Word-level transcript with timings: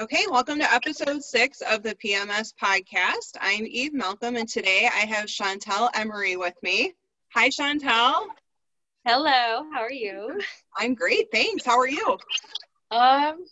Okay, 0.00 0.26
welcome 0.30 0.60
to 0.60 0.72
episode 0.72 1.24
six 1.24 1.60
of 1.60 1.82
the 1.82 1.92
PMS 1.96 2.54
podcast. 2.54 3.36
I'm 3.40 3.66
Eve 3.66 3.92
Malcolm, 3.92 4.36
and 4.36 4.48
today 4.48 4.88
I 4.94 5.00
have 5.00 5.28
Chantelle 5.28 5.90
Emery 5.92 6.36
with 6.36 6.54
me. 6.62 6.94
Hi, 7.34 7.48
Chantelle. 7.48 8.28
Hello, 9.04 9.64
how 9.72 9.80
are 9.80 9.90
you? 9.90 10.38
I'm 10.76 10.94
great, 10.94 11.32
thanks. 11.32 11.64
How 11.64 11.76
are 11.76 11.88
you? 11.88 12.16
Um, 12.92 13.44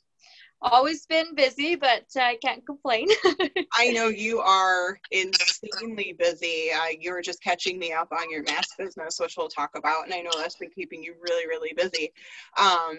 always 0.62 1.04
been 1.06 1.34
busy, 1.34 1.74
but 1.74 2.04
I 2.14 2.36
can't 2.36 2.64
complain. 2.64 3.08
I 3.74 3.90
know 3.90 4.06
you 4.06 4.38
are 4.38 5.00
insanely 5.10 6.14
busy. 6.16 6.70
Uh, 6.72 6.96
you 6.96 7.10
were 7.10 7.22
just 7.22 7.42
catching 7.42 7.76
me 7.76 7.92
up 7.92 8.12
on 8.12 8.30
your 8.30 8.44
mask 8.44 8.78
business, 8.78 9.18
which 9.18 9.34
we'll 9.36 9.48
talk 9.48 9.70
about, 9.74 10.04
and 10.04 10.14
I 10.14 10.20
know 10.20 10.30
that's 10.36 10.54
been 10.54 10.70
keeping 10.70 11.02
you 11.02 11.16
really, 11.20 11.48
really 11.48 11.72
busy. 11.76 12.12
Um, 12.56 12.98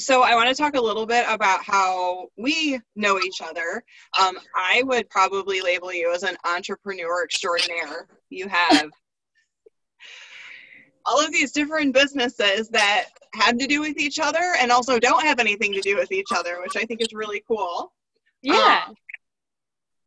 so 0.00 0.22
I 0.22 0.34
want 0.34 0.48
to 0.48 0.54
talk 0.54 0.74
a 0.74 0.80
little 0.80 1.06
bit 1.06 1.24
about 1.28 1.62
how 1.62 2.28
we 2.36 2.80
know 2.96 3.20
each 3.20 3.40
other. 3.42 3.82
Um, 4.20 4.38
I 4.56 4.82
would 4.84 5.08
probably 5.10 5.60
label 5.60 5.92
you 5.92 6.12
as 6.14 6.22
an 6.22 6.36
entrepreneur 6.44 7.24
extraordinaire. 7.24 8.08
You 8.30 8.48
have 8.48 8.90
all 11.06 11.24
of 11.24 11.32
these 11.32 11.52
different 11.52 11.94
businesses 11.94 12.68
that 12.70 13.06
have 13.34 13.58
to 13.58 13.66
do 13.66 13.80
with 13.80 13.98
each 13.98 14.18
other 14.18 14.54
and 14.58 14.70
also 14.70 14.98
don't 14.98 15.24
have 15.24 15.38
anything 15.38 15.72
to 15.72 15.80
do 15.80 15.96
with 15.96 16.12
each 16.12 16.28
other, 16.34 16.60
which 16.60 16.76
I 16.76 16.84
think 16.84 17.00
is 17.00 17.12
really 17.12 17.42
cool. 17.46 17.92
Yeah. 18.42 18.82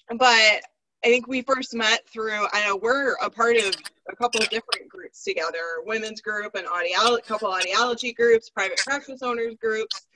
Um, 0.09 0.17
but 0.17 0.61
I 1.03 1.09
think 1.09 1.27
we 1.27 1.41
first 1.41 1.73
met 1.73 2.07
through, 2.07 2.47
I 2.53 2.65
know 2.65 2.77
we're 2.77 3.15
a 3.15 3.29
part 3.29 3.57
of 3.57 3.75
a 4.09 4.15
couple 4.15 4.41
of 4.41 4.49
different 4.49 4.87
groups 4.87 5.23
together 5.23 5.59
women's 5.85 6.21
group 6.21 6.55
and 6.55 6.65
audio, 6.65 7.17
couple 7.17 7.51
audiology 7.51 8.15
groups, 8.15 8.49
private 8.49 8.77
practice 8.77 9.21
owners 9.21 9.55
groups. 9.55 10.07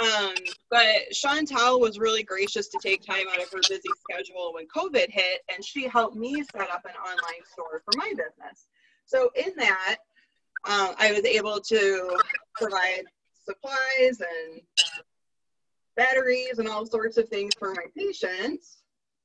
Um, 0.00 0.34
but 0.68 1.14
Chantelle 1.14 1.78
was 1.78 1.98
really 1.98 2.24
gracious 2.24 2.66
to 2.68 2.78
take 2.82 3.06
time 3.06 3.26
out 3.30 3.40
of 3.40 3.52
her 3.52 3.60
busy 3.68 3.88
schedule 4.00 4.52
when 4.54 4.66
COVID 4.66 5.10
hit, 5.10 5.42
and 5.54 5.64
she 5.64 5.86
helped 5.86 6.16
me 6.16 6.42
set 6.50 6.70
up 6.70 6.84
an 6.86 6.94
online 6.96 7.44
store 7.52 7.82
for 7.84 7.96
my 7.96 8.08
business. 8.08 8.66
So, 9.04 9.30
in 9.36 9.52
that, 9.58 9.98
um, 10.64 10.94
I 10.98 11.12
was 11.12 11.24
able 11.24 11.60
to 11.60 12.18
provide 12.54 13.02
supplies 13.44 14.20
and 14.20 14.62
batteries 15.94 16.58
and 16.58 16.68
all 16.68 16.86
sorts 16.86 17.18
of 17.18 17.28
things 17.28 17.52
for 17.58 17.74
my 17.74 17.84
patients 17.96 18.82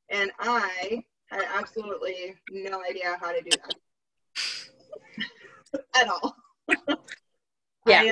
and 0.10 0.32
I 0.40 1.04
had 1.30 1.44
absolutely 1.56 2.36
no 2.52 2.82
idea 2.90 3.18
how 3.20 3.32
to 3.32 3.42
do 3.42 3.50
that 3.50 3.76
at 6.02 6.08
all. 6.08 6.36
Yeah. 7.86 8.02
I, 8.02 8.12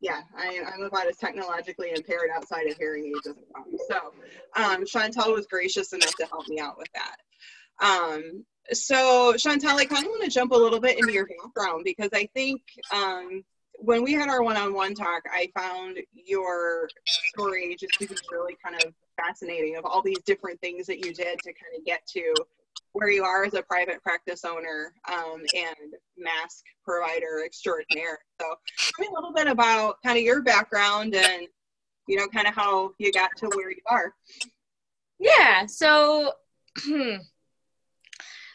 yeah, 0.00 0.20
I, 0.36 0.60
am 0.74 0.82
about 0.82 1.06
as 1.06 1.16
technologically 1.16 1.92
impaired 1.94 2.30
outside 2.34 2.66
of 2.66 2.76
hearing 2.76 3.06
aids 3.06 3.26
as 3.28 3.36
it 3.36 3.80
So, 3.88 4.12
um, 4.60 4.84
Chantelle 4.84 5.32
was 5.32 5.46
gracious 5.46 5.92
enough 5.92 6.14
to 6.16 6.26
help 6.26 6.48
me 6.48 6.58
out 6.58 6.76
with 6.76 6.88
that. 6.94 7.16
Um, 7.84 8.44
so, 8.72 9.34
Chantelle, 9.36 9.78
I 9.78 9.84
kind 9.84 10.04
of 10.04 10.10
want 10.10 10.24
to 10.24 10.30
jump 10.30 10.52
a 10.52 10.56
little 10.56 10.80
bit 10.80 10.98
into 10.98 11.12
your 11.12 11.26
background 11.26 11.82
because 11.84 12.10
I 12.12 12.28
think 12.34 12.62
um, 12.92 13.44
when 13.78 14.02
we 14.02 14.12
had 14.12 14.28
our 14.28 14.42
one-on-one 14.42 14.94
talk, 14.94 15.22
I 15.30 15.50
found 15.56 15.98
your 16.14 16.88
story 17.04 17.76
just 17.78 17.94
to 18.00 18.08
be 18.08 18.16
really 18.30 18.56
kind 18.64 18.76
of 18.84 18.94
fascinating 19.16 19.76
of 19.76 19.84
all 19.84 20.02
these 20.02 20.20
different 20.26 20.60
things 20.60 20.86
that 20.86 20.98
you 20.98 21.12
did 21.12 21.38
to 21.40 21.52
kind 21.52 21.76
of 21.78 21.84
get 21.84 22.06
to 22.08 22.34
where 22.92 23.10
you 23.10 23.24
are 23.24 23.44
as 23.44 23.54
a 23.54 23.62
private 23.62 24.02
practice 24.02 24.44
owner 24.44 24.92
um, 25.10 25.42
and 25.54 25.94
mask 26.18 26.64
provider 26.84 27.42
extraordinaire. 27.44 28.18
So 28.40 28.46
tell 28.78 29.00
me 29.00 29.08
a 29.10 29.14
little 29.14 29.32
bit 29.32 29.46
about 29.46 29.96
kind 30.04 30.18
of 30.18 30.24
your 30.24 30.42
background 30.42 31.14
and 31.14 31.46
you 32.08 32.16
know 32.16 32.26
kind 32.28 32.46
of 32.46 32.54
how 32.54 32.92
you 32.98 33.12
got 33.12 33.30
to 33.38 33.50
where 33.54 33.70
you 33.70 33.82
are. 33.88 34.14
Yeah. 35.18 35.66
So. 35.66 36.32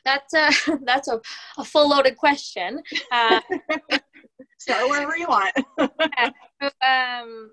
that's 0.07 0.33
a 0.33 0.49
that's 0.85 1.07
a, 1.07 1.21
a 1.57 1.63
full 1.63 1.89
loaded 1.89 2.17
question. 2.17 2.81
Uh, 3.11 3.41
Start 4.59 4.89
wherever 4.89 5.15
you 5.17 5.27
want. 5.27 5.53
yeah, 6.17 6.29
so, 6.61 6.69
um, 6.85 7.51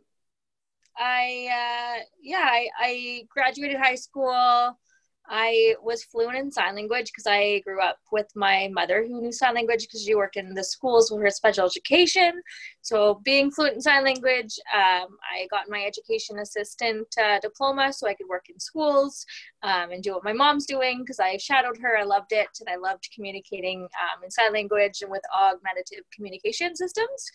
I 0.98 1.48
uh, 1.50 2.02
yeah, 2.22 2.48
I, 2.50 2.68
I 2.80 3.26
graduated 3.30 3.78
high 3.78 3.96
school. 3.96 4.76
I 5.26 5.74
was 5.82 6.04
fluent 6.04 6.36
in 6.36 6.52
sign 6.52 6.74
language 6.74 7.06
because 7.06 7.26
I 7.26 7.60
grew 7.60 7.80
up 7.80 7.96
with 8.12 8.26
my 8.34 8.68
mother 8.72 9.06
who 9.06 9.22
knew 9.22 9.32
sign 9.32 9.54
language 9.54 9.82
because 9.82 10.02
she 10.02 10.14
worked 10.14 10.36
in 10.36 10.52
the 10.52 10.62
schools 10.62 11.10
with 11.10 11.22
her 11.22 11.30
special 11.30 11.64
education. 11.64 12.42
So, 12.82 13.22
being 13.24 13.50
fluent 13.50 13.76
in 13.76 13.80
sign 13.80 14.04
language, 14.04 14.58
um, 14.74 15.16
I 15.32 15.46
got 15.50 15.70
my 15.70 15.82
education 15.84 16.40
assistant 16.40 17.06
uh, 17.22 17.38
diploma 17.40 17.92
so 17.92 18.06
I 18.06 18.14
could 18.14 18.28
work 18.28 18.44
in 18.50 18.60
schools 18.60 19.24
um, 19.62 19.92
and 19.92 20.02
do 20.02 20.12
what 20.12 20.24
my 20.24 20.34
mom's 20.34 20.66
doing 20.66 21.00
because 21.00 21.20
I 21.20 21.38
shadowed 21.38 21.78
her. 21.78 21.96
I 21.96 22.04
loved 22.04 22.32
it 22.32 22.48
and 22.60 22.68
I 22.68 22.76
loved 22.76 23.08
communicating 23.14 23.80
um, 23.82 24.24
in 24.24 24.30
sign 24.30 24.52
language 24.52 25.00
and 25.00 25.10
with 25.10 25.22
augmentative 25.34 26.04
communication 26.14 26.76
systems. 26.76 27.30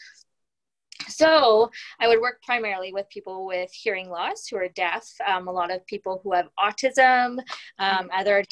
So 1.08 1.72
I 2.00 2.08
would 2.08 2.20
work 2.20 2.42
primarily 2.44 2.94
with 2.94 3.10
people 3.10 3.46
with 3.46 3.72
hearing 3.74 4.10
loss 4.10 4.48
who 4.48 4.58
are 4.58 4.68
deaf, 4.70 5.08
um, 5.28 5.48
a 5.48 5.52
lot 5.52 5.72
of 5.72 5.86
people 5.86 6.22
who 6.24 6.34
have 6.34 6.50
autism, 6.60 7.38
um, 7.38 7.40
mm-hmm. 7.80 8.08
other 8.14 8.44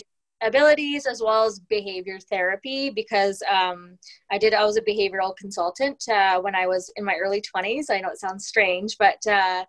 abilities, 0.41 1.05
as 1.05 1.21
well 1.21 1.45
as 1.45 1.59
behavior 1.59 2.19
therapy. 2.19 2.89
Because 2.89 3.41
um, 3.51 3.97
I 4.31 4.37
did, 4.37 4.53
I 4.53 4.63
was 4.63 4.77
a 4.77 4.81
behavioral 4.81 5.35
consultant 5.35 6.03
uh, 6.09 6.39
when 6.39 6.55
I 6.55 6.67
was 6.67 6.91
in 6.95 7.03
my 7.03 7.15
early 7.15 7.41
20s. 7.41 7.85
I 7.89 7.99
know 7.99 8.09
it 8.09 8.19
sounds 8.19 8.47
strange, 8.47 8.97
but 8.97 9.25
uh, 9.27 9.65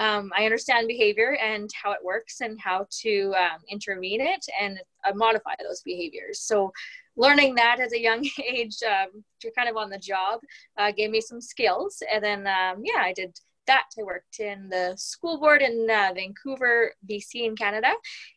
um, 0.00 0.32
I 0.36 0.44
understand 0.44 0.88
behavior 0.88 1.36
and 1.36 1.70
how 1.80 1.92
it 1.92 2.02
works 2.02 2.40
and 2.40 2.58
how 2.58 2.86
to 3.02 3.34
um, 3.38 3.60
intervene 3.68 4.22
it 4.22 4.44
and 4.60 4.80
uh, 5.06 5.12
modify 5.14 5.54
those 5.62 5.82
behaviors. 5.82 6.40
So 6.40 6.72
learning 7.16 7.54
that 7.56 7.80
at 7.80 7.92
a 7.92 8.00
young 8.00 8.26
age, 8.44 8.76
um, 8.82 9.22
you're 9.44 9.52
kind 9.52 9.68
of 9.68 9.76
on 9.76 9.90
the 9.90 9.98
job, 9.98 10.40
uh, 10.78 10.90
gave 10.90 11.10
me 11.10 11.20
some 11.20 11.40
skills. 11.40 12.02
And 12.12 12.24
then, 12.24 12.46
um, 12.46 12.82
yeah, 12.82 13.02
I 13.02 13.12
did 13.12 13.38
that. 13.66 13.84
I 13.98 14.02
worked 14.02 14.40
in 14.40 14.70
the 14.70 14.94
school 14.96 15.38
board 15.38 15.60
in 15.60 15.86
uh, 15.90 16.12
Vancouver, 16.14 16.92
BC, 17.08 17.44
in 17.44 17.54
Canada. 17.54 17.92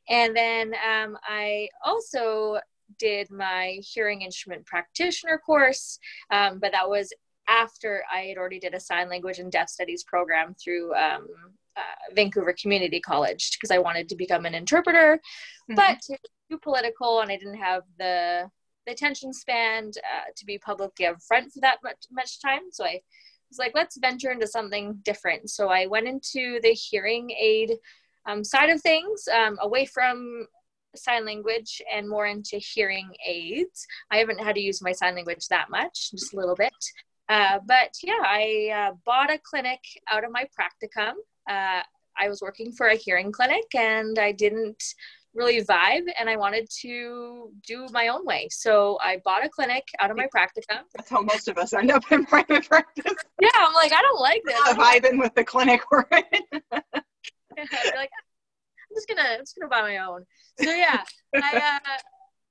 And 0.09 0.35
then 0.35 0.73
um, 0.85 1.17
I 1.23 1.69
also 1.83 2.59
did 2.99 3.31
my 3.31 3.79
hearing 3.81 4.21
instrument 4.21 4.65
practitioner 4.65 5.37
course, 5.37 5.97
um, 6.29 6.59
but 6.59 6.71
that 6.73 6.87
was 6.87 7.11
after 7.47 8.03
I 8.11 8.21
had 8.21 8.37
already 8.37 8.59
did 8.59 8.73
a 8.73 8.79
sign 8.79 9.09
language 9.09 9.39
and 9.39 9.51
deaf 9.51 9.69
studies 9.69 10.03
program 10.03 10.55
through 10.55 10.93
um, 10.95 11.27
uh, 11.75 12.13
Vancouver 12.15 12.55
Community 12.59 12.99
College 12.99 13.51
because 13.53 13.71
I 13.71 13.79
wanted 13.79 14.09
to 14.09 14.15
become 14.15 14.45
an 14.45 14.53
interpreter, 14.53 15.19
mm-hmm. 15.69 15.75
but 15.75 15.99
too 16.49 16.57
political 16.59 17.21
and 17.21 17.31
I 17.31 17.37
didn't 17.37 17.57
have 17.57 17.83
the 17.97 18.49
the 18.85 18.91
attention 18.91 19.33
span 19.33 19.91
uh, 19.97 20.31
to 20.35 20.45
be 20.45 20.57
publicly 20.57 21.05
upfront 21.05 21.53
for 21.53 21.61
that 21.61 21.77
much, 21.83 22.05
much 22.11 22.41
time. 22.41 22.63
So 22.71 22.83
I 22.83 23.01
was 23.49 23.57
like, 23.57 23.71
let's 23.75 23.97
venture 23.97 24.31
into 24.31 24.45
something 24.45 24.99
different. 25.03 25.49
So 25.49 25.69
I 25.69 25.85
went 25.85 26.07
into 26.07 26.59
the 26.61 26.73
hearing 26.73 27.31
aid 27.31 27.77
um, 28.25 28.43
side 28.43 28.69
of 28.69 28.81
things, 28.81 29.27
um, 29.33 29.57
away 29.61 29.85
from 29.85 30.47
sign 30.95 31.25
language 31.25 31.81
and 31.91 32.07
more 32.07 32.27
into 32.27 32.57
hearing 32.57 33.09
aids. 33.25 33.85
I 34.11 34.17
haven't 34.17 34.41
had 34.41 34.55
to 34.55 34.61
use 34.61 34.81
my 34.81 34.91
sign 34.91 35.15
language 35.15 35.47
that 35.47 35.69
much, 35.69 36.11
just 36.11 36.33
a 36.33 36.37
little 36.37 36.55
bit. 36.55 36.73
Uh, 37.29 37.59
but 37.65 37.95
yeah, 38.03 38.19
I 38.21 38.89
uh, 38.89 38.95
bought 39.05 39.31
a 39.31 39.39
clinic 39.39 39.79
out 40.09 40.23
of 40.23 40.31
my 40.31 40.45
practicum. 40.59 41.13
Uh, 41.49 41.81
I 42.17 42.29
was 42.29 42.41
working 42.41 42.71
for 42.71 42.87
a 42.87 42.95
hearing 42.95 43.31
clinic 43.31 43.73
and 43.75 44.19
I 44.19 44.31
didn't 44.31 44.83
really 45.33 45.61
vibe 45.63 46.03
and 46.19 46.29
I 46.29 46.35
wanted 46.35 46.69
to 46.81 47.51
do 47.65 47.87
my 47.91 48.09
own 48.09 48.25
way. 48.25 48.47
So 48.51 48.99
I 49.01 49.19
bought 49.25 49.43
a 49.43 49.49
clinic 49.49 49.83
out 49.99 50.11
of 50.11 50.17
my 50.17 50.27
practicum. 50.35 50.81
That's 50.95 51.09
how 51.09 51.21
most 51.21 51.47
of 51.47 51.57
us 51.57 51.73
end 51.73 51.91
up 51.91 52.11
in 52.11 52.25
private 52.25 52.67
practice. 52.67 53.13
Yeah, 53.41 53.49
I'm 53.57 53.73
like, 53.73 53.93
I 53.93 54.01
don't 54.01 54.19
like 54.19 54.43
this. 54.45 54.59
Not 54.65 54.77
vibing 54.77 55.19
with 55.19 55.33
the 55.33 55.43
clinic 55.43 55.81
we're 55.91 56.05
in. 56.11 56.41
like, 57.57 58.11
I'm 58.11 58.95
just 58.95 59.07
gonna, 59.07 59.21
I'm 59.21 59.39
just 59.39 59.55
gonna 59.59 59.69
buy 59.69 59.81
my 59.81 59.97
own. 59.97 60.25
So 60.61 60.71
yeah, 60.71 61.03
I, 61.35 61.57
uh, 61.57 61.97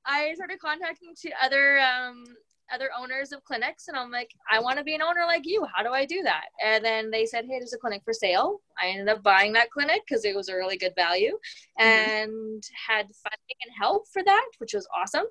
I 0.04 0.34
started 0.34 0.58
contacting 0.58 1.14
to 1.22 1.30
other 1.40 1.78
um, 1.78 2.24
other 2.72 2.90
owners 2.98 3.32
of 3.32 3.44
clinics 3.44 3.88
and 3.88 3.96
I'm 3.96 4.10
like, 4.10 4.30
I 4.50 4.60
want 4.60 4.78
to 4.78 4.84
be 4.84 4.94
an 4.94 5.02
owner 5.02 5.24
like 5.26 5.42
you. 5.44 5.66
How 5.74 5.82
do 5.82 5.90
I 5.90 6.04
do 6.04 6.22
that? 6.22 6.44
And 6.64 6.84
then 6.84 7.10
they 7.10 7.26
said, 7.26 7.44
Hey, 7.44 7.58
there's 7.58 7.72
a 7.72 7.78
clinic 7.78 8.02
for 8.04 8.12
sale. 8.12 8.60
I 8.80 8.88
ended 8.88 9.08
up 9.08 9.22
buying 9.22 9.52
that 9.54 9.70
clinic 9.70 10.02
because 10.06 10.24
it 10.24 10.36
was 10.36 10.48
a 10.48 10.54
really 10.54 10.76
good 10.76 10.94
value 10.96 11.38
mm-hmm. 11.80 11.82
and 11.82 12.62
had 12.88 13.06
funding 13.06 13.56
and 13.64 13.74
help 13.78 14.04
for 14.12 14.22
that, 14.24 14.48
which 14.58 14.74
was 14.74 14.86
awesome. 14.96 15.26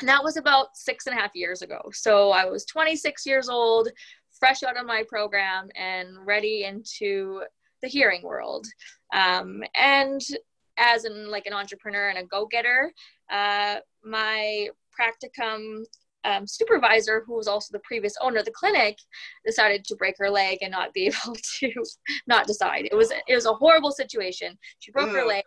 And 0.00 0.08
that 0.08 0.24
was 0.24 0.36
about 0.36 0.76
six 0.76 1.06
and 1.06 1.16
a 1.16 1.20
half 1.20 1.30
years 1.34 1.62
ago. 1.62 1.80
So 1.92 2.30
I 2.30 2.46
was 2.46 2.64
26 2.64 3.26
years 3.26 3.48
old, 3.48 3.88
fresh 4.38 4.62
out 4.62 4.76
of 4.76 4.86
my 4.86 5.04
program 5.08 5.68
and 5.76 6.08
ready 6.26 6.64
into 6.64 7.42
the 7.80 7.88
hearing 7.88 8.22
world. 8.22 8.66
Um, 9.14 9.62
and 9.76 10.20
as 10.76 11.04
an 11.04 11.30
like 11.30 11.46
an 11.46 11.52
entrepreneur 11.52 12.08
and 12.08 12.18
a 12.18 12.24
go-getter, 12.24 12.92
uh, 13.30 13.76
my 14.04 14.68
practicum 14.98 15.84
um, 16.24 16.46
supervisor, 16.46 17.22
who 17.26 17.34
was 17.34 17.48
also 17.48 17.68
the 17.72 17.82
previous 17.84 18.14
owner 18.20 18.38
of 18.38 18.44
the 18.44 18.50
clinic, 18.52 18.98
decided 19.44 19.84
to 19.84 19.96
break 19.96 20.16
her 20.18 20.30
leg 20.30 20.58
and 20.62 20.72
not 20.72 20.92
be 20.92 21.06
able 21.26 21.36
to 21.60 21.72
not 22.26 22.46
decide. 22.46 22.88
It 22.90 22.94
was 22.94 23.12
it 23.28 23.34
was 23.34 23.46
a 23.46 23.54
horrible 23.54 23.92
situation. 23.92 24.58
She 24.78 24.90
broke 24.92 25.10
her 25.10 25.24
leg, 25.24 25.44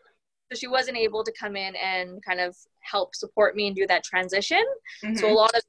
so 0.52 0.58
she 0.58 0.68
wasn't 0.68 0.98
able 0.98 1.24
to 1.24 1.34
come 1.40 1.56
in 1.56 1.76
and 1.76 2.24
kind 2.24 2.40
of 2.40 2.56
help 2.82 3.16
support 3.16 3.56
me 3.56 3.68
and 3.68 3.76
do 3.76 3.88
that 3.88 4.04
transition. 4.04 4.64
Mm-hmm. 5.04 5.16
So 5.16 5.32
a 5.32 5.34
lot 5.34 5.52
of 5.56 5.62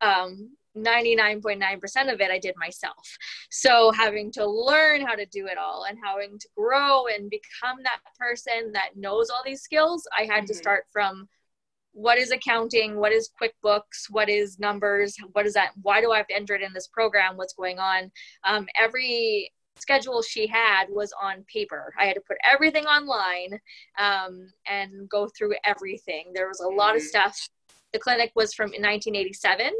um, 0.00 0.50
99.9% 0.76 2.12
of 2.12 2.20
it 2.20 2.30
I 2.30 2.38
did 2.38 2.54
myself. 2.56 3.16
So 3.50 3.92
having 3.92 4.32
to 4.32 4.46
learn 4.46 5.02
how 5.02 5.14
to 5.14 5.26
do 5.26 5.46
it 5.46 5.58
all 5.58 5.84
and 5.88 5.98
having 6.02 6.38
to 6.38 6.48
grow 6.56 7.06
and 7.06 7.30
become 7.30 7.78
that 7.82 8.00
person 8.18 8.72
that 8.72 8.96
knows 8.96 9.30
all 9.30 9.42
these 9.44 9.62
skills, 9.62 10.06
I 10.16 10.22
had 10.22 10.30
mm-hmm. 10.30 10.46
to 10.46 10.54
start 10.54 10.84
from 10.92 11.28
what 11.92 12.18
is 12.18 12.30
accounting, 12.30 12.96
what 12.96 13.12
is 13.12 13.30
QuickBooks, 13.40 14.10
what 14.10 14.28
is 14.28 14.58
numbers, 14.58 15.16
what 15.32 15.46
is 15.46 15.54
that, 15.54 15.72
why 15.82 16.00
do 16.00 16.10
I 16.12 16.16
have 16.16 16.26
to 16.28 16.36
enter 16.36 16.54
it 16.54 16.62
in 16.62 16.72
this 16.72 16.88
program, 16.88 17.36
what's 17.36 17.54
going 17.54 17.78
on. 17.78 18.10
Um, 18.44 18.66
every 18.78 19.52
schedule 19.76 20.22
she 20.22 20.46
had 20.46 20.86
was 20.88 21.12
on 21.20 21.44
paper. 21.52 21.92
I 21.98 22.06
had 22.06 22.14
to 22.14 22.20
put 22.20 22.36
everything 22.50 22.84
online 22.84 23.58
um, 23.98 24.50
and 24.66 25.08
go 25.08 25.28
through 25.36 25.54
everything. 25.64 26.32
There 26.34 26.48
was 26.48 26.60
a 26.60 26.68
lot 26.68 26.94
of 26.94 27.02
mm-hmm. 27.02 27.08
stuff 27.08 27.48
the 27.92 27.98
clinic 27.98 28.32
was 28.34 28.54
from 28.54 28.70
1987 28.70 29.66
um, 29.66 29.72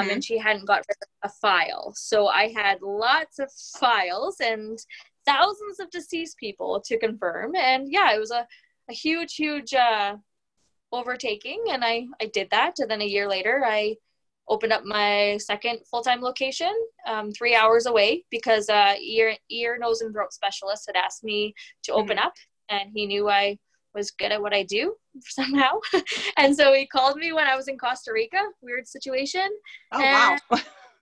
mm-hmm. 0.00 0.10
and 0.10 0.24
she 0.24 0.38
hadn't 0.38 0.66
got 0.66 0.82
a 1.22 1.28
file 1.28 1.92
so 1.94 2.28
i 2.28 2.48
had 2.48 2.80
lots 2.80 3.38
of 3.38 3.50
files 3.78 4.36
and 4.40 4.78
thousands 5.26 5.78
of 5.78 5.90
deceased 5.90 6.38
people 6.38 6.82
to 6.82 6.98
confirm 6.98 7.54
and 7.54 7.92
yeah 7.92 8.14
it 8.14 8.18
was 8.18 8.30
a, 8.30 8.46
a 8.88 8.92
huge 8.92 9.34
huge 9.34 9.74
uh, 9.74 10.16
overtaking 10.92 11.64
and 11.70 11.84
I, 11.84 12.06
I 12.20 12.26
did 12.26 12.48
that 12.50 12.74
and 12.78 12.90
then 12.90 13.02
a 13.02 13.06
year 13.06 13.28
later 13.28 13.62
i 13.64 13.94
opened 14.48 14.72
up 14.72 14.84
my 14.84 15.38
second 15.40 15.78
full-time 15.88 16.20
location 16.20 16.72
um, 17.06 17.30
three 17.30 17.54
hours 17.54 17.86
away 17.86 18.24
because 18.30 18.68
uh, 18.68 18.94
ear, 19.00 19.36
ear 19.48 19.78
nose 19.78 20.00
and 20.00 20.12
throat 20.12 20.32
specialist 20.32 20.84
had 20.88 20.96
asked 20.96 21.22
me 21.22 21.54
to 21.84 21.92
open 21.92 22.16
mm-hmm. 22.16 22.26
up 22.26 22.34
and 22.68 22.90
he 22.94 23.06
knew 23.06 23.28
i 23.28 23.56
was 23.94 24.10
good 24.12 24.32
at 24.32 24.40
what 24.40 24.54
I 24.54 24.62
do 24.62 24.94
somehow. 25.20 25.80
and 26.36 26.56
so 26.56 26.72
he 26.72 26.86
called 26.86 27.16
me 27.16 27.32
when 27.32 27.46
I 27.46 27.56
was 27.56 27.68
in 27.68 27.78
Costa 27.78 28.12
Rica. 28.12 28.40
Weird 28.60 28.86
situation. 28.86 29.48
Oh 29.92 30.00
and 30.00 30.40
wow. 30.50 30.60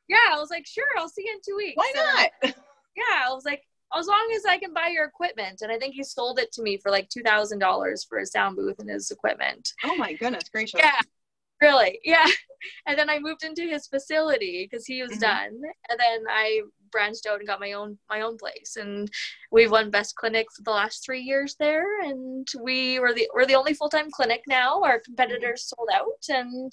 yeah, 0.09 0.33
I 0.33 0.39
was 0.39 0.51
like, 0.51 0.67
sure, 0.67 0.87
I'll 0.97 1.09
see 1.09 1.25
you 1.27 1.33
in 1.33 1.41
two 1.47 1.57
weeks. 1.57 1.77
Why 1.77 1.93
not? 1.95 2.55
Yeah, 2.97 3.27
I 3.27 3.33
was 3.33 3.45
like, 3.45 3.63
as 3.97 4.07
long 4.07 4.33
as 4.37 4.45
I 4.45 4.59
can 4.59 4.73
buy 4.73 4.89
your 4.89 5.05
equipment. 5.05 5.63
And 5.63 5.73
I 5.73 5.79
think 5.79 5.95
he 5.95 6.05
sold 6.05 6.39
it 6.39 6.53
to 6.53 6.63
me 6.63 6.79
for 6.79 6.91
like 6.91 7.09
two 7.09 7.23
thousand 7.23 7.59
dollars 7.59 8.05
for 8.09 8.19
his 8.19 8.31
sound 8.31 8.57
booth 8.57 8.79
and 8.79 8.91
his 8.91 9.11
equipment. 9.11 9.73
Oh 9.85 9.97
my 9.97 10.13
goodness 10.15 10.49
gracious. 10.49 10.81
Yeah. 10.83 11.01
Really? 11.61 12.01
Yeah. 12.05 12.27
And 12.87 12.99
then 12.99 13.09
I 13.09 13.21
moved 13.21 13.45
into 13.45 13.63
his 13.63 13.87
facility 13.87 14.69
because 14.69 14.85
he 14.85 15.01
was 15.01 15.13
mm-hmm. 15.13 15.21
done. 15.21 15.61
And 15.89 16.01
then 16.01 16.25
I 16.29 16.63
branched 16.91 17.25
out 17.27 17.39
and 17.39 17.47
got 17.47 17.61
my 17.61 17.75
own 17.75 17.99
my 18.11 18.23
own 18.23 18.37
place. 18.37 18.75
And 18.77 19.09
we've 19.53 19.71
won 19.71 19.93
best 19.93 20.17
clinic 20.17 20.49
for 20.53 20.63
the 20.63 20.73
last 20.73 21.05
three 21.05 21.21
years 21.21 21.55
there. 21.61 22.01
And 22.01 22.49
we 22.61 22.99
were 22.99 23.15
the 23.15 23.31
we're 23.33 23.47
the 23.47 23.55
only 23.55 23.75
full 23.75 23.89
time 23.89 24.11
clinic 24.11 24.43
now. 24.49 24.83
Our 24.83 24.99
competitors 24.99 25.73
sold 25.73 25.89
out 25.95 26.25
and 26.29 26.73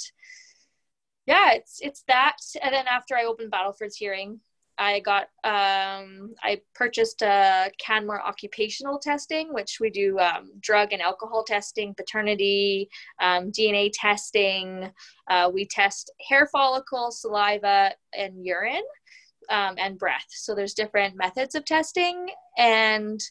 yeah, 1.28 1.54
it's 1.54 1.78
it's 1.82 2.04
that. 2.08 2.38
And 2.62 2.74
then 2.74 2.88
after 2.88 3.16
I 3.16 3.26
opened 3.26 3.52
Battleford's 3.52 3.98
hearing, 3.98 4.40
I 4.78 5.00
got 5.00 5.24
um, 5.44 6.34
I 6.44 6.62
purchased 6.74 7.22
a 7.22 7.72
Canmore 7.80 8.22
occupational 8.22 9.00
testing, 9.00 9.54
which 9.54 9.78
we 9.80 9.90
do 9.90 10.20
um, 10.20 10.52
drug 10.60 10.92
and 10.92 11.02
alcohol 11.02 11.44
testing, 11.44 11.94
paternity, 11.96 12.90
um, 13.22 13.52
DNA 13.52 13.92
testing. 13.94 14.92
Uh, 15.30 15.50
we 15.54 15.66
test 15.66 16.12
hair 16.28 16.48
follicle, 16.52 17.12
saliva, 17.12 17.94
and 18.18 18.46
urine, 18.46 18.84
um, 19.50 19.76
and 19.78 19.98
breath. 19.98 20.26
So 20.30 20.54
there's 20.56 20.74
different 20.74 21.16
methods 21.16 21.56
of 21.56 21.66
testing, 21.66 22.30
and 22.58 23.22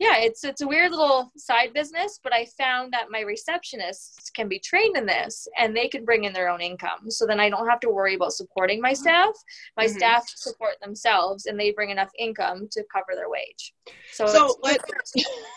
yeah, 0.00 0.16
it's 0.18 0.42
it's 0.42 0.60
a 0.60 0.66
weird 0.66 0.90
little 0.90 1.30
side 1.36 1.72
business, 1.72 2.18
but 2.22 2.34
I 2.34 2.46
found 2.58 2.92
that 2.92 3.10
my 3.10 3.22
receptionists 3.22 4.32
can 4.34 4.48
be 4.48 4.58
trained 4.58 4.96
in 4.96 5.06
this 5.06 5.46
and 5.56 5.76
they 5.76 5.86
can 5.86 6.04
bring 6.04 6.24
in 6.24 6.32
their 6.32 6.48
own 6.48 6.60
income. 6.60 7.10
So 7.10 7.26
then 7.26 7.38
I 7.38 7.48
don't 7.48 7.68
have 7.68 7.78
to 7.80 7.90
worry 7.90 8.14
about 8.14 8.32
supporting 8.32 8.80
my 8.80 8.92
staff. 8.92 9.32
My 9.76 9.86
mm-hmm. 9.86 9.96
staff 9.96 10.24
support 10.26 10.74
themselves 10.82 11.46
and 11.46 11.58
they 11.58 11.70
bring 11.70 11.90
enough 11.90 12.10
income 12.18 12.68
to 12.72 12.82
cover 12.92 13.14
their 13.14 13.30
wage. 13.30 13.72
So, 14.12 14.26
so 14.26 14.56
let's 14.62 15.14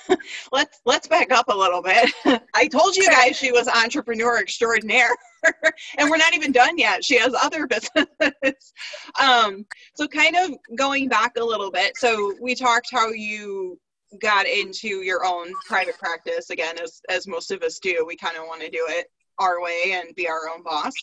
let's 0.52 0.82
let's 0.86 1.08
back 1.08 1.32
up 1.32 1.48
a 1.48 1.58
little 1.58 1.82
bit. 1.82 2.12
I 2.54 2.68
told 2.68 2.96
you 2.96 3.08
guys 3.08 3.38
she 3.38 3.52
was 3.52 3.68
entrepreneur 3.68 4.40
extraordinaire. 4.40 5.16
and 5.98 6.10
we're 6.10 6.18
not 6.18 6.34
even 6.34 6.52
done 6.52 6.78
yet. 6.78 7.04
She 7.04 7.18
has 7.18 7.34
other 7.42 7.68
businesses. 7.68 8.74
um, 9.20 9.66
so 9.96 10.08
kind 10.08 10.36
of 10.36 10.52
going 10.76 11.08
back 11.10 11.34
a 11.38 11.44
little 11.44 11.72
bit. 11.72 11.98
So 11.98 12.34
we 12.42 12.54
talked 12.54 12.90
how 12.92 13.10
you 13.10 13.80
got 14.22 14.46
into 14.48 14.88
your 14.88 15.26
own 15.26 15.54
private 15.68 15.98
practice 15.98 16.50
again 16.50 16.76
as 16.82 17.02
as 17.10 17.28
most 17.28 17.52
of 17.52 17.62
us 17.62 17.80
do. 17.80 18.06
We 18.08 18.16
kind 18.16 18.38
of 18.38 18.44
want 18.44 18.62
to 18.62 18.70
do 18.70 18.86
it 18.90 19.08
our 19.40 19.62
way 19.62 19.94
and 19.94 20.16
be 20.16 20.28
our 20.28 20.50
own 20.54 20.64
boss. 20.64 20.94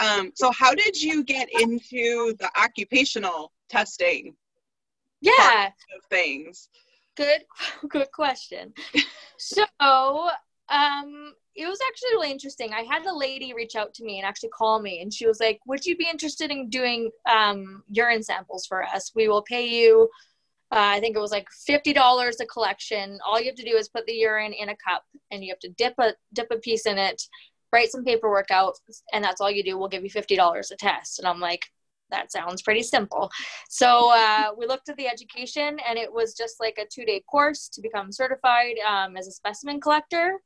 Um, 0.00 0.32
so 0.34 0.50
how 0.52 0.74
did 0.74 1.00
you 1.00 1.24
get 1.24 1.48
into 1.52 2.34
the 2.38 2.50
occupational 2.56 3.52
testing 3.68 4.34
yeah. 5.20 5.70
things? 6.10 6.68
Good 7.16 7.44
good 7.88 8.10
question. 8.12 8.72
So 9.38 9.64
um 10.68 11.32
it 11.54 11.66
was 11.66 11.78
actually 11.88 12.10
really 12.12 12.30
interesting. 12.30 12.72
I 12.72 12.82
had 12.82 13.04
a 13.04 13.12
lady 13.12 13.52
reach 13.52 13.74
out 13.74 13.92
to 13.94 14.04
me 14.04 14.18
and 14.18 14.26
actually 14.26 14.50
call 14.50 14.80
me 14.80 15.00
and 15.00 15.12
she 15.12 15.26
was 15.26 15.40
like 15.40 15.58
would 15.66 15.84
you 15.84 15.96
be 15.96 16.08
interested 16.08 16.50
in 16.52 16.70
doing 16.70 17.10
um, 17.28 17.82
urine 17.90 18.22
samples 18.22 18.66
for 18.66 18.84
us? 18.84 19.10
We 19.14 19.26
will 19.26 19.42
pay 19.42 19.66
you 19.66 20.08
uh, 20.70 20.96
I 20.96 21.00
think 21.00 21.16
it 21.16 21.20
was 21.20 21.30
like 21.30 21.48
fifty 21.66 21.92
dollars 21.92 22.40
a 22.40 22.46
collection. 22.46 23.18
All 23.26 23.40
you 23.40 23.46
have 23.46 23.54
to 23.56 23.64
do 23.64 23.76
is 23.76 23.88
put 23.88 24.06
the 24.06 24.12
urine 24.12 24.52
in 24.52 24.68
a 24.68 24.76
cup, 24.76 25.02
and 25.30 25.42
you 25.42 25.50
have 25.50 25.60
to 25.60 25.70
dip 25.70 25.94
a 25.98 26.14
dip 26.34 26.48
a 26.50 26.56
piece 26.56 26.86
in 26.86 26.98
it, 26.98 27.22
write 27.72 27.90
some 27.90 28.04
paperwork 28.04 28.50
out, 28.50 28.74
and 29.12 29.24
that's 29.24 29.40
all 29.40 29.50
you 29.50 29.64
do. 29.64 29.78
We'll 29.78 29.88
give 29.88 30.04
you 30.04 30.10
fifty 30.10 30.36
dollars 30.36 30.70
a 30.70 30.76
test. 30.76 31.18
And 31.18 31.26
I'm 31.26 31.40
like, 31.40 31.64
that 32.10 32.30
sounds 32.32 32.62
pretty 32.62 32.82
simple. 32.82 33.30
So 33.68 34.10
uh, 34.12 34.48
we 34.58 34.66
looked 34.66 34.88
at 34.88 34.96
the 34.96 35.08
education, 35.08 35.78
and 35.88 35.98
it 35.98 36.12
was 36.12 36.34
just 36.34 36.60
like 36.60 36.78
a 36.78 36.86
two 36.86 37.04
day 37.04 37.22
course 37.30 37.68
to 37.70 37.80
become 37.80 38.12
certified 38.12 38.76
um, 38.86 39.16
as 39.16 39.26
a 39.26 39.32
specimen 39.32 39.80
collector. 39.80 40.38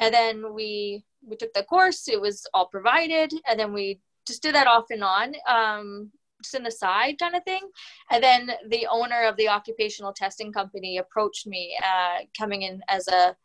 And 0.00 0.12
then 0.12 0.54
we 0.54 1.04
we 1.22 1.36
took 1.36 1.52
the 1.52 1.64
course. 1.64 2.08
It 2.08 2.20
was 2.20 2.46
all 2.54 2.66
provided, 2.66 3.32
and 3.48 3.58
then 3.60 3.72
we 3.72 4.00
just 4.26 4.42
did 4.42 4.54
that 4.54 4.66
off 4.66 4.86
and 4.90 5.04
on. 5.04 5.34
Um, 5.48 6.10
just 6.42 6.54
an 6.54 6.66
aside 6.66 7.18
kind 7.18 7.34
of 7.34 7.44
thing. 7.44 7.62
And 8.10 8.22
then 8.22 8.50
the 8.68 8.86
owner 8.90 9.24
of 9.24 9.36
the 9.36 9.48
occupational 9.48 10.12
testing 10.12 10.52
company 10.52 10.98
approached 10.98 11.46
me, 11.46 11.76
uh, 11.82 12.24
coming 12.36 12.62
in 12.62 12.80
as 12.88 13.08
a 13.08 13.36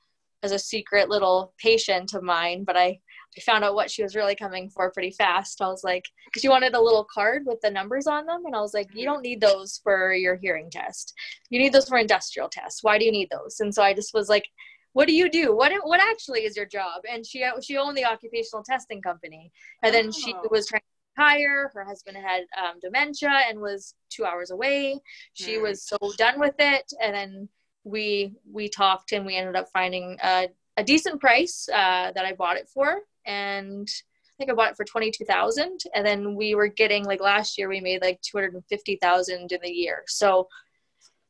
as 0.43 0.51
a 0.51 0.59
secret 0.59 1.09
little 1.09 1.53
patient 1.59 2.13
of 2.13 2.23
mine, 2.23 2.63
but 2.63 2.75
I, 2.75 2.99
I 3.37 3.41
found 3.41 3.63
out 3.63 3.75
what 3.75 3.91
she 3.91 4.03
was 4.03 4.15
really 4.15 4.35
coming 4.35 4.69
for 4.69 4.91
pretty 4.91 5.11
fast. 5.11 5.61
I 5.61 5.67
was 5.67 5.83
like, 5.83 6.05
because 6.25 6.41
she 6.41 6.49
wanted 6.49 6.73
a 6.73 6.81
little 6.81 7.05
card 7.13 7.43
with 7.45 7.61
the 7.61 7.69
numbers 7.69 8.07
on 8.07 8.25
them, 8.25 8.45
and 8.45 8.55
I 8.55 8.59
was 8.59 8.73
like, 8.73 8.89
you 8.93 9.05
don't 9.05 9.21
need 9.21 9.39
those 9.39 9.79
for 9.83 10.13
your 10.13 10.35
hearing 10.35 10.69
test. 10.69 11.13
You 11.49 11.59
need 11.59 11.73
those 11.73 11.87
for 11.87 11.97
industrial 11.97 12.49
tests. 12.49 12.83
Why 12.83 12.97
do 12.97 13.05
you 13.05 13.11
need 13.11 13.29
those? 13.29 13.59
And 13.59 13.73
so 13.73 13.83
I 13.83 13.93
just 13.93 14.13
was 14.13 14.29
like, 14.29 14.45
what 14.93 15.07
do 15.07 15.13
you 15.13 15.29
do? 15.29 15.55
What 15.55 15.71
what 15.83 16.01
actually 16.01 16.41
is 16.41 16.57
your 16.57 16.65
job? 16.65 17.03
And 17.09 17.25
she 17.25 17.45
she 17.61 17.77
owned 17.77 17.95
the 17.95 18.05
occupational 18.05 18.63
testing 18.63 19.01
company, 19.01 19.51
and 19.83 19.93
then 19.93 20.07
oh. 20.07 20.11
she 20.11 20.35
was 20.49 20.67
trying 20.67 20.81
hire. 21.17 21.71
Her 21.73 21.83
husband 21.83 22.17
had 22.17 22.43
um, 22.57 22.79
dementia 22.81 23.41
and 23.49 23.59
was 23.59 23.95
two 24.09 24.25
hours 24.25 24.51
away. 24.51 24.99
She 25.33 25.57
mm. 25.57 25.63
was 25.63 25.83
so 25.83 25.97
done 26.17 26.39
with 26.39 26.55
it, 26.59 26.91
and 27.01 27.13
then 27.13 27.49
we 27.83 28.33
we 28.51 28.69
talked 28.69 29.11
and 29.11 29.25
we 29.25 29.35
ended 29.35 29.55
up 29.55 29.67
finding 29.73 30.17
a, 30.23 30.49
a 30.77 30.83
decent 30.83 31.19
price 31.19 31.67
uh, 31.69 32.11
that 32.13 32.25
I 32.25 32.33
bought 32.33 32.57
it 32.57 32.69
for, 32.73 32.99
and 33.25 33.87
I 33.87 34.33
think 34.37 34.51
I 34.51 34.53
bought 34.53 34.71
it 34.71 34.77
for 34.77 34.85
twenty 34.85 35.11
two 35.11 35.25
thousand. 35.25 35.79
And 35.93 36.05
then 36.05 36.35
we 36.35 36.55
were 36.55 36.67
getting 36.67 37.05
like 37.05 37.21
last 37.21 37.57
year 37.57 37.67
we 37.67 37.81
made 37.81 38.01
like 38.01 38.21
two 38.21 38.37
hundred 38.37 38.53
and 38.53 38.65
fifty 38.69 38.97
thousand 39.01 39.51
in 39.51 39.59
the 39.61 39.69
year. 39.69 40.03
So 40.07 40.47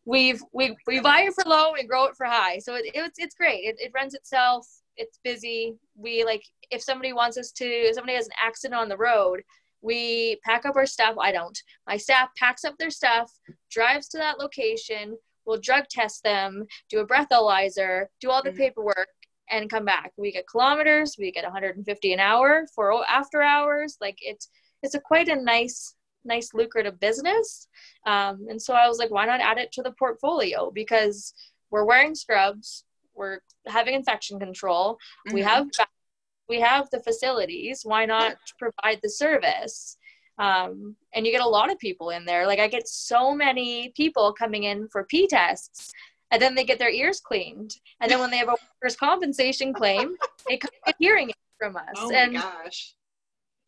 we've 0.06 0.42
we 0.54 0.76
we 0.88 1.00
buy 1.00 1.22
it 1.22 1.34
for 1.34 1.44
low 1.48 1.74
and 1.76 1.88
grow 1.88 2.06
it 2.06 2.16
for 2.16 2.26
high. 2.26 2.60
So 2.60 2.76
it, 2.76 2.86
it's 2.94 3.20
it's 3.20 3.36
great. 3.36 3.64
It, 3.64 3.76
it 3.80 3.92
runs 3.94 4.14
itself. 4.14 4.68
It's 4.98 5.20
busy. 5.24 5.76
We 5.96 6.24
like 6.26 6.44
if 6.70 6.82
somebody 6.82 7.14
wants 7.14 7.38
us 7.38 7.52
to, 7.54 7.66
if 7.66 7.96
somebody 7.96 8.16
has 8.16 8.28
an 8.28 8.34
accident 8.42 8.80
on 8.80 8.90
the 8.90 8.98
road, 8.98 9.42
we 9.82 10.40
pack 10.46 10.66
up 10.66 10.76
our 10.76 10.86
stuff. 10.86 11.16
I 11.20 11.32
don't. 11.32 11.58
My 11.88 11.98
staff 11.98 12.30
packs 12.38 12.64
up 12.64 12.76
their 12.78 12.90
stuff, 12.90 13.32
drives 13.70 14.08
to 14.10 14.18
that 14.18 14.40
location, 14.40 15.18
we'll 15.46 15.60
drug 15.60 15.86
test 15.90 16.24
them, 16.24 16.66
do 16.90 17.00
a 17.00 17.08
breathalyzer, 17.08 18.06
do 18.20 18.30
all 18.30 18.44
the 18.44 18.50
mm-hmm. 18.50 18.60
paperwork, 18.60 19.08
and 19.50 19.70
come 19.70 19.86
back. 19.86 20.12
We 20.18 20.32
get 20.32 20.48
kilometers, 20.48 21.16
we 21.20 21.32
get 21.32 21.44
150 21.44 22.14
an 22.14 22.20
hour 22.20 22.66
for 22.74 23.04
after 23.08 23.42
hours. 23.42 23.98
Like 24.00 24.18
it's 24.22 24.50
it's 24.84 24.96
a 24.96 25.00
quite 25.00 25.28
a 25.28 25.36
nice 25.36 25.96
nice 26.24 26.54
lucrative 26.54 27.00
business. 27.00 27.68
Um, 28.06 28.46
and 28.50 28.62
so 28.62 28.74
I 28.74 28.88
was 28.88 29.00
like, 29.00 29.12
why 29.12 29.26
not 29.26 29.42
add 29.42 29.58
it 29.58 29.72
to 29.74 29.82
the 29.82 29.92
portfolio? 29.92 30.72
Because 30.72 31.34
we're 31.72 31.86
wearing 31.86 32.16
scrubs, 32.16 32.86
we're 33.16 33.40
having 33.68 33.96
infection 33.96 34.40
control, 34.40 34.94
mm-hmm. 35.28 35.36
we 35.36 35.42
have 35.42 35.68
we 36.52 36.60
have 36.60 36.90
the 36.90 37.04
facilities. 37.10 37.78
Why 37.92 38.04
not 38.06 38.36
provide 38.60 39.00
the 39.02 39.10
service? 39.10 39.98
Um, 40.38 40.96
and 41.14 41.26
you 41.26 41.32
get 41.32 41.50
a 41.50 41.56
lot 41.58 41.72
of 41.72 41.80
people 41.80 42.10
in 42.10 42.26
there. 42.26 42.44
Like 42.52 42.60
I 42.60 42.68
get 42.68 42.88
so 42.88 43.22
many 43.46 43.70
people 44.02 44.34
coming 44.34 44.64
in 44.72 44.88
for 44.90 45.04
P 45.12 45.28
tests, 45.28 45.92
and 46.32 46.42
then 46.42 46.54
they 46.56 46.66
get 46.72 46.80
their 46.80 46.96
ears 47.02 47.20
cleaned, 47.30 47.72
and 48.00 48.10
then 48.10 48.20
when 48.20 48.32
they 48.32 48.42
have 48.44 48.50
a 48.50 48.58
workers' 48.82 48.98
compensation 48.98 49.74
claim, 49.74 50.16
they 50.48 50.58
come 50.58 50.72
get 50.86 50.96
hearing 51.00 51.30
it 51.30 51.36
from 51.60 51.76
us. 51.76 51.98
Oh 51.98 52.10
my 52.10 52.18
and 52.18 52.34
gosh. 52.34 52.96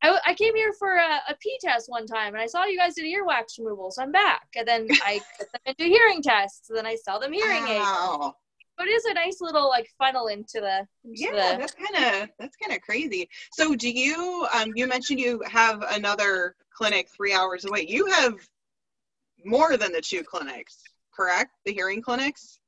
I, 0.06 0.20
I 0.32 0.34
came 0.34 0.56
here 0.56 0.74
for 0.74 0.92
a, 0.96 1.12
a 1.32 1.36
P 1.40 1.58
test 1.62 1.86
one 1.88 2.06
time, 2.06 2.34
and 2.34 2.42
I 2.42 2.48
saw 2.48 2.66
you 2.66 2.78
guys 2.78 2.96
did 2.96 3.06
earwax 3.06 3.58
removal, 3.60 3.90
so 3.92 4.02
I'm 4.04 4.12
back. 4.12 4.48
And 4.58 4.68
then 4.68 4.88
I 5.04 5.22
put 5.38 5.48
them 5.52 5.62
into 5.66 5.86
hearing 5.86 6.22
tests, 6.22 6.70
and 6.70 6.78
then 6.78 6.86
I 6.86 6.96
sell 6.96 7.20
them 7.20 7.34
hearing 7.34 7.66
aids. 7.68 8.34
But 8.78 8.88
it 8.88 8.92
is 8.92 9.06
a 9.06 9.14
nice 9.14 9.40
little 9.40 9.70
like 9.70 9.88
funnel 9.98 10.28
into 10.28 10.60
the 10.60 10.88
into 11.06 11.22
Yeah, 11.22 11.54
the, 11.54 11.60
that's 11.60 11.74
kind 11.74 11.96
of 12.24 12.30
that's 12.40 12.56
kind 12.58 12.76
of 12.76 12.82
crazy. 12.82 13.30
So, 13.52 13.76
do 13.76 13.90
you? 13.90 14.48
Um, 14.54 14.72
you 14.76 14.88
mentioned 14.88 15.20
you 15.20 15.42
have 15.48 15.84
another 15.92 16.56
clinic 16.76 17.10
three 17.16 17.34
hours 17.34 17.66
away. 17.66 17.86
You 17.88 18.08
have 18.08 18.36
more 19.46 19.78
than 19.78 19.92
the 19.92 20.02
two 20.02 20.24
clinics, 20.24 20.82
correct? 21.16 21.52
The 21.66 21.74
hearing 21.74 22.02
clinics. 22.02 22.60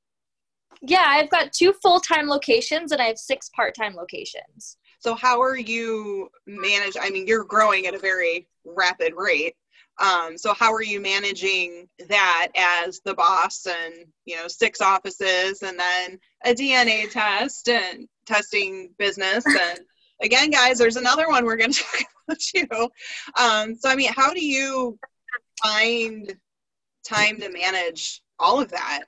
yeah. 0.82 1.06
I've 1.08 1.30
got 1.32 1.54
two 1.54 1.74
full 1.82 2.00
time 2.00 2.28
locations, 2.28 2.92
and 2.92 3.02
I 3.02 3.06
have 3.06 3.18
six 3.18 3.50
part 3.50 3.74
time 3.76 3.96
locations. 3.96 4.78
So, 5.00 5.16
how 5.16 5.42
are 5.42 5.58
you 5.58 6.30
manage? 6.46 6.96
I 7.00 7.10
mean, 7.10 7.28
you're 7.28 7.44
growing 7.46 7.88
at 7.88 7.96
a 7.96 8.00
very 8.00 8.48
rapid 8.66 9.14
rate. 9.16 9.56
Um, 10.02 10.38
so, 10.38 10.54
how 10.54 10.74
are 10.74 10.84
you 10.84 11.00
managing 11.02 11.88
that 12.10 12.50
as 12.56 13.00
the 13.06 13.14
boss 13.14 13.66
and 13.66 13.94
you 14.26 14.36
know 14.36 14.48
six 14.48 14.82
offices 14.82 15.62
and 15.62 15.80
then 15.80 16.20
a 16.46 16.54
DNA 16.54 17.10
test 17.10 17.70
and 17.70 18.08
testing 18.26 18.90
business 18.98 19.46
and 19.62 19.80
again, 20.22 20.50
guys, 20.50 20.78
there's 20.78 20.98
another 20.98 21.28
one 21.28 21.46
we're 21.46 21.58
going 21.58 21.72
to 21.74 21.84
talk 21.84 22.06
about 22.28 22.40
too. 22.40 22.90
Um, 23.38 23.76
so, 23.76 23.90
I 23.90 23.96
mean, 23.96 24.12
how 24.14 24.34
do 24.34 24.46
you 24.46 24.98
find 25.62 26.34
time 27.08 27.40
to 27.40 27.52
manage 27.52 28.22
all 28.40 28.62
of 28.62 28.72
that? 28.72 29.04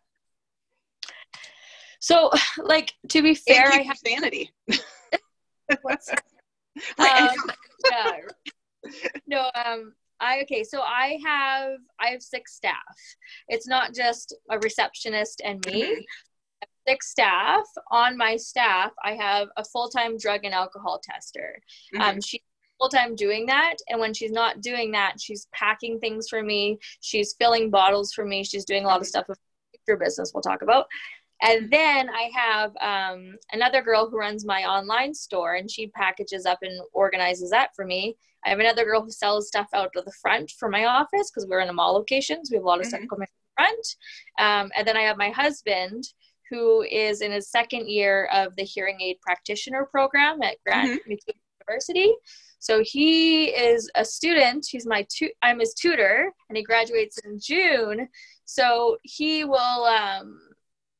So, 1.99 2.31
like 2.63 2.93
to 3.09 3.21
be 3.21 3.35
fair, 3.35 3.67
I 3.67 3.81
have 3.83 3.97
sanity. 3.97 4.51
um, 4.71 4.77
yeah. 7.91 8.17
No, 9.25 9.49
um, 9.53 9.93
I 10.19 10.41
okay. 10.41 10.63
So 10.63 10.81
I 10.81 11.19
have 11.25 11.77
I 11.99 12.07
have 12.07 12.21
six 12.21 12.55
staff. 12.55 12.75
It's 13.47 13.67
not 13.67 13.93
just 13.93 14.35
a 14.49 14.57
receptionist 14.59 15.41
and 15.43 15.63
me. 15.65 15.83
Mhm. 15.83 15.95
Have 16.61 16.69
Six 16.87 17.09
staff. 17.09 17.65
On 17.91 18.17
my 18.17 18.37
staff, 18.37 18.91
I 19.03 19.13
have 19.13 19.49
a 19.57 19.63
full 19.63 19.89
time 19.89 20.17
drug 20.17 20.45
and 20.45 20.53
alcohol 20.53 20.99
tester. 21.03 21.61
Mhm. 21.93 22.01
Um, 22.01 22.21
she's 22.21 22.41
full 22.79 22.89
time 22.89 23.15
doing 23.15 23.45
that, 23.47 23.75
and 23.89 23.99
when 23.99 24.13
she's 24.13 24.31
not 24.31 24.61
doing 24.61 24.91
that, 24.91 25.19
she's 25.19 25.47
packing 25.51 25.99
things 25.99 26.29
for 26.29 26.41
me. 26.43 26.79
She's 27.01 27.33
filling 27.33 27.69
bottles 27.69 28.13
for 28.13 28.23
me. 28.25 28.43
She's 28.43 28.65
doing 28.65 28.85
a 28.85 28.87
lot 28.87 29.01
of 29.01 29.07
stuff 29.07 29.27
with 29.27 29.39
your 29.87 29.97
business. 29.97 30.31
We'll 30.33 30.41
talk 30.41 30.61
about. 30.61 30.87
And 31.41 31.71
then 31.71 32.09
I 32.09 32.29
have 32.33 32.71
um, 32.81 33.35
another 33.53 33.81
girl 33.81 34.09
who 34.09 34.17
runs 34.17 34.45
my 34.45 34.63
online 34.63 35.13
store, 35.13 35.55
and 35.55 35.69
she 35.69 35.87
packages 35.87 36.45
up 36.45 36.59
and 36.63 36.79
organizes 36.93 37.51
that 37.51 37.69
for 37.75 37.85
me. 37.85 38.17
I 38.45 38.49
have 38.49 38.59
another 38.59 38.85
girl 38.85 39.01
who 39.03 39.11
sells 39.11 39.47
stuff 39.47 39.67
out 39.73 39.91
of 39.95 40.05
the 40.05 40.13
front 40.21 40.51
for 40.57 40.69
my 40.69 40.85
office 40.85 41.29
because 41.29 41.47
we're 41.47 41.59
in 41.59 41.69
a 41.69 41.73
mall 41.73 41.93
location, 41.93 42.43
so 42.43 42.51
We 42.51 42.57
have 42.57 42.63
a 42.63 42.67
lot 42.67 42.79
of 42.79 42.85
stuff 42.87 43.01
Mhm. 43.01 43.09
coming 43.09 43.27
from 43.27 43.35
the 43.43 43.63
front. 43.63 43.87
Um, 44.39 44.71
and 44.75 44.87
then 44.87 44.97
I 44.97 45.01
have 45.01 45.17
my 45.17 45.29
husband 45.29 46.03
who 46.49 46.81
is 46.83 47.21
in 47.21 47.31
his 47.31 47.49
second 47.51 47.89
year 47.89 48.25
of 48.31 48.55
the 48.55 48.63
hearing 48.63 49.01
aid 49.01 49.19
practitioner 49.21 49.85
program 49.85 50.41
at 50.41 50.57
Grant 50.65 51.01
MacEwan 51.07 51.35
University. 51.67 52.13
So 52.59 52.81
he 52.83 53.47
is 53.49 53.91
a 53.95 54.05
student. 54.05 54.65
He's 54.69 54.85
my 54.87 55.05
tu- 55.13 55.33
I'm 55.41 55.59
his 55.59 55.73
tutor, 55.73 56.31
and 56.47 56.57
he 56.57 56.63
graduates 56.63 57.17
in 57.25 57.37
June. 57.39 58.07
So 58.45 58.97
he 59.03 59.43
will 59.43 59.57
um, 59.85 60.39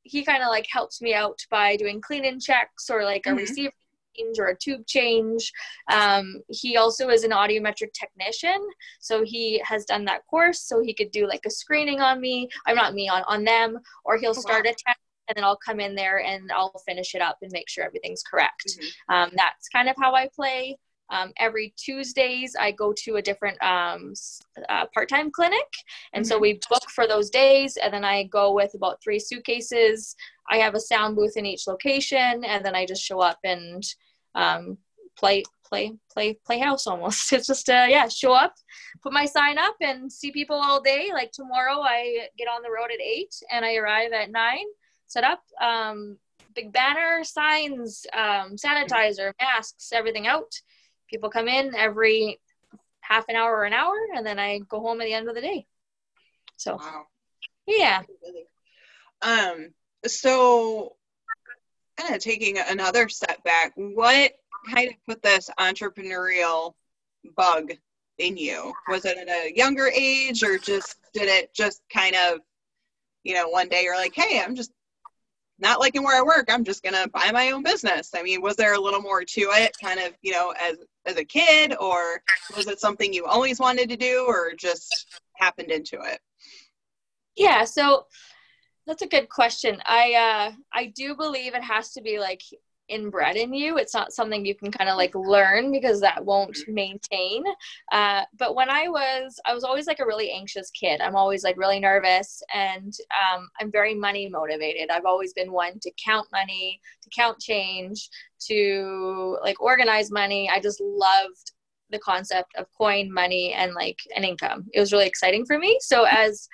he 0.08 0.24
kind 0.24 0.42
of 0.42 0.48
like 0.48 0.66
helps 0.70 1.00
me 1.00 1.14
out 1.14 1.38
by 1.50 1.76
doing 1.76 2.00
clean-in 2.00 2.40
checks 2.40 2.90
or 2.90 3.04
like 3.04 3.26
a 3.26 3.30
Mhm. 3.30 3.36
receiver 3.36 3.72
change 4.16 4.38
or 4.38 4.46
a 4.46 4.56
tube 4.56 4.86
change. 4.86 5.52
Um, 5.92 6.42
he 6.48 6.76
also 6.76 7.08
is 7.08 7.24
an 7.24 7.30
audiometric 7.30 7.92
technician, 7.94 8.58
so 9.00 9.22
he 9.24 9.60
has 9.64 9.84
done 9.84 10.04
that 10.06 10.26
course, 10.26 10.62
so 10.62 10.80
he 10.82 10.94
could 10.94 11.10
do 11.12 11.26
like 11.26 11.42
a 11.46 11.50
screening 11.50 12.00
on 12.00 12.20
me. 12.20 12.48
I'm 12.66 12.76
not 12.76 12.94
me 12.94 13.08
on 13.08 13.22
on 13.24 13.44
them, 13.44 13.78
or 14.04 14.16
he'll 14.18 14.34
Oh, 14.36 14.40
start 14.40 14.66
a 14.66 14.70
test 14.70 14.98
and 15.28 15.36
then 15.36 15.44
I'll 15.44 15.58
come 15.58 15.78
in 15.78 15.94
there 15.94 16.20
and 16.20 16.50
I'll 16.50 16.72
finish 16.86 17.14
it 17.14 17.20
up 17.20 17.36
and 17.42 17.52
make 17.52 17.68
sure 17.68 17.84
everything's 17.84 18.22
correct. 18.22 18.64
Mhm. 18.66 18.92
Um, 19.10 19.30
that's 19.36 19.68
kind 19.68 19.88
of 19.88 19.96
how 20.00 20.14
I 20.14 20.28
play. 20.34 20.78
Um, 21.10 21.32
every 21.38 21.74
Tuesdays, 21.76 22.54
I 22.58 22.70
go 22.72 22.92
to 23.04 23.16
a 23.16 23.22
different 23.22 23.56
um, 23.62 24.12
uh, 24.68 24.86
part 24.94 25.08
time 25.08 25.30
clinic. 25.30 25.66
And 26.12 26.26
so 26.26 26.36
Mhm. 26.36 26.40
we 26.40 26.60
book 26.68 26.88
for 26.90 27.06
those 27.06 27.30
days. 27.30 27.76
And 27.76 27.92
then 27.92 28.04
I 28.04 28.24
go 28.24 28.52
with 28.52 28.74
about 28.74 29.02
three 29.02 29.18
suitcases. 29.18 30.14
I 30.50 30.58
have 30.58 30.74
a 30.74 30.80
sound 30.80 31.16
booth 31.16 31.36
in 31.36 31.46
each 31.46 31.66
location. 31.66 32.44
And 32.44 32.64
then 32.64 32.74
I 32.74 32.86
just 32.86 33.02
show 33.02 33.20
up 33.20 33.38
and 33.44 33.82
um, 34.34 34.78
play, 35.18 35.42
play, 35.64 35.92
play, 36.12 36.38
play 36.46 36.58
house 36.58 36.86
almost. 36.86 37.32
It's 37.32 37.46
just, 37.46 37.68
uh, 37.68 37.86
yeah, 37.88 38.08
show 38.08 38.32
up, 38.32 38.54
put 39.02 39.12
my 39.12 39.24
sign 39.24 39.58
up, 39.58 39.74
and 39.80 40.12
see 40.12 40.30
people 40.30 40.56
all 40.56 40.80
day. 40.80 41.10
Like 41.12 41.32
tomorrow, 41.32 41.80
I 41.80 42.28
get 42.36 42.48
on 42.48 42.62
the 42.62 42.70
road 42.70 42.90
at 42.92 43.00
eight 43.00 43.34
and 43.50 43.64
I 43.64 43.74
arrive 43.76 44.12
at 44.12 44.30
nine, 44.30 44.66
set 45.06 45.24
up. 45.24 45.42
Um, 45.60 46.18
big 46.54 46.72
banner, 46.72 47.24
signs, 47.24 48.06
um, 48.12 48.56
sanitizer, 48.56 49.32
masks, 49.40 49.92
everything 49.92 50.26
out. 50.26 50.52
People 51.08 51.30
come 51.30 51.48
in 51.48 51.74
every 51.74 52.40
half 53.00 53.24
an 53.28 53.36
hour 53.36 53.56
or 53.56 53.64
an 53.64 53.72
hour, 53.72 53.94
and 54.14 54.26
then 54.26 54.38
I 54.38 54.58
go 54.58 54.80
home 54.80 55.00
at 55.00 55.04
the 55.04 55.14
end 55.14 55.28
of 55.28 55.34
the 55.34 55.40
day. 55.40 55.66
So 56.56 56.76
Wow. 56.76 57.06
yeah, 57.66 58.02
Um, 59.22 59.74
so 60.06 60.96
kind 61.96 62.14
of 62.14 62.20
taking 62.20 62.58
another 62.58 63.08
step 63.08 63.42
back, 63.44 63.72
what 63.76 64.32
kind 64.72 64.88
of 64.88 64.94
put 65.06 65.22
this 65.22 65.50
entrepreneurial 65.58 66.74
bug 67.36 67.72
in 68.18 68.36
you? 68.36 68.72
Was 68.88 69.04
it 69.04 69.18
at 69.18 69.28
a 69.28 69.52
younger 69.56 69.88
age 69.88 70.42
or 70.42 70.58
just 70.58 70.96
did 71.12 71.28
it 71.28 71.52
just 71.54 71.82
kind 71.92 72.14
of, 72.14 72.40
you 73.24 73.34
know, 73.34 73.48
one 73.48 73.68
day 73.68 73.82
you're 73.82 73.96
like, 73.96 74.14
hey, 74.14 74.40
I'm 74.40 74.54
just 74.54 74.72
not 75.58 75.80
liking 75.80 76.02
where 76.02 76.18
I 76.18 76.22
work. 76.22 76.46
I'm 76.48 76.64
just 76.64 76.82
gonna 76.82 77.08
buy 77.08 77.30
my 77.32 77.50
own 77.50 77.62
business. 77.62 78.10
I 78.14 78.22
mean, 78.22 78.42
was 78.42 78.56
there 78.56 78.74
a 78.74 78.80
little 78.80 79.02
more 79.02 79.24
to 79.24 79.40
it, 79.40 79.76
kind 79.82 80.00
of, 80.00 80.12
you 80.22 80.32
know, 80.32 80.54
as 80.60 80.78
as 81.06 81.16
a 81.16 81.24
kid, 81.24 81.74
or 81.80 82.22
was 82.56 82.66
it 82.68 82.80
something 82.80 83.12
you 83.12 83.26
always 83.26 83.58
wanted 83.58 83.88
to 83.88 83.96
do, 83.96 84.24
or 84.28 84.52
just 84.54 85.06
happened 85.36 85.70
into 85.70 86.00
it? 86.00 86.20
yeah. 87.36 87.64
So 87.64 88.06
that's 88.86 89.02
a 89.02 89.06
good 89.06 89.28
question. 89.28 89.80
I 89.84 90.14
uh, 90.14 90.52
I 90.72 90.86
do 90.94 91.14
believe 91.14 91.54
it 91.54 91.62
has 91.62 91.92
to 91.92 92.02
be 92.02 92.18
like 92.18 92.42
inbred 92.88 93.36
in 93.36 93.52
you. 93.52 93.76
It's 93.78 93.94
not 93.94 94.12
something 94.12 94.44
you 94.44 94.54
can 94.54 94.70
kind 94.70 94.88
of 94.90 94.96
like 94.96 95.14
learn 95.14 95.70
because 95.72 96.00
that 96.00 96.24
won't 96.24 96.56
maintain. 96.66 97.44
Uh, 97.92 98.22
but 98.38 98.54
when 98.54 98.70
I 98.70 98.88
was, 98.88 99.38
I 99.46 99.54
was 99.54 99.64
always 99.64 99.86
like 99.86 100.00
a 100.00 100.06
really 100.06 100.30
anxious 100.32 100.70
kid. 100.70 101.00
I'm 101.00 101.16
always 101.16 101.44
like 101.44 101.56
really 101.56 101.80
nervous 101.80 102.42
and 102.54 102.92
um, 103.10 103.48
I'm 103.60 103.70
very 103.70 103.94
money 103.94 104.28
motivated. 104.28 104.90
I've 104.90 105.06
always 105.06 105.32
been 105.32 105.52
one 105.52 105.78
to 105.80 105.90
count 106.04 106.28
money, 106.32 106.80
to 107.02 107.10
count 107.10 107.38
change, 107.40 108.08
to 108.46 109.38
like 109.42 109.60
organize 109.60 110.10
money. 110.10 110.50
I 110.50 110.60
just 110.60 110.80
loved 110.80 111.52
the 111.90 111.98
concept 111.98 112.54
of 112.56 112.66
coin 112.76 113.12
money 113.12 113.54
and 113.54 113.74
like 113.74 113.98
an 114.14 114.24
income. 114.24 114.66
It 114.72 114.80
was 114.80 114.92
really 114.92 115.06
exciting 115.06 115.46
for 115.46 115.58
me. 115.58 115.78
So 115.80 116.04
as 116.04 116.48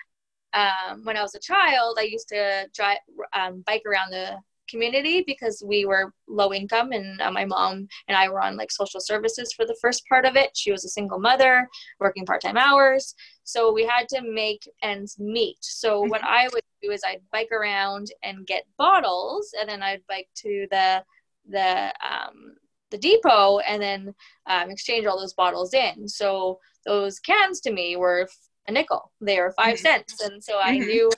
um, 0.52 1.04
when 1.04 1.16
I 1.16 1.22
was 1.22 1.34
a 1.34 1.40
child, 1.40 1.96
I 1.98 2.02
used 2.02 2.28
to 2.28 2.68
drive, 2.74 2.98
um, 3.32 3.64
bike 3.66 3.82
around 3.86 4.10
the 4.10 4.36
community 4.68 5.22
because 5.26 5.62
we 5.66 5.84
were 5.84 6.12
low 6.28 6.52
income 6.52 6.92
and 6.92 7.20
uh, 7.20 7.30
my 7.30 7.44
mom 7.44 7.88
and 8.08 8.16
I 8.16 8.28
were 8.28 8.40
on 8.40 8.56
like 8.56 8.70
social 8.70 9.00
services 9.00 9.52
for 9.52 9.64
the 9.66 9.76
first 9.80 10.06
part 10.08 10.24
of 10.24 10.36
it. 10.36 10.50
She 10.54 10.72
was 10.72 10.84
a 10.84 10.88
single 10.88 11.18
mother 11.18 11.68
working 12.00 12.24
part-time 12.24 12.56
hours. 12.56 13.14
So 13.44 13.72
we 13.72 13.84
had 13.84 14.08
to 14.10 14.22
make 14.22 14.68
ends 14.82 15.18
meet. 15.18 15.58
So 15.60 16.00
what 16.00 16.24
I 16.24 16.48
would 16.52 16.62
do 16.82 16.90
is 16.90 17.02
I'd 17.06 17.20
bike 17.30 17.52
around 17.52 18.08
and 18.22 18.46
get 18.46 18.64
bottles 18.78 19.52
and 19.58 19.68
then 19.68 19.82
I'd 19.82 20.06
bike 20.08 20.28
to 20.36 20.66
the 20.70 21.04
the 21.48 21.92
um, 22.02 22.54
the 22.90 22.98
depot 22.98 23.58
and 23.58 23.82
then 23.82 24.14
um, 24.46 24.70
exchange 24.70 25.04
all 25.06 25.18
those 25.18 25.34
bottles 25.34 25.74
in. 25.74 26.08
So 26.08 26.58
those 26.86 27.18
cans 27.18 27.60
to 27.62 27.72
me 27.72 27.96
were 27.96 28.28
a 28.68 28.72
nickel. 28.72 29.12
They 29.20 29.40
were 29.40 29.52
5 29.52 29.74
Mhm. 29.74 29.78
cents. 29.78 30.20
And 30.20 30.42
so 30.42 30.58
I 30.60 30.78
Mhm. 30.78 30.86
knew 30.86 31.10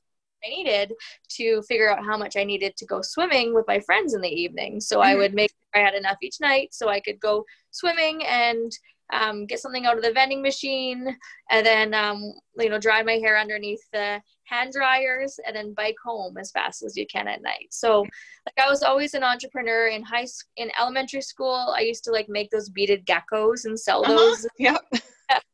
I 0.46 0.50
needed 0.50 0.92
to 1.36 1.62
figure 1.62 1.90
out 1.90 2.04
how 2.04 2.16
much 2.16 2.36
I 2.36 2.44
needed 2.44 2.76
to 2.76 2.86
go 2.86 3.00
swimming 3.02 3.54
with 3.54 3.66
my 3.66 3.80
friends 3.80 4.14
in 4.14 4.20
the 4.20 4.28
evening. 4.28 4.80
So 4.80 5.00
I 5.00 5.14
Mhm. 5.14 5.18
would 5.18 5.34
make 5.34 5.50
sure 5.50 5.82
I 5.82 5.84
had 5.84 5.94
enough 5.94 6.18
each 6.22 6.40
night 6.40 6.72
so 6.72 6.88
I 6.88 7.00
could 7.00 7.20
go 7.20 7.44
swimming 7.70 8.24
and 8.24 8.72
um, 9.12 9.46
get 9.46 9.60
something 9.60 9.86
out 9.86 9.96
of 9.96 10.02
the 10.02 10.12
vending 10.12 10.42
machine, 10.42 11.16
and 11.50 11.64
then 11.64 11.94
um, 11.94 12.32
you 12.58 12.68
know 12.68 12.78
dry 12.78 13.02
my 13.02 13.18
hair 13.18 13.38
underneath 13.38 13.82
the 13.92 14.20
hand 14.44 14.72
dryers, 14.72 15.38
and 15.46 15.54
then 15.54 15.74
bike 15.74 15.96
home 16.04 16.36
as 16.38 16.50
fast 16.50 16.82
as 16.82 16.96
you 16.96 17.06
can 17.06 17.28
at 17.28 17.42
night. 17.42 17.68
So 17.70 18.00
like 18.00 18.58
I 18.58 18.68
was 18.68 18.82
always 18.82 19.14
an 19.14 19.22
entrepreneur 19.22 19.88
in 19.88 20.02
high 20.02 20.24
school, 20.24 20.50
in 20.56 20.72
elementary 20.78 21.22
school. 21.22 21.74
I 21.76 21.82
used 21.82 22.04
to 22.04 22.10
like 22.10 22.28
make 22.28 22.50
those 22.50 22.68
beaded 22.68 23.06
geckos 23.06 23.64
and 23.64 23.78
sell 23.78 24.04
uh-huh. 24.04 24.14
those. 24.16 24.46
Yep. 24.58 24.80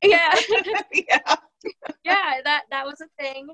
Yeah. 0.04 0.34
yeah. 0.92 1.36
yeah. 2.04 2.40
That 2.44 2.64
that 2.70 2.84
was 2.84 3.00
a 3.00 3.06
thing. 3.22 3.48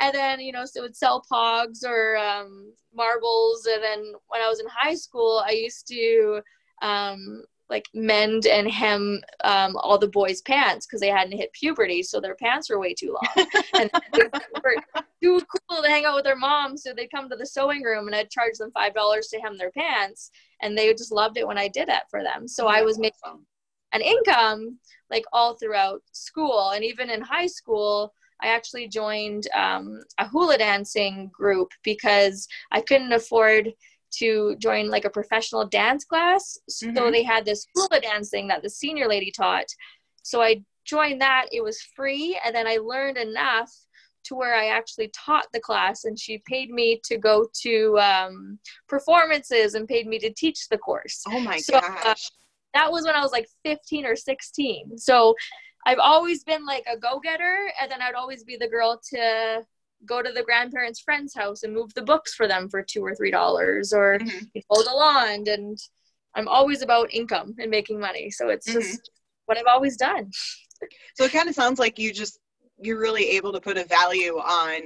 And 0.00 0.14
then 0.14 0.40
you 0.40 0.52
know, 0.52 0.64
so 0.64 0.80
it 0.80 0.82
would 0.82 0.96
sell 0.96 1.24
pogs 1.30 1.84
or 1.84 2.16
um, 2.16 2.72
marbles. 2.94 3.66
And 3.66 3.82
then 3.82 4.12
when 4.28 4.40
I 4.40 4.48
was 4.48 4.60
in 4.60 4.66
high 4.68 4.94
school, 4.94 5.42
I 5.46 5.52
used 5.52 5.86
to 5.88 6.40
um, 6.82 7.44
like 7.72 7.88
mend 7.94 8.46
and 8.46 8.70
hem 8.70 9.22
um, 9.44 9.76
all 9.76 9.96
the 9.96 10.06
boys' 10.06 10.42
pants 10.42 10.86
because 10.86 11.00
they 11.00 11.08
hadn't 11.08 11.36
hit 11.36 11.52
puberty, 11.54 12.02
so 12.02 12.20
their 12.20 12.34
pants 12.34 12.68
were 12.68 12.78
way 12.78 12.92
too 12.92 13.14
long. 13.14 13.46
and 13.74 13.90
they 14.12 14.22
were 14.62 14.76
too 15.22 15.40
cool 15.68 15.82
to 15.82 15.88
hang 15.88 16.04
out 16.04 16.14
with 16.14 16.24
their 16.24 16.36
mom, 16.36 16.76
so 16.76 16.92
they'd 16.92 17.10
come 17.10 17.30
to 17.30 17.36
the 17.36 17.46
sewing 17.46 17.82
room 17.82 18.06
and 18.06 18.14
I'd 18.14 18.30
charge 18.30 18.58
them 18.58 18.70
five 18.72 18.94
dollars 18.94 19.28
to 19.28 19.40
hem 19.40 19.56
their 19.56 19.70
pants, 19.70 20.30
and 20.60 20.76
they 20.76 20.92
just 20.92 21.12
loved 21.12 21.38
it 21.38 21.46
when 21.46 21.58
I 21.58 21.68
did 21.68 21.88
that 21.88 22.10
for 22.10 22.22
them. 22.22 22.46
So 22.46 22.66
I 22.66 22.82
was 22.82 22.98
making 22.98 23.40
an 23.92 24.02
income 24.02 24.78
like 25.10 25.24
all 25.32 25.54
throughout 25.54 26.02
school, 26.12 26.70
and 26.70 26.84
even 26.84 27.10
in 27.10 27.22
high 27.22 27.48
school. 27.48 28.12
I 28.42 28.48
actually 28.48 28.88
joined 28.88 29.48
um, 29.54 30.00
a 30.18 30.26
hula 30.26 30.58
dancing 30.58 31.30
group 31.32 31.68
because 31.84 32.48
I 32.70 32.80
couldn't 32.80 33.12
afford 33.12 33.72
to 34.18 34.56
join 34.56 34.88
like 34.88 35.04
a 35.04 35.10
professional 35.10 35.66
dance 35.66 36.04
class. 36.04 36.58
So 36.68 36.88
mm-hmm. 36.88 37.12
they 37.12 37.22
had 37.22 37.44
this 37.44 37.66
hula 37.74 38.00
dancing 38.00 38.48
that 38.48 38.62
the 38.62 38.70
senior 38.70 39.08
lady 39.08 39.30
taught. 39.30 39.66
So 40.22 40.42
I 40.42 40.62
joined 40.84 41.20
that. 41.20 41.46
It 41.52 41.62
was 41.62 41.80
free. 41.96 42.38
And 42.44 42.54
then 42.54 42.66
I 42.66 42.76
learned 42.76 43.16
enough 43.16 43.70
to 44.24 44.34
where 44.34 44.54
I 44.54 44.66
actually 44.66 45.10
taught 45.14 45.46
the 45.52 45.60
class 45.60 46.04
and 46.04 46.18
she 46.18 46.42
paid 46.46 46.70
me 46.70 47.00
to 47.04 47.18
go 47.18 47.46
to 47.62 47.98
um, 47.98 48.58
performances 48.88 49.74
and 49.74 49.88
paid 49.88 50.06
me 50.06 50.18
to 50.20 50.32
teach 50.32 50.68
the 50.68 50.78
course. 50.78 51.22
Oh 51.28 51.40
my 51.40 51.58
so, 51.58 51.76
uh, 51.76 51.80
gosh. 51.80 52.04
Uh, 52.04 52.14
that 52.74 52.90
was 52.90 53.04
when 53.04 53.14
I 53.14 53.20
was 53.20 53.32
like 53.32 53.46
15 53.64 54.06
or 54.06 54.16
16. 54.16 54.96
So 54.98 55.34
I've 55.84 55.98
always 55.98 56.44
been 56.44 56.64
like 56.64 56.84
a 56.90 56.96
go 56.96 57.18
getter 57.20 57.72
and 57.80 57.90
then 57.90 58.02
I'd 58.02 58.14
always 58.14 58.44
be 58.44 58.56
the 58.56 58.68
girl 58.68 59.00
to 59.10 59.64
go 60.04 60.22
to 60.22 60.32
the 60.32 60.42
grandparents' 60.42 61.00
friend's 61.00 61.34
house 61.34 61.62
and 61.62 61.72
move 61.72 61.92
the 61.94 62.02
books 62.02 62.34
for 62.34 62.48
them 62.48 62.68
for 62.68 62.82
two 62.82 63.04
or 63.04 63.14
three 63.14 63.30
dollars 63.30 63.92
or 63.92 64.18
mm-hmm. 64.18 64.44
mow 64.70 64.82
the 64.82 64.92
lawn 64.92 65.44
and 65.46 65.78
i'm 66.34 66.48
always 66.48 66.82
about 66.82 67.12
income 67.12 67.54
and 67.58 67.70
making 67.70 68.00
money 68.00 68.30
so 68.30 68.48
it's 68.48 68.68
mm-hmm. 68.68 68.80
just 68.80 69.10
what 69.46 69.58
i've 69.58 69.64
always 69.68 69.96
done 69.96 70.30
so 71.14 71.24
it 71.24 71.32
kind 71.32 71.48
of 71.48 71.54
sounds 71.54 71.78
like 71.78 71.98
you 71.98 72.12
just 72.12 72.38
you're 72.80 73.00
really 73.00 73.30
able 73.30 73.52
to 73.52 73.60
put 73.60 73.76
a 73.76 73.84
value 73.84 74.36
on 74.38 74.80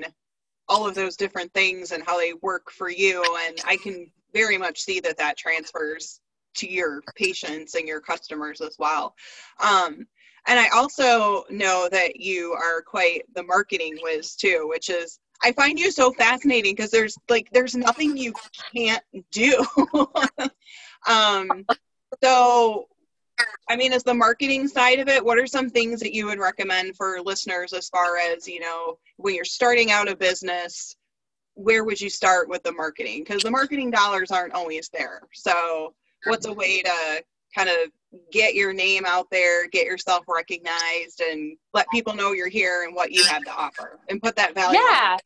all 0.69 0.87
of 0.87 0.95
those 0.95 1.17
different 1.17 1.53
things 1.55 1.93
and 1.93 2.05
how 2.05 2.19
they 2.19 2.33
work 2.43 2.71
for 2.71 2.91
you 2.91 3.25
and 3.47 3.61
i 3.67 3.77
can 3.77 4.11
very 4.35 4.59
much 4.59 4.81
see 4.81 5.01
that 5.01 5.17
that 5.17 5.37
transfers 5.37 6.21
to 6.55 6.71
your 6.71 7.03
patients 7.15 7.75
and 7.75 7.87
your 7.87 8.01
customers 8.01 8.61
as 8.61 8.77
well 8.79 9.15
um, 9.61 10.07
and 10.47 10.59
I 10.59 10.69
also 10.69 11.45
know 11.51 11.89
that 11.91 12.21
you 12.21 12.53
are 12.53 12.83
quite 12.83 13.23
the 13.35 13.43
marketing 13.43 13.99
whiz 14.03 14.37
too, 14.37 14.67
which 14.69 14.91
is 14.91 15.19
I 15.43 15.53
find 15.53 15.79
you 15.79 15.91
so 15.91 16.13
fascinating 16.13 16.75
because 16.75 16.91
there's 16.91 17.17
like 17.29 17.49
there's 17.53 17.75
nothing 17.75 18.17
you 18.17 18.33
can't 18.75 19.03
do. 19.31 19.65
um, 21.07 21.67
so 22.23 22.89
I 23.69 23.77
mean, 23.77 23.93
as 23.93 24.03
the 24.03 24.15
marketing 24.15 24.69
side 24.69 24.99
of 24.99 25.09
it, 25.09 25.25
what 25.25 25.39
are 25.39 25.47
some 25.47 25.69
things 25.69 26.01
that 26.01 26.15
you 26.15 26.27
would 26.27 26.39
recommend 26.39 26.97
for 26.97 27.21
listeners 27.23 27.73
as 27.73 27.89
far 27.89 28.17
as, 28.17 28.49
you 28.49 28.61
know, 28.61 28.99
when 29.17 29.35
you're 29.35 29.45
starting 29.45 29.91
out 29.91 30.09
a 30.09 30.17
business, 30.17 30.97
where 31.55 31.85
would 31.85 32.01
you 32.01 32.09
start 32.09 32.49
with 32.49 32.63
the 32.63 32.73
marketing? 32.73 33.25
Because 33.25 33.43
the 33.43 33.51
marketing 33.51 33.91
dollars 33.91 34.31
aren't 34.31 34.55
always 34.55 34.89
there. 34.89 35.21
So, 35.35 35.95
what's 36.25 36.47
a 36.47 36.53
way 36.53 36.83
to 36.83 37.25
kind 37.57 37.69
of 37.69 37.91
get 38.33 38.55
your 38.55 38.73
name 38.73 39.05
out 39.07 39.29
there, 39.31 39.69
get 39.69 39.87
yourself 39.87 40.25
recognized, 40.29 41.21
and 41.21 41.57
let 41.75 41.89
people 41.91 42.15
know 42.15 42.33
you're 42.33 42.49
here 42.49 42.85
and 42.85 42.95
what 42.95 43.13
you 43.13 43.25
have 43.25 43.43
to 43.45 43.51
offer, 43.51 43.99
and 44.09 44.23
put 44.23 44.37
that 44.37 44.55
value. 44.55 44.79
Yeah, 44.79 45.17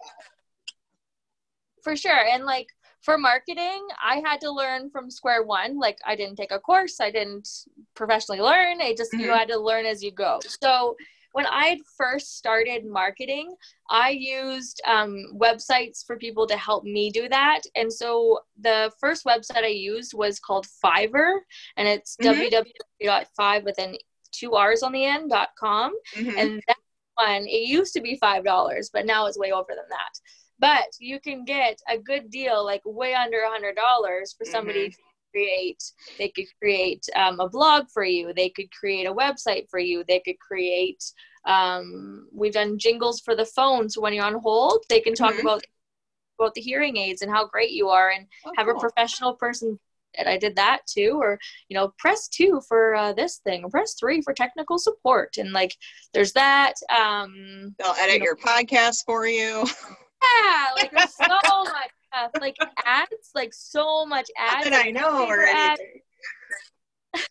for 1.83 1.97
sure. 1.97 2.25
And 2.33 2.45
like 2.45 2.69
for 3.03 3.19
marketing, 3.19 3.87
I 4.03 4.23
had 4.25 4.41
to 4.43 4.51
learn 4.51 4.91
from 4.91 5.11
square 5.11 5.43
one. 5.43 5.79
Like 5.79 5.99
I 6.05 6.17
didn't 6.17 6.37
take 6.37 6.53
a 6.53 6.59
course, 6.59 7.01
I 7.01 7.11
didn't 7.11 7.49
professionally 7.95 8.41
learn. 8.41 8.81
I 8.81 8.95
just 8.97 9.13
mm-hmm. 9.13 9.25
you 9.25 9.31
had 9.31 9.49
to 9.49 9.59
learn 9.59 9.87
as 9.87 10.03
you 10.03 10.13
go. 10.13 10.41
So 10.47 10.97
when 11.33 11.47
I 11.47 11.79
first 11.97 12.37
started 12.37 12.85
marketing, 12.85 13.55
I 13.89 14.11
used 14.11 14.81
um, 14.87 15.27
websites 15.35 16.05
for 16.05 16.17
people 16.17 16.47
to 16.47 16.57
help 16.57 16.85
me 16.85 17.11
do 17.11 17.29
that. 17.29 17.61
And 17.77 17.93
so 17.93 18.41
the 18.61 18.91
first 19.01 19.25
website 19.25 19.65
I 19.65 19.69
used 19.69 20.13
was 20.15 20.41
called 20.41 20.67
Fiverr, 20.85 21.39
and 21.77 21.87
it's 21.87 22.17
mm-hmm. 22.17 22.55
www.five 23.09 23.65
within 23.65 23.97
two 24.33 24.55
R's 24.55 24.83
on 24.83 24.93
the 24.93 25.05
end 25.05 25.31
dot 25.31 25.51
com. 25.59 25.93
Mm-hmm. 26.17 26.39
And 26.39 26.63
that 26.67 26.77
one, 27.15 27.47
it 27.47 27.69
used 27.69 27.93
to 27.95 28.01
be 28.01 28.17
five 28.17 28.45
dollars, 28.45 28.91
but 28.93 29.07
now 29.07 29.27
it's 29.27 29.39
way 29.39 29.53
over 29.53 29.71
than 29.71 29.89
that. 29.89 30.13
But 30.59 30.89
you 30.99 31.21
can 31.21 31.45
get 31.45 31.79
a 31.89 31.97
good 31.97 32.31
deal, 32.31 32.65
like 32.65 32.83
way 32.85 33.15
under 33.15 33.41
a 33.41 33.51
hundred 33.51 33.77
dollars 33.77 34.35
for 34.37 34.45
somebody 34.45 34.89
mm-hmm 34.89 35.07
create 35.31 35.83
they 36.19 36.29
could 36.29 36.47
create 36.59 37.07
um, 37.17 37.41
a 37.41 37.49
blog 37.49 37.89
for 37.93 38.05
you 38.05 38.33
they 38.35 38.49
could 38.49 38.71
create 38.73 39.07
a 39.07 39.13
website 39.13 39.69
for 39.71 39.79
you 39.79 40.05
they 40.09 40.21
could 40.21 40.39
create 40.39 41.03
um, 41.47 42.29
we've 42.33 42.53
done 42.53 42.79
jingles 42.79 43.21
for 43.21 43.35
the 43.35 43.45
phone 43.45 43.89
so 43.89 44.01
when 44.01 44.13
you're 44.13 44.25
on 44.25 44.41
hold 44.41 44.85
they 44.89 45.01
can 45.01 45.15
talk 45.15 45.33
mm-hmm. 45.33 45.47
about 45.47 45.63
about 46.39 46.55
the 46.55 46.61
hearing 46.61 46.97
aids 46.97 47.23
and 47.23 47.31
how 47.31 47.47
great 47.47 47.71
you 47.71 47.89
are 47.89 48.11
and 48.11 48.27
oh, 48.47 48.53
have 48.57 48.67
cool. 48.67 48.77
a 48.77 48.81
professional 48.81 49.35
person 49.35 49.79
and 50.19 50.29
I 50.29 50.37
did 50.37 50.57
that 50.57 50.81
too, 50.87 51.19
or 51.21 51.39
you 51.69 51.77
know, 51.77 51.95
press 51.99 52.29
two 52.29 52.61
for 52.67 52.95
uh, 52.95 53.13
this 53.13 53.39
thing, 53.39 53.65
or 53.65 53.71
press 53.71 53.95
three 53.95 54.21
for 54.23 54.33
technical 54.33 54.79
support, 54.79 55.37
and 55.39 55.53
like, 55.53 55.75
there's 56.13 56.33
that. 56.33 56.75
Um, 56.91 57.75
They'll 57.79 57.93
edit 57.93 58.15
you 58.15 58.19
know, 58.19 58.25
your 58.25 58.37
podcast 58.37 59.05
for 59.05 59.27
you. 59.27 59.65
Yeah, 60.23 60.67
like 60.77 60.91
there's 60.91 61.15
so 61.15 61.27
much 61.65 61.91
stuff, 62.13 62.31
like 62.41 62.57
ads, 62.85 63.31
like 63.35 63.53
so 63.55 64.05
much 64.07 64.29
ads. 64.39 64.67
And 64.67 64.75
I 64.75 64.91
know 64.91 65.27
already. 65.27 66.03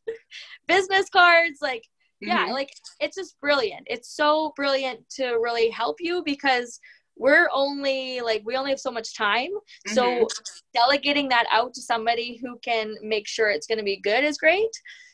Business 0.67 1.09
cards, 1.09 1.59
like 1.61 1.83
yeah, 2.21 2.45
mm-hmm. 2.45 2.53
like 2.53 2.71
it's 2.99 3.15
just 3.15 3.39
brilliant. 3.39 3.87
It's 3.87 4.15
so 4.15 4.53
brilliant 4.55 5.07
to 5.11 5.39
really 5.41 5.69
help 5.69 5.97
you 5.99 6.21
because 6.25 6.79
we're 7.17 7.49
only 7.53 8.21
like 8.21 8.41
we 8.45 8.55
only 8.55 8.71
have 8.71 8.79
so 8.79 8.91
much 8.91 9.15
time. 9.15 9.49
Mm-hmm. 9.87 9.93
So 9.93 10.27
delegating 10.73 11.29
that 11.29 11.45
out 11.51 11.73
to 11.75 11.81
somebody 11.81 12.39
who 12.41 12.59
can 12.59 12.95
make 13.01 13.27
sure 13.27 13.49
it's 13.49 13.67
going 13.67 13.77
to 13.77 13.83
be 13.83 13.99
good 14.01 14.23
is 14.23 14.37
great. 14.37 14.69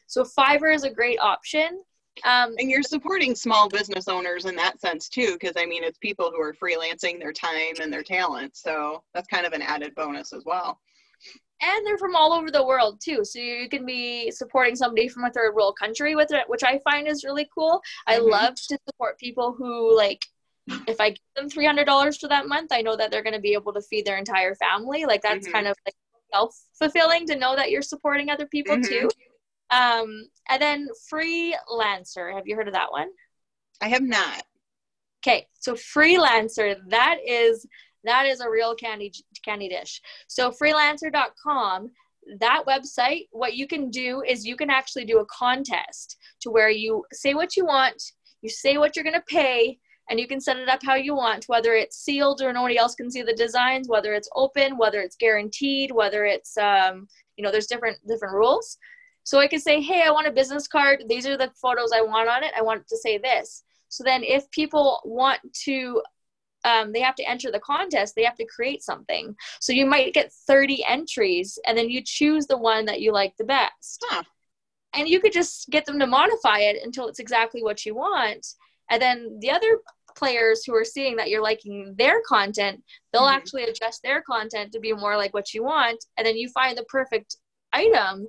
So 0.07 0.23
Fiverr 0.23 0.73
is 0.73 0.83
a 0.83 0.89
great 0.89 1.19
option. 1.19 1.81
Um, 2.23 2.55
and 2.57 2.69
you're 2.69 2.83
supporting 2.83 3.35
small 3.35 3.67
business 3.67 4.07
owners 4.07 4.45
in 4.45 4.55
that 4.55 4.79
sense 4.79 5.09
too, 5.09 5.33
because 5.33 5.55
I 5.57 5.65
mean, 5.65 5.83
it's 5.83 5.97
people 5.97 6.31
who 6.31 6.41
are 6.41 6.53
freelancing 6.53 7.19
their 7.19 7.33
time 7.33 7.75
and 7.81 7.91
their 7.91 8.03
talent. 8.03 8.55
So 8.55 9.03
that's 9.13 9.27
kind 9.27 9.45
of 9.45 9.53
an 9.53 9.61
added 9.61 9.93
bonus 9.95 10.33
as 10.33 10.43
well. 10.45 10.79
And 11.61 11.85
they're 11.85 11.97
from 11.97 12.15
all 12.15 12.33
over 12.33 12.51
the 12.51 12.65
world 12.65 12.99
too. 13.03 13.23
So 13.23 13.39
you 13.39 13.69
can 13.69 13.85
be 13.85 14.31
supporting 14.31 14.75
somebody 14.75 15.07
from 15.07 15.23
a 15.23 15.31
third 15.31 15.55
world 15.55 15.77
country 15.79 16.15
with 16.15 16.31
it, 16.31 16.43
which 16.47 16.63
I 16.63 16.79
find 16.79 17.07
is 17.07 17.23
really 17.23 17.49
cool. 17.53 17.81
I 18.07 18.17
mm-hmm. 18.17 18.29
love 18.29 18.55
to 18.55 18.77
support 18.87 19.17
people 19.19 19.53
who 19.57 19.95
like 19.95 20.25
if 20.87 20.99
I 20.99 21.11
give 21.11 21.19
them 21.35 21.49
three 21.49 21.65
hundred 21.65 21.85
dollars 21.85 22.17
for 22.17 22.27
that 22.27 22.47
month, 22.47 22.71
I 22.71 22.81
know 22.81 22.95
that 22.95 23.11
they're 23.11 23.23
going 23.23 23.35
to 23.35 23.41
be 23.41 23.53
able 23.53 23.73
to 23.73 23.81
feed 23.81 24.05
their 24.05 24.17
entire 24.17 24.55
family. 24.55 25.05
Like 25.05 25.21
that's 25.21 25.45
mm-hmm. 25.45 25.53
kind 25.53 25.67
of 25.67 25.77
like 25.85 25.95
self 26.33 26.55
fulfilling 26.77 27.25
to 27.27 27.35
know 27.35 27.55
that 27.55 27.71
you're 27.71 27.81
supporting 27.81 28.29
other 28.29 28.47
people 28.47 28.75
mm-hmm. 28.75 29.07
too. 29.07 29.09
Um, 29.71 30.27
and 30.49 30.61
then 30.61 30.87
freelancer. 31.11 32.33
Have 32.33 32.47
you 32.47 32.55
heard 32.55 32.67
of 32.67 32.73
that 32.73 32.91
one? 32.91 33.09
I 33.81 33.89
have 33.89 34.03
not. 34.03 34.43
Okay, 35.25 35.47
so 35.59 35.73
freelancer. 35.73 36.75
That 36.89 37.17
is 37.25 37.65
that 38.03 38.27
is 38.27 38.39
a 38.39 38.49
real 38.49 38.75
candy 38.75 39.11
candy 39.43 39.69
dish. 39.69 40.01
So 40.27 40.51
freelancer.com. 40.51 41.91
That 42.39 42.63
website, 42.67 43.27
what 43.31 43.55
you 43.55 43.67
can 43.67 43.89
do 43.89 44.23
is 44.27 44.45
you 44.45 44.55
can 44.55 44.69
actually 44.69 45.05
do 45.05 45.19
a 45.19 45.25
contest 45.25 46.17
to 46.41 46.49
where 46.49 46.69
you 46.69 47.03
say 47.13 47.33
what 47.33 47.55
you 47.55 47.65
want, 47.65 48.01
you 48.41 48.49
say 48.49 48.77
what 48.77 48.95
you're 48.95 49.03
going 49.03 49.13
to 49.13 49.21
pay, 49.27 49.77
and 50.09 50.19
you 50.19 50.27
can 50.27 50.39
set 50.39 50.57
it 50.57 50.69
up 50.69 50.81
how 50.83 50.95
you 50.95 51.15
want, 51.15 51.45
whether 51.45 51.73
it's 51.73 51.97
sealed 51.97 52.41
or 52.41 52.53
nobody 52.53 52.77
else 52.77 52.95
can 52.95 53.11
see 53.11 53.21
the 53.21 53.33
designs, 53.33 53.87
whether 53.87 54.13
it's 54.13 54.29
open, 54.35 54.77
whether 54.77 55.01
it's 55.01 55.15
guaranteed, 55.15 55.91
whether 55.91 56.25
it's 56.25 56.57
um, 56.57 57.07
you 57.37 57.43
know, 57.43 57.51
there's 57.51 57.67
different 57.67 57.97
different 58.07 58.35
rules. 58.35 58.77
So 59.25 59.39
I 59.39 59.47
could 59.47 59.61
say, 59.61 59.81
hey, 59.81 60.03
I 60.05 60.11
want 60.11 60.27
a 60.27 60.31
business 60.31 60.67
card. 60.67 61.03
These 61.09 61.27
are 61.27 61.35
the 61.35 61.51
photos 61.61 61.91
I 61.91 62.01
want 62.01 62.29
on 62.29 62.43
it. 62.43 62.53
I 62.57 62.61
want 62.61 62.87
to 62.87 62.97
say 62.97 63.17
this. 63.17 63.63
So 63.89 64.03
then 64.03 64.23
if 64.23 64.49
people 64.51 65.01
want 65.03 65.39
to, 65.65 66.01
um, 66.63 66.93
they 66.93 67.01
have 67.01 67.15
to 67.15 67.29
enter 67.29 67.51
the 67.51 67.59
contest, 67.59 68.13
they 68.15 68.23
have 68.23 68.37
to 68.37 68.45
create 68.45 68.83
something. 68.83 69.35
So 69.59 69.73
you 69.73 69.85
might 69.85 70.13
get 70.13 70.31
30 70.47 70.85
entries 70.87 71.59
and 71.65 71.77
then 71.77 71.89
you 71.89 72.01
choose 72.05 72.45
the 72.45 72.57
one 72.57 72.85
that 72.85 73.01
you 73.01 73.11
like 73.11 73.35
the 73.37 73.45
best. 73.45 74.05
Huh. 74.09 74.23
and 74.93 75.09
you 75.09 75.19
could 75.19 75.33
just 75.33 75.69
get 75.69 75.85
them 75.85 75.99
to 75.99 76.07
modify 76.07 76.59
it 76.59 76.77
until 76.83 77.07
it's 77.07 77.19
exactly 77.19 77.61
what 77.61 77.85
you 77.85 77.95
want 77.95 78.45
and 78.89 79.01
then 79.01 79.37
the 79.39 79.51
other 79.51 79.79
players 80.15 80.63
who 80.63 80.73
are 80.73 80.85
seeing 80.85 81.15
that 81.17 81.29
you're 81.29 81.41
liking 81.41 81.93
their 81.97 82.21
content 82.27 82.81
they'll 83.11 83.23
mm-hmm. 83.23 83.35
actually 83.35 83.63
adjust 83.63 84.01
their 84.03 84.21
content 84.21 84.71
to 84.71 84.79
be 84.79 84.93
more 84.93 85.17
like 85.17 85.33
what 85.33 85.53
you 85.53 85.63
want 85.63 86.03
and 86.17 86.25
then 86.25 86.37
you 86.37 86.49
find 86.49 86.77
the 86.77 86.85
perfect 86.85 87.35
item 87.73 88.27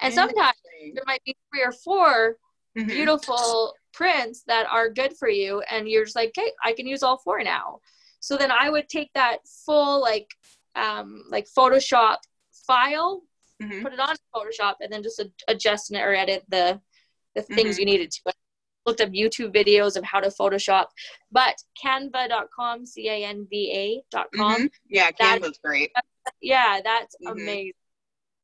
and 0.00 0.12
sometimes 0.12 0.56
there 0.94 1.04
might 1.06 1.22
be 1.24 1.36
three 1.50 1.62
or 1.62 1.72
4 1.72 2.36
mm-hmm. 2.78 2.88
beautiful 2.88 3.74
prints 3.92 4.42
that 4.46 4.66
are 4.70 4.90
good 4.90 5.16
for 5.16 5.28
you 5.28 5.62
and 5.70 5.88
you're 5.88 6.04
just 6.04 6.16
like 6.16 6.28
okay 6.36 6.52
i 6.62 6.72
can 6.72 6.86
use 6.86 7.02
all 7.02 7.16
four 7.16 7.42
now 7.42 7.80
so 8.20 8.36
then 8.36 8.50
i 8.50 8.68
would 8.68 8.88
take 8.88 9.10
that 9.14 9.38
full 9.64 10.00
like 10.02 10.28
um 10.74 11.24
like 11.30 11.46
photoshop 11.56 12.16
file 12.66 13.22
mm-hmm. 13.62 13.82
put 13.82 13.94
it 13.94 14.00
on 14.00 14.14
photoshop 14.34 14.74
and 14.80 14.92
then 14.92 15.02
just 15.02 15.22
adjust 15.48 15.90
or 15.92 16.14
edit 16.14 16.44
the 16.48 16.78
the 17.34 17.42
things 17.42 17.76
mm-hmm. 17.76 17.80
you 17.80 17.86
needed 17.86 18.10
to 18.10 18.20
looked 18.84 19.00
up 19.00 19.08
youtube 19.10 19.54
videos 19.54 19.96
of 19.96 20.04
how 20.04 20.20
to 20.20 20.28
photoshop 20.28 20.86
but 21.32 21.56
canva.com 21.82 22.84
c-a-n-v-a.com 22.84 24.28
mm-hmm. 24.36 24.66
yeah 24.88 25.10
canva's 25.10 25.58
great 25.64 25.90
yeah 26.42 26.80
that's 26.84 27.16
mm-hmm. 27.16 27.38
amazing 27.38 27.72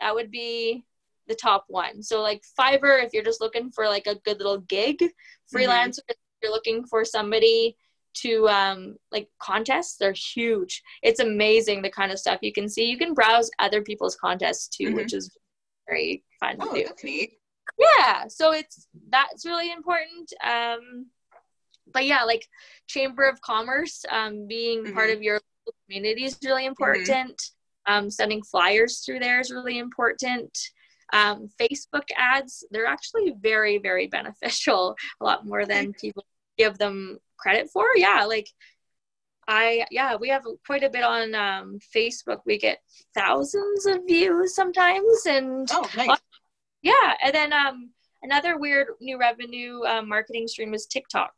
that 0.01 0.15
would 0.15 0.31
be 0.31 0.83
the 1.29 1.35
top 1.35 1.65
one. 1.69 2.03
So 2.03 2.21
like 2.21 2.43
Fiverr, 2.59 3.05
if 3.05 3.13
you're 3.13 3.25
just 3.25 3.41
looking 3.41 3.71
for 3.71 3.87
like 3.87 4.07
a 4.07 4.17
good 4.17 4.39
little 4.39 4.59
gig, 4.59 4.99
mm-hmm. 4.99 5.57
freelancer, 5.57 6.01
mm-hmm. 6.01 6.11
if 6.11 6.17
you're 6.43 6.53
looking 6.53 6.85
for 6.85 7.05
somebody 7.05 7.77
to 8.15 8.47
um 8.49 8.97
like 9.11 9.29
contests, 9.39 9.97
they're 9.97 10.13
huge. 10.13 10.83
It's 11.03 11.21
amazing 11.21 11.83
the 11.83 11.91
kind 11.91 12.13
of 12.13 12.19
stuff 12.19 12.41
you 12.43 12.53
can 12.53 12.69
see. 12.69 12.85
You 12.85 12.99
can 12.99 13.15
browse 13.15 13.51
other 13.59 13.83
people's 13.83 14.17
contests 14.17 14.69
too, 14.69 14.89
mm-hmm. 14.89 14.97
which 14.97 15.15
is 15.15 15.31
very 15.89 16.25
fun 16.41 16.57
oh, 16.61 16.75
to 16.75 16.93
do. 17.05 17.27
Yeah, 17.79 18.27
so 18.29 18.53
it's 18.53 18.87
that's 19.09 19.47
really 19.47 19.73
important. 19.73 20.33
Um 20.45 21.07
but 21.93 22.07
yeah, 22.07 22.25
like 22.25 22.47
Chamber 22.87 23.29
of 23.29 23.41
Commerce, 23.41 24.05
um, 24.11 24.47
being 24.47 24.85
mm-hmm. 24.85 24.95
part 24.95 25.11
of 25.11 25.23
your 25.23 25.41
community 25.87 26.25
is 26.25 26.39
really 26.45 26.63
mm-hmm. 26.63 26.69
important. 26.69 27.43
Um, 27.87 28.11
sending 28.11 28.43
flyers 28.43 29.01
through 29.01 29.19
there 29.19 29.41
is 29.41 29.51
really 29.51 29.79
important. 29.79 30.57
Um, 31.13 31.49
Facebook 31.61 32.09
ads, 32.17 32.65
they're 32.71 32.87
actually 32.87 33.35
very, 33.39 33.79
very 33.79 34.07
beneficial, 34.07 34.97
a 35.21 35.25
lot 35.25 35.47
more 35.47 35.67
than 35.67 35.93
people 35.93 36.25
give 36.59 36.79
them 36.79 37.19
credit 37.37 37.69
for. 37.71 37.85
Yeah, 37.97 38.25
like 38.25 38.49
I, 39.49 39.87
yeah, 39.91 40.17
we 40.17 40.29
have 40.29 40.45
quite 40.67 40.85
a 40.85 40.91
bit 40.91 41.03
on 41.03 41.35
um, 41.35 41.79
Facebook. 41.95 42.39
We 42.47 42.59
get 42.59 42.79
thousands 43.15 43.87
of 43.87 44.07
views 44.07 44.55
sometimes. 44.55 45.27
And 45.27 45.69
oh, 45.73 45.89
nice. 45.97 46.19
yeah, 46.83 47.15
and 47.23 47.35
then 47.35 47.53
um, 47.53 47.91
another 48.23 48.59
weird 48.59 48.89
new 49.01 49.19
revenue 49.19 49.81
uh, 49.85 50.03
marketing 50.03 50.49
stream 50.49 50.75
is 50.75 50.87
TikTok. 50.87 51.33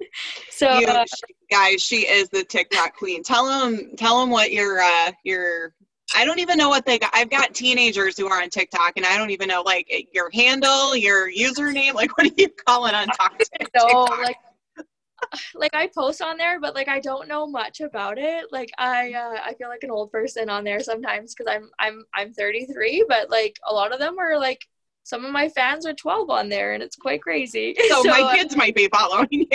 so 0.50 0.78
you, 0.78 0.86
uh, 0.88 1.04
guys 1.50 1.80
she 1.80 1.98
is 1.98 2.28
the 2.30 2.42
tiktok 2.42 2.96
queen 2.96 3.22
tell 3.22 3.46
them 3.46 3.92
tell 3.96 4.20
them 4.20 4.28
what 4.28 4.50
your 4.50 4.80
uh 4.80 5.12
your 5.22 5.72
I 6.14 6.24
don't 6.24 6.38
even 6.38 6.56
know 6.56 6.68
what 6.68 6.86
they 6.86 6.98
got. 6.98 7.10
I've 7.12 7.30
got 7.30 7.54
teenagers 7.54 8.16
who 8.16 8.28
are 8.28 8.42
on 8.42 8.48
TikTok, 8.48 8.94
and 8.96 9.04
I 9.04 9.16
don't 9.16 9.30
even 9.30 9.48
know 9.48 9.62
like 9.62 10.08
your 10.12 10.30
handle, 10.32 10.96
your 10.96 11.30
username. 11.30 11.94
Like, 11.94 12.16
what 12.18 12.24
do 12.24 12.42
you 12.42 12.48
call 12.48 12.86
it 12.86 12.94
on 12.94 13.06
TikTok? 13.38 13.70
No, 13.76 14.04
like, 14.22 14.36
like 15.54 15.74
I 15.74 15.88
post 15.94 16.22
on 16.22 16.38
there, 16.38 16.60
but 16.60 16.74
like 16.74 16.88
I 16.88 17.00
don't 17.00 17.28
know 17.28 17.46
much 17.46 17.80
about 17.80 18.18
it. 18.18 18.46
Like, 18.50 18.70
I 18.78 19.12
uh, 19.12 19.38
I 19.44 19.54
feel 19.54 19.68
like 19.68 19.82
an 19.82 19.90
old 19.90 20.10
person 20.10 20.48
on 20.48 20.64
there 20.64 20.80
sometimes 20.80 21.34
because 21.34 21.52
I'm 21.52 21.70
I'm 21.78 22.04
I'm 22.14 22.32
33, 22.32 23.04
but 23.08 23.30
like 23.30 23.56
a 23.68 23.74
lot 23.74 23.92
of 23.92 23.98
them 23.98 24.18
are 24.18 24.38
like 24.38 24.66
some 25.04 25.24
of 25.24 25.32
my 25.32 25.48
fans 25.48 25.86
are 25.86 25.94
12 25.94 26.30
on 26.30 26.48
there, 26.48 26.72
and 26.72 26.82
it's 26.82 26.96
quite 26.96 27.22
crazy. 27.22 27.74
So, 27.88 28.02
so 28.02 28.10
my 28.10 28.34
kids 28.36 28.54
uh, 28.54 28.58
might 28.58 28.74
be 28.74 28.88
following 28.88 29.28
you. 29.30 29.46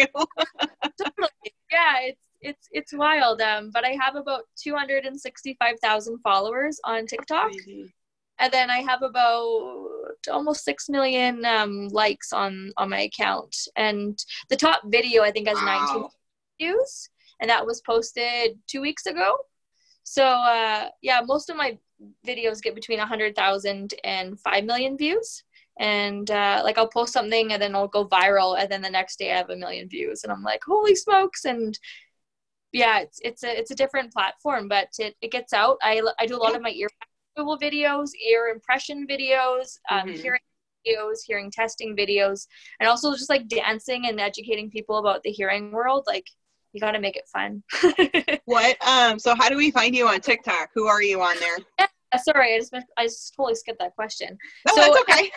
totally. 0.99 1.29
Yeah, 1.71 1.99
it's 2.01 2.22
it's 2.43 2.67
it's 2.71 2.93
wild. 2.93 3.41
Um, 3.41 3.71
but 3.73 3.85
I 3.85 3.97
have 3.99 4.15
about 4.15 4.43
two 4.55 4.75
hundred 4.75 5.05
and 5.05 5.19
sixty-five 5.19 5.79
thousand 5.81 6.19
followers 6.19 6.79
on 6.83 7.07
TikTok, 7.07 7.51
and 8.39 8.51
then 8.51 8.69
I 8.69 8.79
have 8.79 9.01
about 9.01 9.87
almost 10.31 10.63
six 10.63 10.89
million 10.89 11.45
um, 11.45 11.87
likes 11.89 12.33
on 12.33 12.71
on 12.77 12.89
my 12.89 13.01
account. 13.01 13.55
And 13.75 14.17
the 14.49 14.57
top 14.57 14.81
video 14.85 15.23
I 15.23 15.31
think 15.31 15.47
has 15.47 15.57
wow. 15.57 15.65
nineteen 15.65 16.09
views, 16.59 17.09
and 17.39 17.49
that 17.49 17.65
was 17.65 17.81
posted 17.81 18.59
two 18.67 18.81
weeks 18.81 19.05
ago. 19.05 19.37
So 20.03 20.25
uh, 20.25 20.89
yeah, 21.01 21.21
most 21.25 21.49
of 21.49 21.55
my 21.55 21.77
videos 22.27 22.61
get 22.61 22.75
between 22.75 22.99
100,000 22.99 23.93
and 24.03 24.37
5 24.39 24.65
million 24.65 24.97
views 24.97 25.43
and 25.79 26.29
uh, 26.29 26.61
like 26.63 26.77
I'll 26.77 26.87
post 26.87 27.13
something 27.13 27.51
and 27.51 27.61
then 27.61 27.71
it'll 27.71 27.87
go 27.87 28.07
viral 28.07 28.59
and 28.59 28.69
then 28.69 28.81
the 28.81 28.89
next 28.89 29.17
day 29.17 29.31
I 29.31 29.37
have 29.37 29.49
a 29.49 29.55
million 29.55 29.89
views 29.89 30.23
and 30.23 30.31
I'm 30.31 30.43
like 30.43 30.61
holy 30.65 30.95
smokes 30.95 31.45
and 31.45 31.77
yeah, 32.73 32.99
it's 32.99 33.19
it's 33.23 33.43
a 33.43 33.57
it's 33.57 33.71
a 33.71 33.75
different 33.75 34.11
platform, 34.11 34.67
but 34.67 34.89
it, 34.97 35.15
it 35.21 35.31
gets 35.31 35.53
out. 35.53 35.77
I 35.81 36.01
I 36.19 36.25
do 36.25 36.35
a 36.35 36.41
lot 36.41 36.55
of 36.55 36.61
my 36.61 36.71
ear 36.71 36.89
videos, 37.37 38.09
ear 38.27 38.47
impression 38.47 39.07
videos, 39.07 39.77
um, 39.89 40.07
mm-hmm. 40.07 40.21
hearing 40.21 40.41
videos, 40.85 41.19
hearing 41.25 41.51
testing 41.51 41.95
videos, 41.95 42.47
and 42.79 42.89
also 42.89 43.13
just 43.13 43.29
like 43.29 43.47
dancing 43.47 44.07
and 44.07 44.19
educating 44.19 44.69
people 44.69 44.97
about 44.97 45.21
the 45.23 45.29
hearing 45.29 45.71
world. 45.71 46.03
Like 46.07 46.27
you 46.73 46.81
got 46.81 46.91
to 46.91 46.99
make 46.99 47.15
it 47.15 47.27
fun. 47.31 47.63
what? 48.45 48.87
Um. 48.87 49.19
So 49.19 49.35
how 49.35 49.49
do 49.49 49.55
we 49.55 49.69
find 49.69 49.95
you 49.95 50.07
on 50.07 50.19
TikTok? 50.19 50.69
Who 50.73 50.87
are 50.87 51.03
you 51.03 51.21
on 51.21 51.39
there? 51.39 51.57
Yeah, 51.79 52.19
sorry, 52.19 52.55
I 52.55 52.59
just 52.59 52.73
I 52.97 53.05
just 53.05 53.35
totally 53.35 53.55
skipped 53.55 53.79
that 53.79 53.95
question. 53.95 54.35
No, 54.67 54.75
so, 54.75 54.81
that's 54.81 54.99
okay 55.01 55.31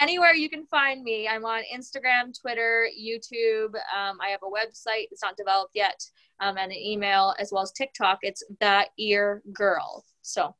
anywhere 0.00 0.34
you 0.34 0.48
can 0.48 0.66
find 0.66 1.02
me. 1.02 1.28
I'm 1.28 1.44
on 1.44 1.62
Instagram, 1.74 2.38
Twitter, 2.40 2.88
YouTube. 2.98 3.74
Um, 3.74 4.18
I 4.20 4.28
have 4.30 4.40
a 4.42 4.46
website. 4.46 5.06
It's 5.10 5.22
not 5.22 5.36
developed 5.36 5.72
yet, 5.74 6.00
um, 6.40 6.56
and 6.56 6.72
an 6.72 6.78
email 6.78 7.34
as 7.38 7.50
well 7.52 7.62
as 7.62 7.72
TikTok. 7.72 8.18
It's 8.22 8.42
the 8.60 8.86
Ear 8.98 9.42
Girl. 9.52 10.04
So, 10.22 10.54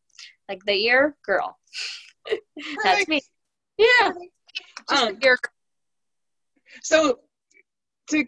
like 0.49 0.65
the 0.67 0.75
Ear 0.87 1.17
Girl. 1.25 1.59
That's 2.85 3.09
me. 3.09 3.23
Yeah. 3.77 4.13
Um. 4.89 5.19
So, 6.83 7.21
to 8.11 8.25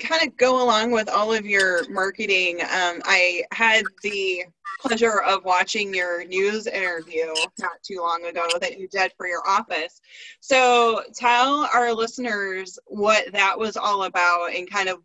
kind 0.00 0.26
of 0.26 0.36
go 0.36 0.62
along 0.62 0.90
with 0.90 1.08
all 1.08 1.32
of 1.32 1.46
your 1.46 1.88
marketing, 1.90 2.60
um, 2.62 3.00
I 3.04 3.44
had 3.52 3.84
the 4.02 4.44
pleasure 4.80 5.20
of 5.20 5.44
watching 5.44 5.94
your 5.94 6.24
news 6.24 6.66
interview 6.66 7.26
not 7.58 7.82
too 7.82 7.98
long 8.00 8.24
ago 8.24 8.48
that 8.60 8.78
you 8.78 8.88
did 8.88 9.12
for 9.16 9.26
your 9.26 9.46
office. 9.46 10.00
So 10.40 11.02
tell 11.14 11.68
our 11.74 11.92
listeners 11.92 12.78
what 12.86 13.30
that 13.32 13.58
was 13.58 13.76
all 13.76 14.04
about 14.04 14.54
and 14.54 14.70
kind 14.70 14.88
of 14.88 14.98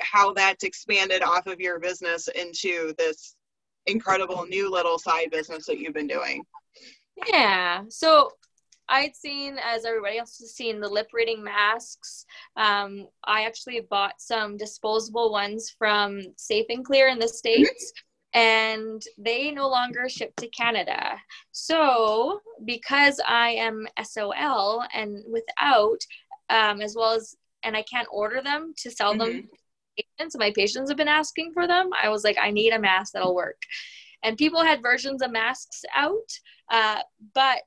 how 0.00 0.32
that's 0.32 0.64
expanded 0.64 1.22
off 1.22 1.46
of 1.46 1.60
your 1.60 1.78
business 1.78 2.28
into 2.28 2.94
this 2.98 3.36
incredible 3.86 4.46
new 4.46 4.70
little 4.70 4.98
side 4.98 5.30
business 5.30 5.66
that 5.66 5.78
you've 5.78 5.94
been 5.94 6.06
doing. 6.06 6.42
Yeah. 7.26 7.82
So 7.88 8.32
I'd 8.88 9.14
seen, 9.14 9.58
as 9.62 9.84
everybody 9.84 10.18
else 10.18 10.38
has 10.38 10.54
seen, 10.54 10.80
the 10.80 10.88
lip 10.88 11.08
reading 11.12 11.42
masks. 11.42 12.24
Um, 12.56 13.06
I 13.24 13.44
actually 13.44 13.80
bought 13.80 14.20
some 14.20 14.56
disposable 14.56 15.30
ones 15.30 15.74
from 15.78 16.22
Safe 16.36 16.66
and 16.68 16.84
Clear 16.84 17.08
in 17.08 17.18
the 17.18 17.28
States. 17.28 17.92
and 18.34 19.02
they 19.16 19.50
no 19.50 19.68
longer 19.68 20.08
ship 20.08 20.34
to 20.36 20.48
Canada. 20.48 21.16
So, 21.52 22.40
because 22.64 23.20
I 23.26 23.50
am 23.50 23.86
SOL 24.02 24.84
and 24.92 25.24
without, 25.30 25.98
um, 26.50 26.82
as 26.82 26.94
well 26.94 27.14
as, 27.14 27.34
and 27.62 27.76
I 27.76 27.82
can't 27.82 28.08
order 28.12 28.42
them 28.42 28.74
to 28.78 28.90
sell 28.90 29.14
mm-hmm. 29.14 29.32
them 29.32 29.48
patients, 29.98 30.36
my 30.38 30.52
patients 30.54 30.90
have 30.90 30.96
been 30.96 31.08
asking 31.08 31.52
for 31.52 31.66
them. 31.66 31.90
I 32.00 32.08
was 32.08 32.24
like, 32.24 32.36
I 32.40 32.50
need 32.50 32.72
a 32.72 32.78
mask 32.78 33.12
that'll 33.12 33.34
work. 33.34 33.60
And 34.22 34.36
people 34.36 34.62
had 34.62 34.82
versions 34.82 35.22
of 35.22 35.30
masks 35.30 35.84
out, 35.94 36.30
uh, 36.70 37.00
but 37.34 37.62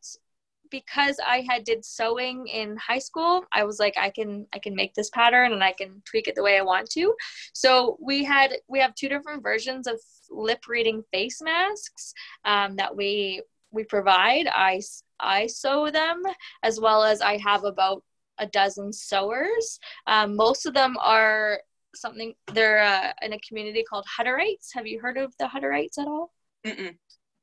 because 0.71 1.17
I 1.25 1.45
had 1.47 1.63
did 1.63 1.86
sewing 1.86 2.47
in 2.47 2.77
high 2.77 2.99
school, 2.99 3.43
I 3.53 3.63
was 3.63 3.79
like, 3.79 3.95
I 3.97 4.10
can 4.10 4.47
I 4.53 4.60
can 4.60 4.75
make 4.75 4.93
this 4.93 5.10
pattern 5.10 5.53
and 5.53 5.63
I 5.63 5.73
can 5.73 6.01
tweak 6.05 6.27
it 6.27 6.36
the 6.36 6.43
way 6.43 6.57
I 6.57 6.63
want 6.63 6.89
to. 6.91 7.13
So 7.53 7.97
we 8.01 8.23
had 8.23 8.53
we 8.67 8.79
have 8.79 8.95
two 8.95 9.10
different 9.10 9.43
versions 9.43 9.86
of 9.88 9.99
lip 10.29 10.63
reading 10.67 11.03
face 11.12 11.41
masks 11.41 12.13
um, 12.45 12.77
that 12.77 12.95
we 12.95 13.43
we 13.71 13.84
provide. 13.84 14.47
I 14.47 14.81
I 15.19 15.47
sew 15.47 15.91
them 15.91 16.23
as 16.63 16.79
well 16.79 17.03
as 17.03 17.21
I 17.21 17.38
have 17.38 17.63
about 17.63 18.03
a 18.38 18.47
dozen 18.47 18.91
sewers. 18.91 19.79
Um, 20.07 20.36
most 20.36 20.65
of 20.65 20.73
them 20.73 20.97
are 20.99 21.62
something 21.93 22.34
they're 22.53 22.81
uh, 22.81 23.12
in 23.21 23.34
a 23.34 23.39
community 23.39 23.84
called 23.88 24.05
Hutterites. 24.17 24.69
Have 24.73 24.88
you 24.88 24.99
heard 24.99 25.17
of 25.17 25.34
the 25.38 25.45
Hutterites 25.45 25.97
at 25.99 26.07
all? 26.07 26.31
Mm-mm. 26.65 26.95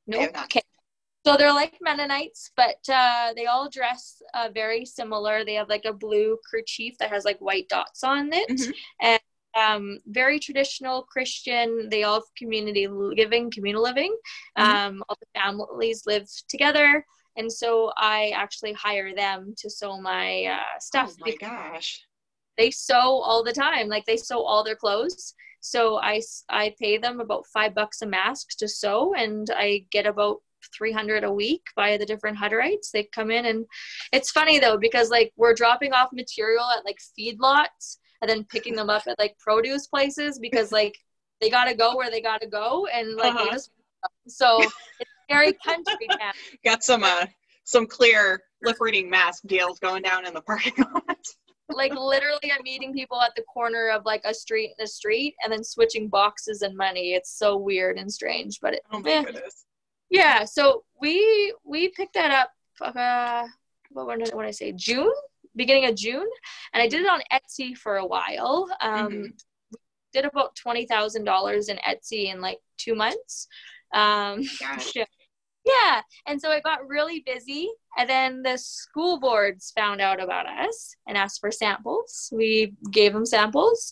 No. 0.07 0.21
Nope. 0.21 0.43
Okay. 0.43 0.61
So 1.25 1.35
they're 1.35 1.53
like 1.53 1.77
Mennonites, 1.81 2.51
but 2.55 2.77
uh, 2.89 3.33
they 3.35 3.45
all 3.45 3.69
dress 3.69 4.21
uh, 4.33 4.49
very 4.53 4.85
similar. 4.85 5.43
They 5.43 5.55
have 5.55 5.69
like 5.69 5.85
a 5.85 5.93
blue 5.93 6.37
kerchief 6.49 6.95
that 6.99 7.09
has 7.09 7.25
like 7.25 7.39
white 7.39 7.67
dots 7.67 8.03
on 8.03 8.31
it, 8.31 8.49
mm-hmm. 8.49 8.71
and 9.01 9.21
um, 9.59 9.99
very 10.07 10.39
traditional 10.39 11.03
Christian. 11.03 11.89
They 11.89 12.03
all 12.03 12.15
have 12.15 12.35
community 12.37 12.87
living, 12.87 13.51
communal 13.51 13.83
living. 13.83 14.15
Mm-hmm. 14.57 14.71
Um, 14.71 15.03
all 15.09 15.17
the 15.19 15.39
families 15.39 16.03
live 16.05 16.27
together, 16.47 17.05
and 17.35 17.51
so 17.51 17.91
I 17.97 18.31
actually 18.33 18.73
hire 18.73 19.13
them 19.13 19.53
to 19.57 19.69
sew 19.69 19.99
my 19.99 20.45
uh, 20.45 20.79
stuff. 20.79 21.13
Oh 21.19 21.25
my 21.25 21.35
gosh! 21.35 22.01
They 22.57 22.71
sew 22.71 22.95
all 22.95 23.43
the 23.43 23.53
time. 23.53 23.89
Like 23.89 24.05
they 24.05 24.17
sew 24.17 24.41
all 24.41 24.63
their 24.63 24.75
clothes. 24.75 25.33
So 25.59 25.97
I 25.97 26.21
I 26.49 26.73
pay 26.79 26.97
them 26.97 27.19
about 27.19 27.45
five 27.53 27.75
bucks 27.75 28.01
a 28.01 28.05
mask 28.05 28.57
to 28.59 28.69
sew, 28.69 29.13
and 29.15 29.49
I 29.53 29.85
get 29.91 30.05
about 30.05 30.37
300 30.77 31.23
a 31.23 31.31
week 31.31 31.63
via 31.75 31.97
the 31.97 32.05
different 32.05 32.37
Hutterites. 32.37 32.91
They 32.91 33.03
come 33.03 33.31
in 33.31 33.45
and 33.45 33.65
it's 34.11 34.31
funny 34.31 34.59
though 34.59 34.77
because 34.77 35.09
like 35.09 35.31
we're 35.35 35.53
dropping 35.53 35.93
off 35.93 36.09
material 36.13 36.65
at 36.77 36.85
like 36.85 36.97
feedlots 37.17 37.97
and 38.21 38.29
then 38.29 38.43
picking 38.45 38.75
them 38.75 38.89
up 38.89 39.03
at 39.07 39.19
like 39.19 39.37
produce 39.39 39.87
places 39.87 40.39
because 40.39 40.71
like 40.71 40.97
they 41.41 41.49
gotta 41.49 41.75
go 41.75 41.95
where 41.95 42.11
they 42.11 42.21
gotta 42.21 42.47
go 42.47 42.87
and 42.87 43.15
like 43.15 43.33
uh-huh. 43.33 43.51
just, 43.51 43.71
so 44.27 44.61
it's 44.61 45.11
very 45.29 45.53
country 45.53 46.07
now. 46.09 46.31
Got 46.65 46.83
some 46.83 47.03
uh 47.03 47.25
some 47.63 47.85
clear 47.85 48.41
lip 48.63 48.77
reading 48.79 49.09
mask 49.09 49.43
deals 49.45 49.79
going 49.79 50.01
down 50.01 50.25
in 50.25 50.33
the 50.33 50.41
parking 50.41 50.73
lot. 50.93 51.17
like 51.69 51.93
literally 51.93 52.51
I'm 52.51 52.63
meeting 52.63 52.93
people 52.93 53.21
at 53.21 53.31
the 53.35 53.43
corner 53.43 53.89
of 53.89 54.03
like 54.05 54.21
a 54.25 54.33
street 54.33 54.73
in 54.77 54.83
a 54.83 54.87
street 54.87 55.35
and 55.43 55.53
then 55.53 55.63
switching 55.63 56.07
boxes 56.07 56.61
and 56.61 56.75
money. 56.75 57.13
It's 57.13 57.37
so 57.37 57.57
weird 57.57 57.97
and 57.97 58.11
strange, 58.11 58.59
but 58.61 58.73
it, 58.73 58.81
oh 58.91 58.99
my 58.99 59.11
eh. 59.11 59.23
goodness. 59.23 59.65
Yeah, 60.09 60.45
so 60.45 60.83
we 60.99 61.53
we 61.63 61.89
picked 61.89 62.15
that 62.15 62.31
up 62.31 62.51
uh 62.95 63.47
what 63.91 64.19
did 64.19 64.33
what 64.33 64.45
I 64.45 64.51
say? 64.51 64.71
June? 64.71 65.11
Beginning 65.55 65.85
of 65.85 65.95
June. 65.95 66.27
And 66.73 66.81
I 66.81 66.87
did 66.87 67.01
it 67.01 67.09
on 67.09 67.21
Etsy 67.31 67.75
for 67.75 67.97
a 67.97 68.05
while. 68.05 68.67
Um 68.81 69.09
mm-hmm. 69.09 69.75
did 70.13 70.25
about 70.25 70.55
twenty 70.55 70.85
thousand 70.85 71.23
dollars 71.23 71.69
in 71.69 71.77
Etsy 71.77 72.31
in 72.31 72.41
like 72.41 72.59
two 72.77 72.95
months. 72.95 73.47
Um 73.93 74.43
yeah. 74.61 74.79
yeah. 75.65 76.01
And 76.27 76.39
so 76.39 76.51
it 76.51 76.63
got 76.63 76.87
really 76.87 77.23
busy. 77.25 77.69
And 77.97 78.09
then 78.09 78.41
the 78.41 78.57
school 78.57 79.19
boards 79.19 79.71
found 79.75 80.01
out 80.01 80.21
about 80.21 80.47
us 80.47 80.95
and 81.07 81.17
asked 81.17 81.39
for 81.39 81.51
samples. 81.51 82.29
We 82.31 82.73
gave 82.91 83.13
them 83.13 83.25
samples 83.25 83.91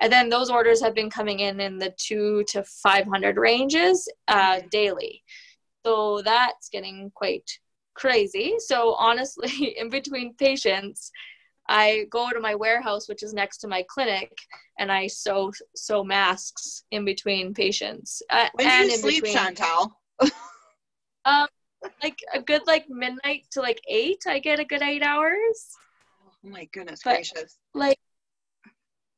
and 0.00 0.12
then 0.12 0.28
those 0.28 0.50
orders 0.50 0.80
have 0.80 0.94
been 0.94 1.10
coming 1.10 1.40
in 1.40 1.60
in 1.60 1.78
the 1.78 1.92
two 1.96 2.44
to 2.48 2.62
500 2.62 3.36
ranges 3.36 4.08
uh, 4.28 4.56
mm-hmm. 4.56 4.68
daily 4.68 5.24
so 5.88 6.20
that's 6.22 6.68
getting 6.68 7.10
quite 7.14 7.50
crazy. 7.94 8.56
So 8.58 8.94
honestly, 8.94 9.74
in 9.78 9.88
between 9.88 10.34
patients, 10.34 11.10
I 11.68 12.06
go 12.10 12.30
to 12.30 12.40
my 12.40 12.54
warehouse, 12.54 13.08
which 13.08 13.22
is 13.22 13.32
next 13.34 13.58
to 13.58 13.68
my 13.68 13.84
clinic, 13.88 14.32
and 14.78 14.90
I 14.92 15.06
sew 15.06 15.52
sew 15.74 16.04
masks 16.04 16.84
in 16.90 17.04
between 17.04 17.54
patients. 17.54 18.22
Uh, 18.30 18.48
when 18.54 18.68
do 18.68 18.92
you 18.92 18.96
sleep, 18.96 19.24
between, 19.24 19.36
Chantelle? 19.36 19.92
um, 21.24 21.48
like 22.02 22.18
a 22.34 22.40
good 22.40 22.62
like 22.66 22.86
midnight 22.88 23.44
to 23.52 23.60
like 23.60 23.80
eight. 23.88 24.24
I 24.26 24.38
get 24.38 24.60
a 24.60 24.64
good 24.64 24.82
eight 24.82 25.02
hours. 25.02 25.76
Oh 26.26 26.48
my 26.48 26.66
goodness 26.72 27.00
but, 27.04 27.16
gracious! 27.16 27.58
Like, 27.74 27.98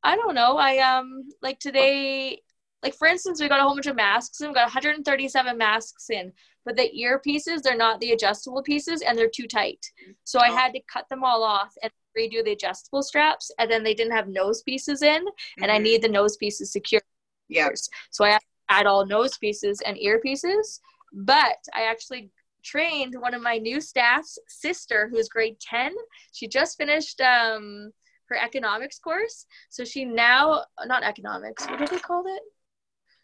I 0.03 0.17
don't 0.17 0.35
know. 0.35 0.57
I 0.57 0.77
um 0.79 1.23
like 1.41 1.59
today. 1.59 2.41
Like 2.83 2.95
for 2.95 3.07
instance, 3.07 3.39
we 3.39 3.47
got 3.47 3.59
a 3.59 3.63
whole 3.63 3.75
bunch 3.75 3.87
of 3.87 3.95
masks 3.95 4.41
and 4.41 4.49
we 4.49 4.55
got 4.55 4.65
137 4.65 5.57
masks 5.57 6.09
in 6.09 6.33
but 6.65 6.75
the 6.75 6.93
ear 6.95 7.19
pieces 7.19 7.61
they're 7.61 7.75
not 7.75 7.99
the 7.99 8.11
adjustable 8.11 8.61
pieces 8.61 9.01
and 9.01 9.17
they're 9.17 9.29
too 9.29 9.47
tight 9.47 9.85
so 10.23 10.39
i 10.39 10.49
oh. 10.49 10.55
had 10.55 10.73
to 10.73 10.81
cut 10.91 11.07
them 11.09 11.23
all 11.23 11.43
off 11.43 11.73
and 11.83 11.91
redo 12.17 12.43
the 12.43 12.51
adjustable 12.51 13.01
straps 13.01 13.51
and 13.59 13.69
then 13.69 13.83
they 13.83 13.93
didn't 13.93 14.15
have 14.15 14.27
nose 14.27 14.61
pieces 14.63 15.01
in 15.01 15.23
mm-hmm. 15.23 15.63
and 15.63 15.71
i 15.71 15.75
mm-hmm. 15.75 15.83
need 15.83 16.01
the 16.01 16.09
nose 16.09 16.37
pieces 16.37 16.71
secure 16.71 17.01
yes 17.49 17.87
so 18.09 18.23
i 18.23 18.29
had 18.29 18.39
to 18.39 18.45
add 18.69 18.85
all 18.85 19.05
nose 19.05 19.37
pieces 19.37 19.81
and 19.85 19.97
ear 19.97 20.19
pieces 20.19 20.79
but 21.13 21.57
i 21.73 21.83
actually 21.83 22.31
trained 22.63 23.15
one 23.19 23.33
of 23.33 23.41
my 23.41 23.57
new 23.57 23.81
staff's 23.81 24.37
sister 24.47 25.09
who's 25.11 25.29
grade 25.29 25.59
10 25.59 25.93
she 26.31 26.47
just 26.47 26.77
finished 26.77 27.19
um, 27.21 27.91
her 28.25 28.37
economics 28.37 28.99
course 28.99 29.45
so 29.69 29.83
she 29.83 30.05
now 30.05 30.63
not 30.85 31.03
economics 31.03 31.65
what 31.67 31.79
do 31.79 31.87
they 31.87 31.99
call 31.99 32.23
it 32.27 32.41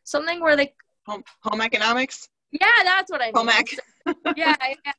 something 0.07 0.41
where 0.41 0.55
they 0.55 0.73
home, 1.05 1.23
home 1.43 1.61
economics 1.61 2.29
yeah, 2.51 2.83
that's 2.83 3.11
what 3.11 3.21
I 3.21 3.25
mean. 3.25 3.33
So, 3.35 4.13
yeah, 4.35 4.55
yeah. 4.61 4.93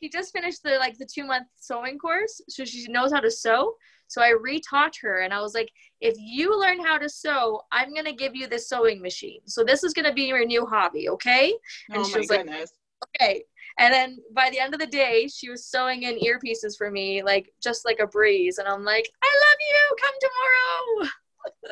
She 0.00 0.08
just 0.08 0.32
finished 0.32 0.62
the 0.62 0.78
like 0.78 0.96
the 0.98 1.06
two 1.06 1.24
month 1.24 1.46
sewing 1.56 1.98
course, 1.98 2.40
so 2.48 2.64
she 2.64 2.86
knows 2.88 3.12
how 3.12 3.20
to 3.20 3.30
sew. 3.30 3.74
So 4.08 4.22
I 4.22 4.32
retaught 4.32 4.92
her, 5.02 5.20
and 5.20 5.34
I 5.34 5.40
was 5.40 5.54
like, 5.54 5.70
if 6.00 6.14
you 6.18 6.58
learn 6.58 6.84
how 6.84 6.98
to 6.98 7.08
sew, 7.08 7.62
I'm 7.72 7.94
gonna 7.94 8.12
give 8.12 8.34
you 8.34 8.46
this 8.46 8.68
sewing 8.68 9.02
machine. 9.02 9.40
So 9.46 9.64
this 9.64 9.84
is 9.84 9.92
gonna 9.92 10.12
be 10.14 10.22
your 10.24 10.44
new 10.44 10.66
hobby, 10.66 11.08
okay? 11.08 11.54
And 11.90 11.98
oh 11.98 12.04
she 12.04 12.18
was 12.18 12.28
goodness. 12.28 12.72
like, 13.02 13.20
okay. 13.20 13.44
And 13.80 13.94
then 13.94 14.18
by 14.34 14.50
the 14.50 14.58
end 14.58 14.74
of 14.74 14.80
the 14.80 14.86
day, 14.86 15.28
she 15.28 15.50
was 15.50 15.66
sewing 15.66 16.02
in 16.02 16.18
earpieces 16.18 16.76
for 16.76 16.90
me, 16.90 17.22
like 17.22 17.52
just 17.62 17.84
like 17.84 18.00
a 18.00 18.06
breeze. 18.06 18.58
And 18.58 18.66
I'm 18.66 18.84
like, 18.84 19.08
I 19.22 19.26
love 19.26 19.58
you. 19.60 19.96
Come 20.00 20.14
tomorrow. 20.20 21.10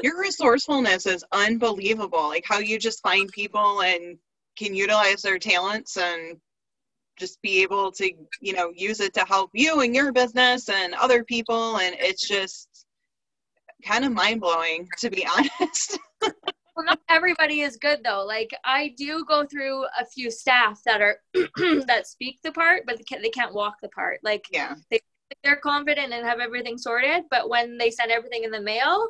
Your 0.02 0.20
resourcefulness 0.20 1.06
is 1.06 1.24
unbelievable. 1.32 2.28
Like 2.28 2.44
how 2.46 2.58
you 2.58 2.78
just 2.78 3.02
find 3.02 3.30
people 3.30 3.82
and 3.82 4.18
can 4.56 4.74
utilize 4.74 5.22
their 5.22 5.38
talents 5.38 5.96
and 5.96 6.38
just 7.16 7.40
be 7.40 7.62
able 7.62 7.90
to 7.90 8.12
you 8.40 8.52
know 8.52 8.72
use 8.74 9.00
it 9.00 9.14
to 9.14 9.24
help 9.24 9.50
you 9.54 9.80
and 9.80 9.94
your 9.94 10.12
business 10.12 10.68
and 10.68 10.94
other 10.94 11.24
people. 11.24 11.78
And 11.78 11.96
it's 11.98 12.26
just 12.26 12.86
kind 13.84 14.04
of 14.04 14.12
mind-blowing 14.12 14.88
to 14.98 15.10
be 15.10 15.26
honest. 15.36 15.98
Well 16.22 16.84
not 16.84 17.00
everybody 17.08 17.60
is 17.60 17.76
good 17.76 18.00
though. 18.04 18.24
Like 18.26 18.50
i 18.64 18.94
do 18.96 19.24
go 19.26 19.46
through 19.46 19.84
a 19.98 20.04
few 20.04 20.30
staff 20.30 20.80
that 20.84 21.00
are 21.00 21.20
that 21.86 22.06
speak 22.06 22.38
the 22.42 22.52
part 22.52 22.82
but 22.86 22.98
they 22.98 23.04
can't, 23.04 23.22
they 23.22 23.30
can't 23.30 23.54
walk 23.54 23.76
the 23.82 23.88
part. 23.88 24.20
Like 24.22 24.44
yeah. 24.52 24.74
they, 24.90 25.00
they're 25.42 25.56
confident 25.56 26.12
and 26.12 26.26
have 26.26 26.40
everything 26.40 26.78
sorted 26.78 27.24
but 27.30 27.48
when 27.48 27.78
they 27.78 27.90
send 27.90 28.10
everything 28.10 28.44
in 28.44 28.50
the 28.50 28.60
mail 28.60 29.08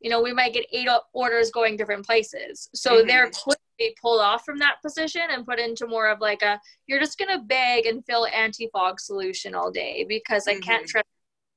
you 0.00 0.10
know 0.10 0.22
we 0.22 0.32
might 0.32 0.52
get 0.52 0.66
eight 0.72 0.88
orders 1.12 1.50
going 1.50 1.76
different 1.76 2.04
places 2.04 2.68
so 2.74 2.98
mm-hmm. 2.98 3.08
they're 3.08 3.30
be 3.78 3.96
pulled 4.00 4.20
off 4.20 4.44
from 4.44 4.58
that 4.58 4.76
position 4.82 5.22
and 5.30 5.46
put 5.46 5.58
into 5.58 5.86
more 5.86 6.08
of 6.08 6.20
like 6.20 6.42
a 6.42 6.60
you're 6.86 7.00
just 7.00 7.18
gonna 7.18 7.42
beg 7.42 7.86
and 7.86 8.04
fill 8.06 8.26
anti-fog 8.26 9.00
solution 9.00 9.54
all 9.54 9.70
day 9.70 10.04
because 10.08 10.46
mm-hmm. 10.46 10.58
I 10.58 10.60
can't 10.60 10.82
mm-hmm. 10.84 10.90
trust 10.90 11.08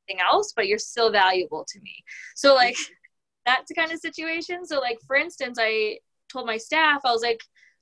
anything 0.10 0.22
else, 0.22 0.54
but 0.56 0.68
you're 0.68 0.78
still 0.78 1.12
valuable 1.12 1.66
to 1.68 1.80
me. 1.82 2.04
So 2.36 2.56
like 2.56 2.76
that's 3.46 3.70
the 3.70 3.76
kind 3.76 3.92
of 3.92 4.00
situation. 4.00 4.66
So 4.66 4.80
like 4.80 5.00
for 5.06 5.16
instance, 5.16 5.58
I 5.60 6.00
told 6.32 6.46
my 6.46 6.58
staff, 6.58 7.02
I 7.06 7.12
was 7.12 7.22
like, 7.22 7.42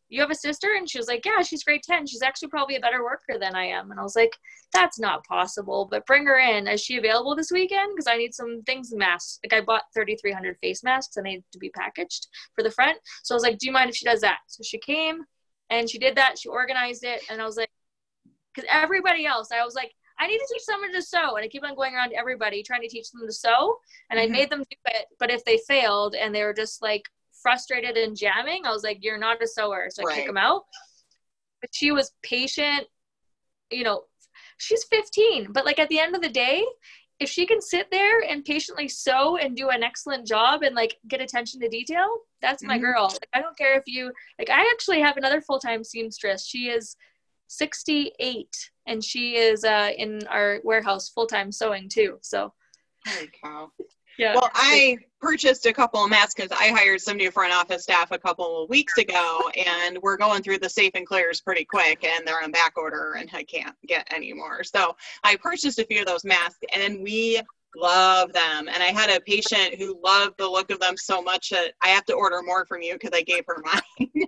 you 0.10 0.22
have 0.22 0.32
a 0.32 0.36
sister? 0.36 0.70
And 0.78 0.90
she 0.90 0.98
was 0.98 1.08
like, 1.08 1.26
yeah, 1.26 1.42
she's 1.42 1.64
grade 1.64 1.84
10. 1.84 2.08
She's 2.08 2.22
actually 2.22 2.48
probably 2.50 2.76
a 2.76 2.80
better 2.80 3.04
worker 3.04 3.38
than 3.40 3.56
I 3.56 3.66
am. 3.66 3.92
And 3.92 4.00
I 4.00 4.04
was 4.04 4.16
like, 4.16 4.36
that's 4.74 5.00
not 5.00 5.26
possible, 5.26 5.88
but 5.90 6.06
bring 6.06 6.26
her 6.26 6.40
in. 6.40 6.68
Is 6.68 6.82
she 6.82 6.98
available 6.98 7.36
this 7.36 7.52
weekend? 7.52 7.92
Because 7.94 8.08
I 8.08 8.18
need 8.18 8.34
some 8.34 8.64
things 8.64 8.94
masks. 8.94 9.40
Like 9.44 9.60
I 9.60 9.64
bought 9.64 9.84
3,300 9.94 10.58
face 10.60 10.84
masks 10.84 11.18
and 11.18 11.26
they 11.26 11.36
need 11.36 11.44
to 11.52 11.60
be 11.60 11.70
packaged 11.70 12.28
for 12.56 12.64
the 12.64 12.72
front. 12.72 12.98
So 13.24 13.36
I 13.36 13.38
was 13.38 13.44
like, 13.44 13.58
do 13.58 13.68
you 13.68 13.74
mind 13.74 13.90
if 13.90 13.96
she 13.96 14.06
does 14.06 14.22
that? 14.22 14.40
So 14.48 14.64
she 14.64 14.78
came 14.78 15.24
and 15.70 15.90
she 15.90 16.00
did 16.00 16.16
that. 16.16 16.38
She 16.40 16.50
organized 16.50 17.04
it. 17.04 17.22
And 17.30 17.42
I 17.42 17.46
was 17.46 17.58
like, 17.58 17.70
because 18.54 18.68
everybody 18.72 19.26
else, 19.26 19.50
I 19.52 19.64
was 19.64 19.76
like, 19.76 19.94
I 20.20 20.26
need 20.26 20.40
to 20.40 20.48
teach 20.52 20.64
someone 20.64 20.94
to 20.94 21.02
sew. 21.02 21.36
And 21.36 21.44
I 21.44 21.48
keep 21.48 21.64
on 21.64 21.76
going 21.76 21.94
around 21.94 22.10
to 22.10 22.16
everybody 22.16 22.64
trying 22.64 22.82
to 22.82 22.88
teach 22.88 23.12
them 23.12 23.28
to 23.28 23.32
sew. 23.32 23.78
And 24.10 24.20
mm-hmm. 24.20 24.34
I 24.34 24.36
made 24.36 24.50
them 24.50 24.60
do 24.60 24.78
it. 24.86 25.06
But 25.20 25.32
if 25.32 25.46
they 25.46 25.60
failed 25.68 26.16
and 26.16 26.34
they 26.34 26.44
were 26.44 26.54
just 26.54 26.82
like, 26.82 27.04
frustrated 27.42 27.98
and 27.98 28.16
jamming, 28.16 28.66
I 28.66 28.72
was 28.72 28.84
like, 28.84 29.00
"You're 29.02 29.18
not 29.18 29.42
a 29.42 29.48
sewer," 29.48 29.88
so 29.90 30.04
I 30.04 30.06
right. 30.06 30.16
kick 30.16 30.30
him 30.30 30.38
out. 30.38 30.66
But 31.62 31.72
she 31.74 31.92
was 31.92 32.12
patient. 32.24 32.88
You 33.72 33.84
know, 33.84 34.04
she's 34.58 34.84
15, 34.86 35.52
but 35.52 35.66
like 35.66 35.80
at 35.80 35.90
the 35.90 36.00
end 36.00 36.16
of 36.16 36.22
the 36.22 36.30
day, 36.30 36.64
if 37.20 37.30
she 37.30 37.46
can 37.46 37.62
sit 37.62 37.90
there 37.90 38.20
and 38.22 38.46
patiently 38.46 38.88
sew 38.88 39.38
and 39.38 39.56
do 39.56 39.70
an 39.70 39.84
excellent 39.84 40.28
job 40.28 40.62
and 40.62 40.76
like 40.76 40.98
get 41.08 41.22
attention 41.22 41.60
to 41.62 41.68
detail, 41.68 42.08
that's 42.42 42.64
my 42.64 42.76
mm-hmm. 42.76 42.86
girl. 42.86 43.04
Like, 43.06 43.30
I 43.34 43.42
don't 43.42 43.58
care 43.58 43.78
if 43.78 43.84
you 43.88 44.12
like. 44.38 44.50
I 44.50 44.70
actually 44.72 45.02
have 45.02 45.18
another 45.18 45.42
full 45.42 45.60
time 45.60 45.84
seamstress. 45.84 46.46
She 46.46 46.70
is 46.70 46.96
68 47.48 48.48
and 48.86 49.04
she 49.04 49.36
is 49.36 49.64
uh, 49.64 49.92
in 49.98 50.28
our 50.28 50.60
warehouse 50.64 51.10
full 51.10 51.28
time 51.28 51.52
sewing 51.52 51.90
too. 51.90 52.20
So. 52.22 52.54
Holy 53.08 53.30
cow. 53.44 53.72
Yeah. 54.18 54.36
Well, 54.36 54.50
I 54.54 54.98
purchased 55.20 55.66
a 55.66 55.74
couple 55.74 56.04
of 56.04 56.10
masks 56.10 56.34
because 56.36 56.52
I 56.52 56.70
hired 56.70 57.02
some 57.02 57.18
new 57.18 57.32
front 57.32 57.54
office 57.54 57.84
staff 57.84 58.12
a 58.12 58.18
couple 58.18 58.64
of 58.64 58.70
weeks 58.70 58.98
ago, 58.98 59.42
and 59.56 59.98
we're 60.02 60.18
going 60.18 60.44
through 60.44 60.60
the 60.60 60.70
safe 60.70 60.92
and 60.96 61.06
clears 61.06 61.42
pretty 61.42 61.66
quick, 61.66 62.04
and 62.04 62.28
they're 62.28 62.42
on 62.42 62.52
back 62.52 62.78
order, 62.78 63.14
and 63.20 63.30
I 63.34 63.44
can't 63.44 63.76
get 63.88 64.08
any 64.12 64.34
more. 64.34 64.64
So 64.64 64.96
I 65.24 65.36
purchased 65.36 65.80
a 65.80 65.86
few 65.86 66.02
of 66.02 66.08
those 66.08 66.24
masks, 66.24 66.60
and 66.76 67.02
we 67.02 67.42
love 67.76 68.34
them. 68.34 68.68
And 68.68 68.82
I 68.82 68.88
had 68.88 69.10
a 69.10 69.22
patient 69.22 69.76
who 69.76 70.00
loved 70.04 70.36
the 70.38 70.48
look 70.48 70.72
of 70.72 70.80
them 70.80 70.96
so 70.98 71.22
much 71.22 71.50
that 71.50 71.74
I 71.84 71.90
have 71.90 72.06
to 72.06 72.14
order 72.14 72.42
more 72.42 72.66
from 72.66 72.82
you 72.82 72.94
because 72.94 73.12
I 73.14 73.22
gave 73.22 73.44
her 73.48 73.62
mine. 73.64 74.28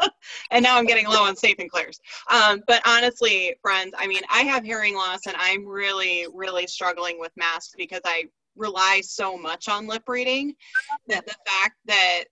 and 0.50 0.62
now 0.62 0.78
I'm 0.78 0.86
getting 0.86 1.06
low 1.06 1.24
on 1.24 1.36
safe 1.36 1.56
and 1.58 1.70
clears. 1.70 2.00
Um, 2.30 2.62
but 2.66 2.80
honestly, 2.86 3.54
friends, 3.60 3.92
I 3.98 4.06
mean, 4.06 4.22
I 4.32 4.42
have 4.42 4.64
hearing 4.64 4.94
loss 4.94 5.26
and 5.26 5.36
I'm 5.38 5.66
really, 5.66 6.26
really 6.32 6.66
struggling 6.66 7.18
with 7.18 7.32
masks 7.36 7.74
because 7.76 8.00
I 8.04 8.24
rely 8.56 9.00
so 9.02 9.36
much 9.36 9.68
on 9.68 9.86
lip 9.86 10.02
reading 10.08 10.54
that 11.08 11.26
the 11.26 11.34
fact 11.46 11.76
that 11.86 12.24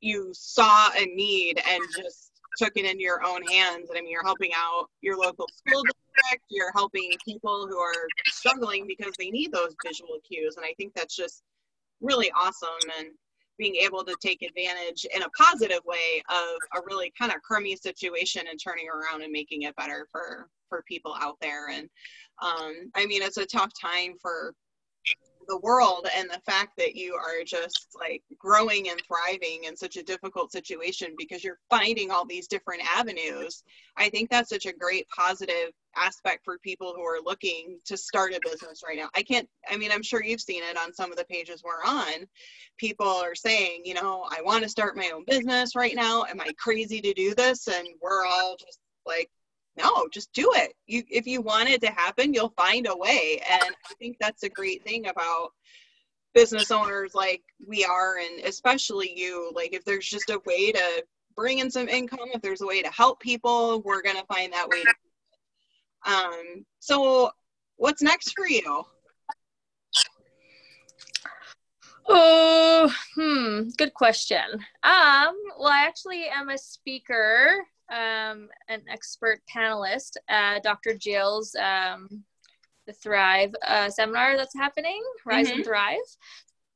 you 0.00 0.30
saw 0.32 0.90
a 0.96 1.06
need 1.06 1.60
and 1.68 1.82
just 1.96 2.32
took 2.56 2.72
it 2.76 2.84
into 2.84 3.02
your 3.02 3.24
own 3.24 3.42
hands 3.46 3.88
and 3.88 3.98
I 3.98 4.00
mean 4.00 4.10
you're 4.10 4.24
helping 4.24 4.52
out 4.56 4.86
your 5.00 5.16
local 5.16 5.48
school 5.54 5.82
district, 5.82 6.44
you're 6.50 6.72
helping 6.72 7.10
people 7.24 7.66
who 7.68 7.78
are 7.78 8.06
struggling 8.26 8.86
because 8.86 9.12
they 9.18 9.30
need 9.30 9.52
those 9.52 9.74
visual 9.84 10.18
cues. 10.26 10.56
And 10.56 10.64
I 10.64 10.74
think 10.76 10.92
that's 10.94 11.16
just 11.16 11.42
really 12.00 12.30
awesome. 12.32 12.68
And 12.98 13.08
being 13.58 13.76
able 13.76 14.04
to 14.04 14.14
take 14.20 14.42
advantage 14.42 15.06
in 15.14 15.22
a 15.22 15.28
positive 15.30 15.80
way 15.84 16.22
of 16.28 16.80
a 16.80 16.84
really 16.86 17.12
kind 17.18 17.32
of 17.32 17.40
crummy 17.42 17.76
situation 17.76 18.42
and 18.50 18.58
turning 18.62 18.86
around 18.88 19.22
and 19.22 19.32
making 19.32 19.62
it 19.62 19.76
better 19.76 20.06
for 20.10 20.48
for 20.68 20.82
people 20.88 21.14
out 21.20 21.36
there 21.40 21.68
and 21.68 21.88
um, 22.42 22.90
i 22.96 23.06
mean 23.06 23.22
it's 23.22 23.36
a 23.36 23.46
tough 23.46 23.70
time 23.80 24.14
for 24.20 24.54
the 25.48 25.58
world 25.58 26.06
and 26.16 26.28
the 26.30 26.40
fact 26.46 26.72
that 26.78 26.94
you 26.94 27.14
are 27.14 27.44
just 27.44 27.88
like 27.98 28.22
growing 28.38 28.88
and 28.88 29.00
thriving 29.06 29.64
in 29.64 29.76
such 29.76 29.96
a 29.96 30.02
difficult 30.02 30.52
situation 30.52 31.14
because 31.16 31.42
you're 31.42 31.60
finding 31.70 32.10
all 32.10 32.26
these 32.26 32.46
different 32.46 32.82
avenues 32.96 33.62
i 33.96 34.08
think 34.08 34.30
that's 34.30 34.50
such 34.50 34.66
a 34.66 34.72
great 34.72 35.06
positive 35.08 35.70
aspect 35.96 36.44
for 36.44 36.58
people 36.58 36.92
who 36.94 37.02
are 37.02 37.20
looking 37.24 37.78
to 37.84 37.96
start 37.96 38.32
a 38.32 38.40
business 38.42 38.82
right 38.86 38.96
now. 38.96 39.08
I 39.14 39.22
can't 39.22 39.48
i 39.70 39.76
mean 39.76 39.90
i'm 39.92 40.02
sure 40.02 40.22
you've 40.22 40.40
seen 40.40 40.62
it 40.62 40.76
on 40.76 40.92
some 40.92 41.10
of 41.10 41.18
the 41.18 41.24
pages 41.24 41.62
we're 41.64 41.84
on. 41.86 42.26
People 42.78 43.06
are 43.06 43.34
saying 43.34 43.82
you 43.84 43.94
know 43.94 44.26
i 44.30 44.40
want 44.42 44.62
to 44.62 44.68
start 44.68 44.96
my 44.96 45.10
own 45.14 45.24
business 45.26 45.76
right 45.76 45.94
now. 45.94 46.24
Am 46.24 46.40
i 46.40 46.50
crazy 46.58 47.00
to 47.00 47.12
do 47.14 47.34
this? 47.34 47.68
And 47.68 47.86
we're 48.02 48.24
all 48.26 48.56
just 48.58 48.78
like 49.06 49.30
no 49.76 50.08
just 50.12 50.32
do 50.32 50.50
it. 50.54 50.74
You 50.86 51.02
if 51.10 51.26
you 51.26 51.40
want 51.40 51.68
it 51.68 51.80
to 51.82 51.88
happen 51.88 52.32
you'll 52.34 52.54
find 52.56 52.86
a 52.86 52.96
way. 52.96 53.40
And 53.50 53.74
i 53.90 53.94
think 53.98 54.16
that's 54.20 54.42
a 54.42 54.48
great 54.48 54.84
thing 54.84 55.08
about 55.08 55.52
business 56.34 56.70
owners 56.70 57.14
like 57.14 57.42
we 57.66 57.84
are 57.84 58.18
and 58.18 58.44
especially 58.44 59.12
you. 59.16 59.52
Like 59.54 59.72
if 59.72 59.84
there's 59.84 60.06
just 60.06 60.30
a 60.30 60.40
way 60.46 60.72
to 60.72 61.04
bring 61.36 61.58
in 61.58 61.70
some 61.70 61.88
income 61.88 62.28
if 62.32 62.42
there's 62.42 62.60
a 62.60 62.66
way 62.66 62.82
to 62.82 62.90
help 62.90 63.20
people 63.20 63.80
we're 63.84 64.02
going 64.02 64.16
to 64.16 64.26
find 64.26 64.52
that 64.52 64.68
way. 64.68 64.84
Um 66.06 66.64
so 66.80 67.30
what's 67.76 68.02
next 68.02 68.32
for 68.32 68.46
you? 68.46 68.84
Oh 72.06 72.92
hmm 73.14 73.68
good 73.78 73.94
question. 73.94 74.44
Um 74.82 75.34
well 75.58 75.68
i 75.68 75.84
actually 75.86 76.26
am 76.26 76.50
a 76.50 76.58
speaker 76.58 77.64
um, 77.90 78.48
an 78.68 78.82
expert 78.88 79.40
panelist, 79.54 80.16
uh, 80.28 80.58
Dr. 80.62 80.94
Jill's 80.94 81.54
um, 81.56 82.24
the 82.86 82.92
Thrive 82.92 83.54
uh, 83.66 83.90
seminar 83.90 84.36
that's 84.36 84.54
happening, 84.54 85.02
Rise 85.24 85.48
mm-hmm. 85.48 85.56
and 85.56 85.64
Thrive. 85.64 85.98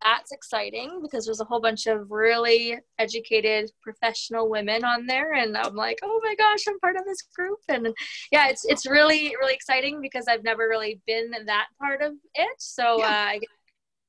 That's 0.04 0.30
exciting 0.30 1.00
because 1.02 1.24
there's 1.24 1.40
a 1.40 1.44
whole 1.44 1.60
bunch 1.60 1.88
of 1.88 2.10
really 2.10 2.78
educated 3.00 3.70
professional 3.82 4.48
women 4.48 4.84
on 4.84 5.06
there, 5.06 5.34
and 5.34 5.56
I'm 5.56 5.74
like, 5.74 5.98
oh 6.04 6.20
my 6.22 6.36
gosh, 6.36 6.64
I'm 6.68 6.78
part 6.78 6.96
of 6.96 7.04
this 7.04 7.22
group, 7.34 7.58
and 7.68 7.88
yeah, 8.30 8.48
it's 8.48 8.64
it's 8.64 8.86
really 8.86 9.34
really 9.40 9.54
exciting 9.54 10.00
because 10.00 10.26
I've 10.28 10.44
never 10.44 10.68
really 10.68 11.00
been 11.06 11.32
that 11.46 11.66
part 11.80 12.00
of 12.00 12.12
it. 12.34 12.54
So 12.58 12.98
yeah. 12.98 13.06
uh, 13.06 13.08
I, 13.08 13.38
get, 13.38 13.48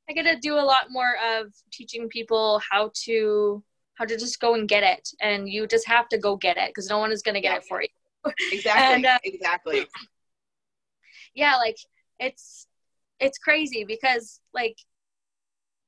I 0.10 0.14
get 0.14 0.24
to 0.24 0.40
do 0.40 0.56
a 0.56 0.62
lot 0.62 0.88
more 0.92 1.16
of 1.28 1.48
teaching 1.72 2.08
people 2.08 2.62
how 2.70 2.92
to 3.06 3.64
how 4.00 4.06
to 4.06 4.18
just 4.18 4.40
go 4.40 4.56
and 4.56 4.68
get 4.68 4.82
it. 4.82 5.10
And 5.22 5.48
you 5.48 5.68
just 5.68 5.86
have 5.88 6.08
to 6.10 6.18
go 6.18 6.38
get 6.38 6.58
it 6.58 6.70
because 6.70 6.90
no 6.90 6.98
one 6.98 7.12
is 7.12 7.22
going 7.22 7.36
to 7.36 7.42
get 7.42 7.58
it 7.58 7.66
for 7.66 7.82
you. 7.82 7.90
Exactly 8.52 8.96
and, 8.96 9.06
uh, 9.06 9.18
exactly. 9.24 9.86
Yeah 11.36 11.56
like 11.58 11.78
it's 12.20 12.68
it's 13.20 13.38
crazy 13.38 13.86
because 13.86 14.42
like 14.54 14.76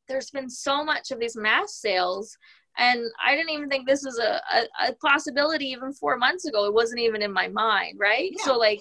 there's 0.07 0.29
been 0.29 0.49
so 0.49 0.85
much 0.85 1.09
of 1.11 1.19
these 1.19 1.35
mass 1.35 1.73
sales 1.75 2.37
and 2.77 3.01
i 3.25 3.35
didn't 3.35 3.49
even 3.49 3.67
think 3.69 3.87
this 3.87 4.03
was 4.05 4.19
a, 4.19 4.39
a, 4.55 4.89
a 4.89 4.93
possibility 5.01 5.65
even 5.65 5.91
four 5.91 6.15
months 6.15 6.45
ago. 6.45 6.65
It 6.65 6.73
wasn't 6.73 7.01
even 7.01 7.21
in 7.21 7.33
my 7.33 7.47
mind 7.47 7.97
right? 7.99 8.31
Yeah. 8.37 8.45
so 8.45 8.57
like 8.57 8.79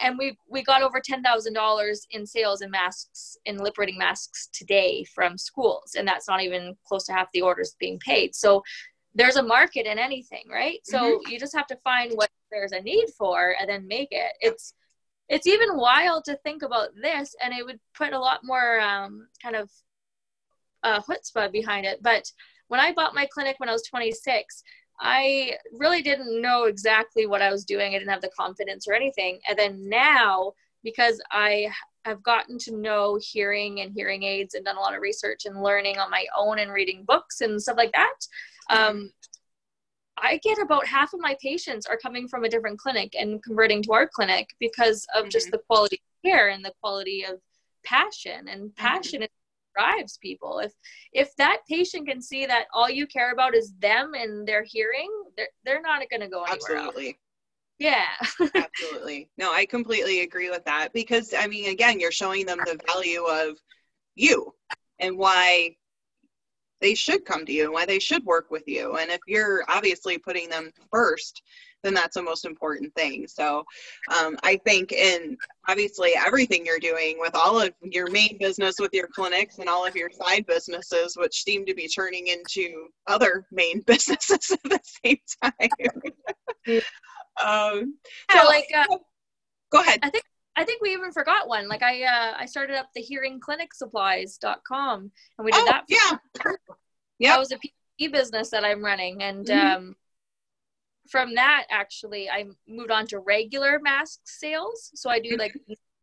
and 0.00 0.18
we 0.18 0.36
we 0.48 0.62
got 0.62 0.82
over 0.82 1.00
ten 1.00 1.22
thousand 1.22 1.54
dollars 1.54 2.06
in 2.10 2.26
sales 2.26 2.62
in 2.62 2.70
masks 2.70 3.36
in 3.44 3.58
lip 3.58 3.78
reading 3.78 3.98
masks 3.98 4.48
today 4.52 5.04
from 5.04 5.38
schools, 5.38 5.94
and 5.96 6.06
that's 6.06 6.28
not 6.28 6.42
even 6.42 6.76
close 6.86 7.04
to 7.06 7.12
half 7.12 7.28
the 7.32 7.42
orders 7.42 7.76
being 7.78 7.98
paid. 7.98 8.34
So 8.34 8.62
there's 9.14 9.36
a 9.36 9.42
market 9.42 9.86
in 9.86 9.98
anything, 9.98 10.44
right? 10.50 10.80
So 10.84 10.98
mm-hmm. 10.98 11.30
you 11.30 11.40
just 11.40 11.56
have 11.56 11.66
to 11.68 11.76
find 11.76 12.12
what 12.12 12.30
there's 12.50 12.72
a 12.72 12.80
need 12.80 13.06
for 13.16 13.54
and 13.58 13.68
then 13.68 13.88
make 13.88 14.08
it. 14.10 14.32
It's 14.40 14.74
it's 15.28 15.46
even 15.46 15.76
wild 15.76 16.24
to 16.24 16.36
think 16.36 16.62
about 16.62 16.90
this, 17.00 17.34
and 17.42 17.52
it 17.52 17.64
would 17.64 17.80
put 17.94 18.12
a 18.12 18.18
lot 18.18 18.40
more 18.44 18.80
um, 18.80 19.28
kind 19.42 19.56
of 19.56 19.70
uh, 20.82 21.00
chutzpah 21.02 21.52
behind 21.52 21.84
it. 21.84 22.02
But 22.02 22.30
when 22.68 22.80
I 22.80 22.92
bought 22.92 23.14
my 23.14 23.26
clinic 23.26 23.56
when 23.58 23.68
I 23.68 23.72
was 23.72 23.82
26, 23.82 24.62
I 25.00 25.56
really 25.72 26.02
didn't 26.02 26.40
know 26.40 26.64
exactly 26.64 27.26
what 27.26 27.42
I 27.42 27.50
was 27.50 27.64
doing. 27.64 27.94
I 27.94 27.98
didn't 27.98 28.10
have 28.10 28.22
the 28.22 28.30
confidence 28.36 28.86
or 28.88 28.94
anything. 28.94 29.38
And 29.48 29.58
then 29.58 29.88
now, 29.88 30.52
because 30.82 31.20
I 31.30 31.68
have 32.04 32.22
gotten 32.22 32.58
to 32.58 32.76
know 32.76 33.18
hearing 33.20 33.80
and 33.80 33.92
hearing 33.92 34.22
aids 34.22 34.54
and 34.54 34.64
done 34.64 34.76
a 34.76 34.80
lot 34.80 34.94
of 34.94 35.02
research 35.02 35.44
and 35.44 35.62
learning 35.62 35.98
on 35.98 36.10
my 36.10 36.24
own 36.36 36.58
and 36.58 36.72
reading 36.72 37.04
books 37.06 37.40
and 37.40 37.60
stuff 37.60 37.76
like 37.76 37.92
that, 37.92 38.14
um, 38.70 39.12
I 40.20 40.38
get 40.42 40.58
about 40.58 40.86
half 40.86 41.14
of 41.14 41.20
my 41.20 41.36
patients 41.40 41.86
are 41.86 41.96
coming 41.96 42.28
from 42.28 42.44
a 42.44 42.48
different 42.48 42.78
clinic 42.78 43.14
and 43.18 43.42
converting 43.42 43.82
to 43.84 43.92
our 43.92 44.08
clinic 44.08 44.48
because 44.58 45.06
of 45.14 45.22
mm-hmm. 45.22 45.30
just 45.30 45.50
the 45.50 45.60
quality 45.66 45.96
of 45.96 46.30
care 46.30 46.48
and 46.48 46.64
the 46.64 46.72
quality 46.80 47.24
of 47.24 47.40
passion. 47.84 48.48
And 48.48 48.70
mm-hmm. 48.70 48.86
passion 48.86 49.20
mm-hmm. 49.20 49.24
is 49.24 49.37
drives 49.78 50.18
people. 50.18 50.60
If 50.60 50.72
if 51.12 51.34
that 51.36 51.58
patient 51.68 52.08
can 52.08 52.20
see 52.20 52.46
that 52.46 52.66
all 52.72 52.90
you 52.90 53.06
care 53.06 53.32
about 53.32 53.54
is 53.54 53.72
them 53.78 54.12
and 54.14 54.46
their 54.46 54.64
hearing 54.64 55.10
they're, 55.36 55.48
they're 55.64 55.82
not 55.82 56.02
going 56.10 56.20
to 56.20 56.28
go 56.28 56.42
anywhere 56.42 56.78
absolutely. 56.78 57.06
Else. 57.08 57.16
yeah. 57.78 58.06
Absolutely. 58.54 59.30
No 59.38 59.52
i 59.52 59.64
completely 59.66 60.20
agree 60.20 60.50
with 60.50 60.64
that 60.64 60.92
because 60.92 61.34
i 61.36 61.46
mean 61.46 61.70
again 61.70 62.00
you're 62.00 62.10
showing 62.10 62.46
them 62.46 62.58
the 62.64 62.78
value 62.86 63.24
of 63.24 63.56
you 64.14 64.52
and 64.98 65.16
why 65.16 65.76
they 66.80 66.94
should 66.94 67.24
come 67.24 67.44
to 67.44 67.52
you 67.52 67.64
and 67.64 67.72
why 67.72 67.86
they 67.86 67.98
should 67.98 68.24
work 68.24 68.50
with 68.50 68.66
you 68.66 68.96
and 68.96 69.10
if 69.10 69.20
you're 69.26 69.64
obviously 69.68 70.18
putting 70.18 70.48
them 70.48 70.70
first 70.90 71.42
then 71.82 71.94
that's 71.94 72.14
the 72.14 72.22
most 72.22 72.44
important 72.44 72.94
thing. 72.94 73.26
So 73.28 73.64
um, 74.16 74.36
I 74.42 74.56
think 74.64 74.92
in 74.92 75.36
obviously 75.68 76.12
everything 76.16 76.66
you're 76.66 76.78
doing 76.78 77.16
with 77.18 77.34
all 77.34 77.60
of 77.60 77.72
your 77.82 78.10
main 78.10 78.36
business 78.38 78.76
with 78.78 78.92
your 78.92 79.08
clinics 79.08 79.58
and 79.58 79.68
all 79.68 79.86
of 79.86 79.94
your 79.94 80.10
side 80.10 80.46
businesses, 80.46 81.16
which 81.16 81.42
seem 81.42 81.64
to 81.66 81.74
be 81.74 81.88
turning 81.88 82.28
into 82.28 82.88
other 83.06 83.46
main 83.52 83.80
businesses 83.86 84.50
at 84.50 84.62
the 84.64 84.80
same 85.04 85.18
time. 85.42 86.02
um, 87.44 87.94
so, 88.30 88.46
like, 88.46 88.66
uh, 88.76 88.96
go 89.70 89.80
ahead. 89.80 90.00
I 90.02 90.10
think 90.10 90.24
I 90.58 90.64
think 90.64 90.82
we 90.82 90.92
even 90.92 91.12
forgot 91.12 91.48
one. 91.48 91.68
Like 91.68 91.82
I 91.82 92.02
uh, 92.02 92.34
I 92.38 92.46
started 92.46 92.76
up 92.76 92.88
the 92.94 93.02
hearingclinicsupplies.com 93.02 95.00
and 95.38 95.44
we 95.44 95.52
did 95.52 95.62
oh, 95.62 95.66
that. 95.66 95.84
yeah. 95.88 96.18
Yeah. 97.20 97.32
That 97.32 97.40
was 97.40 97.50
a 97.50 97.58
PE 97.58 98.12
business 98.12 98.50
that 98.50 98.64
I'm 98.64 98.84
running 98.84 99.24
and 99.24 99.44
mm-hmm. 99.44 99.76
um 99.76 99.96
from 101.10 101.34
that 101.34 101.64
actually 101.70 102.28
i 102.28 102.44
moved 102.66 102.90
on 102.90 103.06
to 103.06 103.18
regular 103.18 103.78
mask 103.82 104.20
sales 104.24 104.90
so 104.94 105.10
i 105.10 105.18
do 105.18 105.36
like 105.36 105.54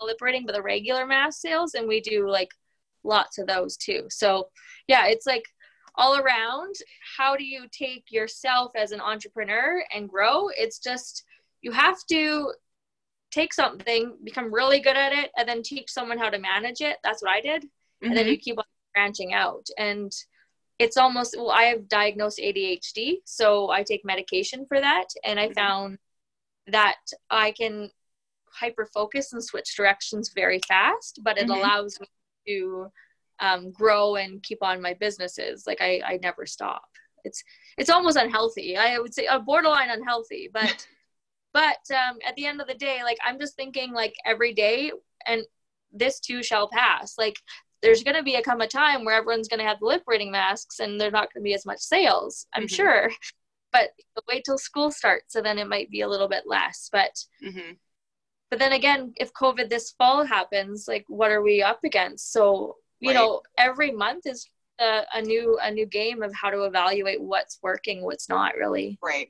lip 0.02 0.18
reading 0.22 0.46
but 0.46 0.56
the 0.56 0.62
regular 0.62 1.06
mask 1.06 1.42
sales 1.42 1.74
and 1.74 1.88
we 1.88 2.02
do 2.02 2.28
like 2.30 2.50
lots 3.04 3.38
of 3.38 3.48
those 3.48 3.78
too 3.78 4.06
so 4.10 4.50
yeah 4.88 5.06
it's 5.08 5.26
like 5.26 5.46
all 5.96 6.20
around 6.20 6.76
how 7.18 7.36
do 7.36 7.46
you 7.46 7.66
take 7.72 8.12
yourself 8.12 8.72
as 8.76 8.92
an 8.92 9.00
entrepreneur 9.00 9.84
and 9.94 10.10
grow 10.10 10.50
it's 10.58 10.80
just 10.80 11.24
you 11.62 11.72
have 11.72 11.98
to 12.10 12.52
take 13.36 13.54
something 13.54 14.16
become 14.24 14.54
really 14.54 14.80
good 14.80 14.96
at 14.96 15.12
it 15.12 15.30
and 15.36 15.48
then 15.48 15.62
teach 15.62 15.92
someone 15.92 16.18
how 16.18 16.30
to 16.30 16.40
manage 16.40 16.80
it 16.80 16.98
that's 17.04 17.22
what 17.22 17.32
i 17.32 17.42
did 17.42 17.64
mm-hmm. 17.64 18.08
and 18.08 18.18
then 18.18 18.26
you 18.28 18.34
mm-hmm. 18.34 18.42
keep 18.42 18.58
on 18.58 18.64
branching 18.94 19.34
out 19.34 19.68
and 19.78 20.14
it's 20.80 20.96
almost 20.96 21.36
well 21.38 21.52
i 21.52 21.64
have 21.64 21.90
diagnosed 21.90 22.40
adhd 22.40 23.18
so 23.26 23.70
i 23.70 23.84
take 23.84 24.06
medication 24.06 24.66
for 24.68 24.80
that 24.80 25.08
and 25.26 25.38
i 25.38 25.46
mm-hmm. 25.46 25.54
found 25.54 25.98
that 26.68 26.96
i 27.30 27.52
can 27.52 27.90
hyper 28.48 28.88
focus 28.94 29.34
and 29.34 29.44
switch 29.44 29.76
directions 29.76 30.32
very 30.34 30.62
fast 30.66 31.20
but 31.22 31.38
it 31.38 31.48
mm-hmm. 31.48 31.60
allows 31.60 32.00
me 32.00 32.08
to 32.48 32.88
um, 33.42 33.72
grow 33.74 34.16
and 34.16 34.42
keep 34.44 34.60
on 34.62 34.82
my 34.82 34.94
businesses 34.94 35.68
like 35.68 35.82
I, 35.82 36.02
I 36.06 36.20
never 36.24 36.46
stop 36.46 36.86
it's 37.26 37.44
it's 37.78 37.90
almost 37.90 38.16
unhealthy 38.16 38.78
i 38.78 38.98
would 38.98 39.14
say 39.14 39.26
a 39.26 39.40
borderline 39.40 39.90
unhealthy 39.90 40.50
but 40.54 40.88
but 41.56 41.80
um, 41.96 42.18
at 42.28 42.36
the 42.36 42.46
end 42.46 42.62
of 42.62 42.68
the 42.68 42.76
day 42.76 43.00
like 43.04 43.18
i'm 43.26 43.40
just 43.40 43.56
thinking 43.56 43.94
like 43.94 44.14
every 44.26 44.54
day 44.54 44.92
and 45.26 45.44
this 45.96 46.20
too 46.20 46.44
shall 46.44 46.70
pass. 46.70 47.16
Like 47.18 47.38
there's 47.82 48.04
going 48.04 48.16
to 48.18 48.24
be 48.24 48.36
a 48.36 48.42
come 48.42 48.62
a 48.62 48.68
time 48.68 49.06
where 49.06 49.16
everyone's 49.16 49.48
going 49.48 49.60
to 49.60 49.66
have 49.66 49.80
the 49.80 49.86
lip 49.86 50.04
reading 50.08 50.32
masks 50.32 50.80
and 50.80 51.00
there's 51.00 51.14
not 51.14 51.34
going 51.34 51.42
to 51.42 51.48
be 51.48 51.54
as 51.54 51.66
much 51.66 51.80
sales 51.80 52.48
i'm 52.54 52.64
mm-hmm. 52.64 52.76
sure. 52.76 53.12
But 53.72 53.90
wait 54.30 54.46
till 54.46 54.58
school 54.58 54.90
starts 54.90 55.34
so 55.34 55.42
then 55.42 55.60
it 55.60 55.68
might 55.68 55.90
be 55.90 56.02
a 56.02 56.08
little 56.08 56.30
bit 56.30 56.44
less. 56.46 56.90
But 56.92 57.12
mm-hmm. 57.44 57.74
but 58.50 58.60
then 58.60 58.72
again 58.72 59.14
if 59.18 59.34
covid 59.34 59.70
this 59.70 59.92
fall 59.98 60.26
happens 60.26 60.86
like 60.88 61.06
what 61.08 61.32
are 61.32 61.42
we 61.42 61.62
up 61.62 61.80
against? 61.84 62.32
So 62.32 62.78
you 63.00 63.10
right. 63.10 63.16
know 63.16 63.42
every 63.58 63.92
month 63.92 64.28
is 64.28 64.48
a, 64.80 65.02
a 65.14 65.22
new 65.22 65.60
a 65.62 65.72
new 65.72 65.86
game 65.86 66.24
of 66.24 66.34
how 66.34 66.50
to 66.50 66.64
evaluate 66.64 67.22
what's 67.22 67.60
working 67.62 68.04
what's 68.04 68.30
not 68.30 68.56
really. 68.56 68.98
Right. 69.02 69.28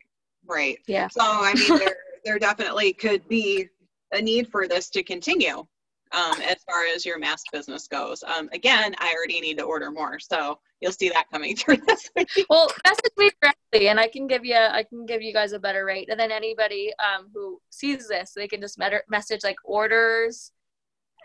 Right. 0.48 0.78
Yeah. 0.88 1.08
So 1.08 1.22
i 1.24 1.54
mean 1.56 1.80
there 1.80 1.98
there 2.26 2.40
definitely 2.40 2.92
could 2.92 3.28
be 3.30 3.70
a 4.12 4.22
need 4.22 4.50
for 4.50 4.68
this 4.68 4.90
to 4.90 5.04
continue 5.04 5.66
um, 6.12 6.42
as 6.42 6.58
far 6.70 6.86
as 6.94 7.06
your 7.06 7.20
mask 7.20 7.48
business 7.52 7.88
goes. 7.88 8.24
Um, 8.24 8.50
again, 8.52 8.96
I 9.00 9.14
already 9.16 9.40
need 9.40 9.58
to 9.60 9.64
order 9.64 9.92
more, 9.92 10.20
so 10.20 10.60
you'll 10.82 10.92
see 10.92 11.10
that 11.10 11.30
coming 11.32 11.56
through 11.58 11.78
this 11.88 12.10
week. 12.16 12.30
Well, 12.50 12.72
message 12.86 13.12
me 13.18 13.30
directly, 13.42 13.90
and 13.90 14.00
I 14.00 14.08
can 14.08 14.28
give 14.28 14.44
you 14.44 14.56
I 14.56 14.84
can 14.84 15.06
give 15.06 15.22
you 15.22 15.34
guys 15.34 15.54
a 15.54 15.60
better 15.60 15.86
rate. 15.86 16.10
And 16.10 16.20
then 16.20 16.32
anybody 16.32 16.92
um, 17.00 17.28
who 17.34 17.62
sees 17.70 18.08
this, 18.08 18.34
they 18.36 18.48
can 18.48 18.62
just 18.62 18.80
message 19.10 19.44
like 19.44 19.58
orders 19.64 20.52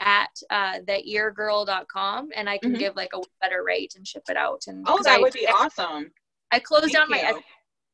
at 0.00 0.30
uh, 0.48 0.78
theeargirl.com 0.80 2.30
and 2.34 2.48
I 2.48 2.56
can 2.56 2.70
mm-hmm. 2.70 2.78
give 2.78 2.96
like 2.96 3.10
a 3.14 3.20
better 3.42 3.62
rate 3.62 3.94
and 3.96 4.06
ship 4.06 4.22
it 4.30 4.36
out. 4.36 4.62
And 4.66 4.84
oh, 4.88 5.02
that 5.02 5.18
I, 5.18 5.20
would 5.20 5.34
be 5.34 5.46
awesome. 5.46 6.10
I 6.50 6.58
closed 6.58 6.84
Thank 6.84 6.94
down 6.94 7.10
you. 7.10 7.34
my 7.34 7.40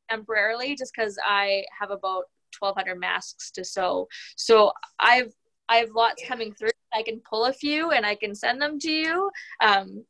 temporarily 0.09 0.75
just 0.75 0.93
because 0.95 1.17
I 1.25 1.65
have 1.77 1.91
about 1.91 2.23
1,200 2.59 2.99
masks 2.99 3.51
to 3.51 3.63
sew. 3.63 4.07
So 4.35 4.71
I've 4.99 5.33
I 5.69 5.77
have 5.77 5.89
lots 5.95 6.21
yeah. 6.21 6.29
coming 6.29 6.53
through. 6.53 6.69
I 6.93 7.03
can 7.03 7.21
pull 7.29 7.45
a 7.45 7.53
few 7.53 7.91
and 7.91 8.05
I 8.05 8.15
can 8.15 8.33
send 8.33 8.61
them 8.61 8.79
to 8.79 8.91
you 8.91 9.29
um, 9.61 10.05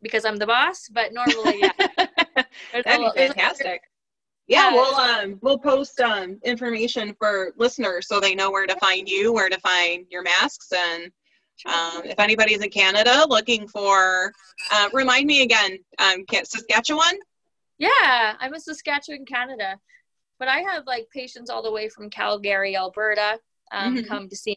because 0.00 0.24
I'm 0.24 0.36
the 0.36 0.46
boss. 0.46 0.88
But 0.90 1.12
normally, 1.12 1.60
yeah, 1.60 1.72
that'd 2.72 2.84
be 2.84 3.10
fantastic. 3.14 3.82
Yeah, 4.48 4.72
we'll 4.72 4.94
um 4.94 5.38
we'll 5.40 5.58
post 5.58 6.00
um 6.00 6.38
information 6.44 7.14
for 7.18 7.52
listeners 7.56 8.08
so 8.08 8.20
they 8.20 8.34
know 8.34 8.50
where 8.50 8.66
to 8.66 8.76
find 8.76 9.08
you, 9.08 9.32
where 9.32 9.48
to 9.48 9.60
find 9.60 10.06
your 10.10 10.22
masks, 10.22 10.72
and 10.72 11.12
um, 11.66 12.02
if 12.04 12.18
anybody's 12.18 12.60
in 12.60 12.70
Canada 12.70 13.24
looking 13.28 13.68
for, 13.68 14.32
uh, 14.72 14.88
remind 14.92 15.26
me 15.26 15.42
again, 15.42 15.78
um, 15.98 16.24
Saskatchewan. 16.28 17.18
Yeah, 17.78 18.34
I'm 18.38 18.54
in 18.54 18.60
Saskatchewan, 18.60 19.24
Canada, 19.24 19.78
but 20.42 20.48
I 20.48 20.58
have 20.72 20.88
like 20.88 21.06
patients 21.14 21.50
all 21.50 21.62
the 21.62 21.70
way 21.70 21.88
from 21.88 22.10
Calgary, 22.10 22.76
Alberta, 22.76 23.38
um, 23.70 23.96
mm-hmm. 23.96 24.08
come 24.08 24.28
to 24.28 24.34
see. 24.34 24.50
Me. 24.50 24.56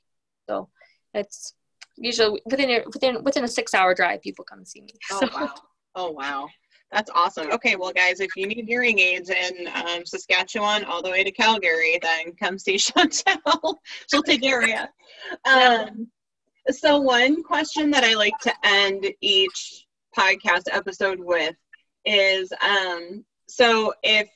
So 0.49 0.67
it's 1.13 1.53
usually 1.95 2.41
within 2.43 2.71
a, 2.71 2.83
within 2.91 3.23
within 3.23 3.43
a 3.43 3.47
six 3.47 3.75
hour 3.75 3.93
drive, 3.93 4.23
people 4.23 4.43
come 4.45 4.65
see 4.65 4.81
me. 4.81 4.89
Oh 5.11 5.19
so. 5.19 5.29
wow! 5.39 5.53
Oh 5.97 6.09
wow! 6.09 6.47
That's 6.91 7.11
awesome. 7.13 7.51
Okay, 7.51 7.75
well, 7.75 7.93
guys, 7.93 8.19
if 8.19 8.35
you 8.35 8.47
need 8.47 8.65
hearing 8.67 8.97
aids 8.97 9.29
in 9.29 9.67
um, 9.75 10.07
Saskatchewan 10.07 10.85
all 10.85 11.03
the 11.03 11.11
way 11.11 11.23
to 11.23 11.31
Calgary, 11.31 11.99
then 12.01 12.33
come 12.33 12.57
see 12.57 12.77
Chantelle. 12.79 13.79
She'll 14.09 14.23
take 14.23 14.41
care 14.41 14.61
of 14.61 14.67
you. 14.67 14.75
Um, 15.45 16.07
so, 16.71 16.99
one 16.99 17.43
question 17.43 17.91
that 17.91 18.03
I 18.03 18.15
like 18.15 18.37
to 18.41 18.53
end 18.63 19.05
each 19.21 19.85
podcast 20.17 20.63
episode 20.71 21.19
with 21.19 21.55
is 22.05 22.51
um, 22.61 23.23
so 23.47 23.93
if 24.03 24.27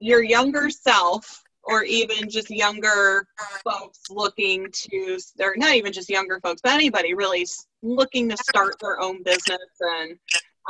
your 0.00 0.22
younger 0.22 0.70
self 0.70 1.42
or 1.66 1.82
even 1.82 2.30
just 2.30 2.50
younger 2.50 3.26
folks 3.64 4.00
looking 4.08 4.68
to, 4.72 5.18
or 5.40 5.54
not 5.56 5.74
even 5.74 5.92
just 5.92 6.08
younger 6.08 6.38
folks, 6.40 6.60
but 6.62 6.72
anybody 6.72 7.14
really 7.14 7.44
looking 7.82 8.28
to 8.28 8.36
start 8.36 8.76
their 8.80 9.00
own 9.00 9.22
business 9.22 9.58
and 9.80 10.12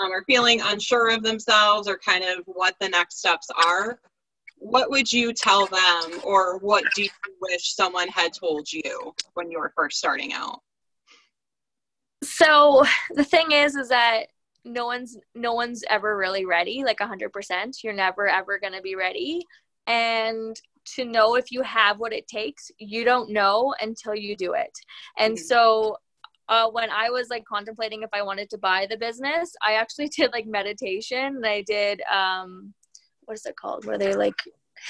um, 0.01 0.11
are 0.11 0.25
feeling 0.27 0.61
unsure 0.63 1.11
of 1.11 1.23
themselves 1.23 1.87
or 1.87 1.99
kind 1.99 2.25
of 2.25 2.43
what 2.47 2.75
the 2.81 2.89
next 2.89 3.19
steps 3.19 3.49
are, 3.67 3.99
what 4.57 4.91
would 4.91 5.13
you 5.13 5.33
tell 5.33 5.67
them 5.67 6.21
or 6.25 6.59
what 6.59 6.85
do 6.95 7.03
you 7.03 7.11
wish 7.41 7.75
someone 7.75 8.09
had 8.09 8.33
told 8.33 8.71
you 8.73 9.15
when 9.35 9.51
you 9.51 9.59
were 9.59 9.73
first 9.77 9.99
starting 9.99 10.33
out? 10.33 10.61
So 12.25 12.85
the 13.15 13.25
thing 13.25 13.53
is, 13.53 13.77
is 13.77 13.91
that 13.91 14.29
no 14.67 14.87
one's 14.87 15.17
no 15.35 15.55
one's 15.55 15.83
ever 15.89 16.17
really 16.17 16.45
ready 16.45 16.83
like 16.85 16.99
100% 16.99 17.31
you're 17.83 17.93
never 17.93 18.29
ever 18.29 18.59
going 18.59 18.73
to 18.73 18.83
be 18.83 18.95
ready. 18.95 19.45
And 19.87 20.57
to 20.97 21.05
know 21.05 21.37
if 21.37 21.51
you 21.51 21.63
have 21.63 21.99
what 21.99 22.13
it 22.13 22.29
takes 22.29 22.71
you 22.79 23.05
don't 23.05 23.31
know 23.31 23.75
until 23.81 24.15
you 24.15 24.37
do 24.37 24.53
it. 24.53 24.73
And 25.19 25.35
mm-hmm. 25.35 25.45
so 25.45 25.97
uh, 26.49 26.69
when 26.71 26.91
i 26.91 27.11
was 27.11 27.29
like 27.29 27.45
contemplating 27.45 28.03
if 28.03 28.11
i 28.13 28.23
wanted 28.23 28.49
to 28.51 28.59
buy 28.59 28.87
the 28.89 28.97
business 28.97 29.53
i 29.67 29.75
actually 29.75 30.09
did 30.17 30.31
like 30.33 30.47
meditation. 30.47 31.37
And 31.37 31.47
i 31.47 31.63
did 31.63 32.03
um 32.13 32.75
what 33.27 33.37
is 33.37 33.47
it 33.47 33.57
called? 33.57 33.85
Where 33.85 33.99
they 33.99 34.15
like 34.15 34.35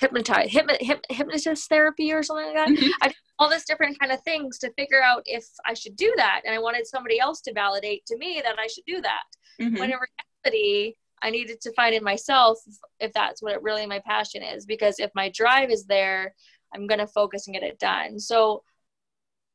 hypnotize 0.00 0.50
hypno, 0.50 0.74
hip, 0.80 1.04
hypnotist 1.08 1.68
therapy 1.68 2.12
or 2.12 2.22
something 2.22 2.46
like 2.46 2.54
that 2.54 2.68
mm-hmm. 2.68 2.90
i 3.02 3.08
did 3.08 3.16
all 3.38 3.48
this 3.48 3.64
different 3.64 3.98
kind 3.98 4.12
of 4.12 4.20
things 4.22 4.58
to 4.58 4.72
figure 4.72 5.02
out 5.02 5.22
if 5.26 5.44
i 5.64 5.74
should 5.74 5.96
do 5.96 6.12
that 6.16 6.40
and 6.44 6.54
i 6.54 6.58
wanted 6.58 6.86
somebody 6.86 7.18
else 7.20 7.40
to 7.40 7.52
validate 7.52 8.04
to 8.06 8.16
me 8.16 8.40
that 8.44 8.58
i 8.58 8.66
should 8.66 8.84
do 8.86 9.00
that 9.00 9.22
mm-hmm. 9.60 9.78
when 9.78 9.90
in 9.90 9.98
reality 10.44 10.94
I 11.22 11.30
needed 11.30 11.60
to 11.62 11.72
find 11.72 11.94
in 11.94 12.04
myself 12.04 12.58
if 13.00 13.12
that's 13.12 13.42
what 13.42 13.52
it 13.52 13.62
really 13.62 13.86
my 13.86 14.00
passion 14.00 14.42
is. 14.42 14.66
Because 14.66 14.98
if 14.98 15.10
my 15.14 15.30
drive 15.30 15.70
is 15.70 15.86
there, 15.86 16.34
I'm 16.74 16.86
going 16.86 17.00
to 17.00 17.06
focus 17.06 17.46
and 17.46 17.54
get 17.54 17.62
it 17.62 17.78
done. 17.78 18.18
So 18.18 18.62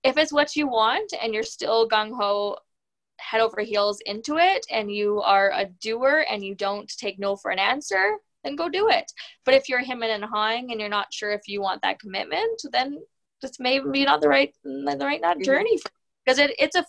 if 0.03 0.17
it's 0.17 0.33
what 0.33 0.55
you 0.55 0.67
want 0.67 1.13
and 1.21 1.33
you're 1.33 1.43
still 1.43 1.87
gung 1.87 2.11
ho, 2.15 2.57
head 3.19 3.41
over 3.41 3.61
heels 3.61 3.99
into 4.05 4.37
it, 4.37 4.65
and 4.71 4.91
you 4.91 5.21
are 5.21 5.51
a 5.51 5.65
doer 5.65 6.25
and 6.29 6.43
you 6.43 6.55
don't 6.55 6.91
take 6.97 7.19
no 7.19 7.35
for 7.35 7.51
an 7.51 7.59
answer, 7.59 8.17
then 8.43 8.55
go 8.55 8.69
do 8.69 8.89
it. 8.89 9.11
But 9.45 9.53
if 9.53 9.69
you're 9.69 9.83
hemming 9.83 10.09
and 10.09 10.25
hawing 10.25 10.71
and 10.71 10.79
you're 10.79 10.89
not 10.89 11.13
sure 11.13 11.31
if 11.31 11.47
you 11.47 11.61
want 11.61 11.81
that 11.81 11.99
commitment, 11.99 12.61
then 12.71 12.99
it's 13.41 13.59
maybe 13.59 14.05
not 14.05 14.21
the 14.21 14.29
right 14.29 14.53
the 14.63 14.97
right 14.99 15.21
not 15.21 15.37
mm-hmm. 15.37 15.43
journey 15.43 15.79
because 16.25 16.37
it, 16.37 16.51
it's 16.59 16.75
a 16.75 16.85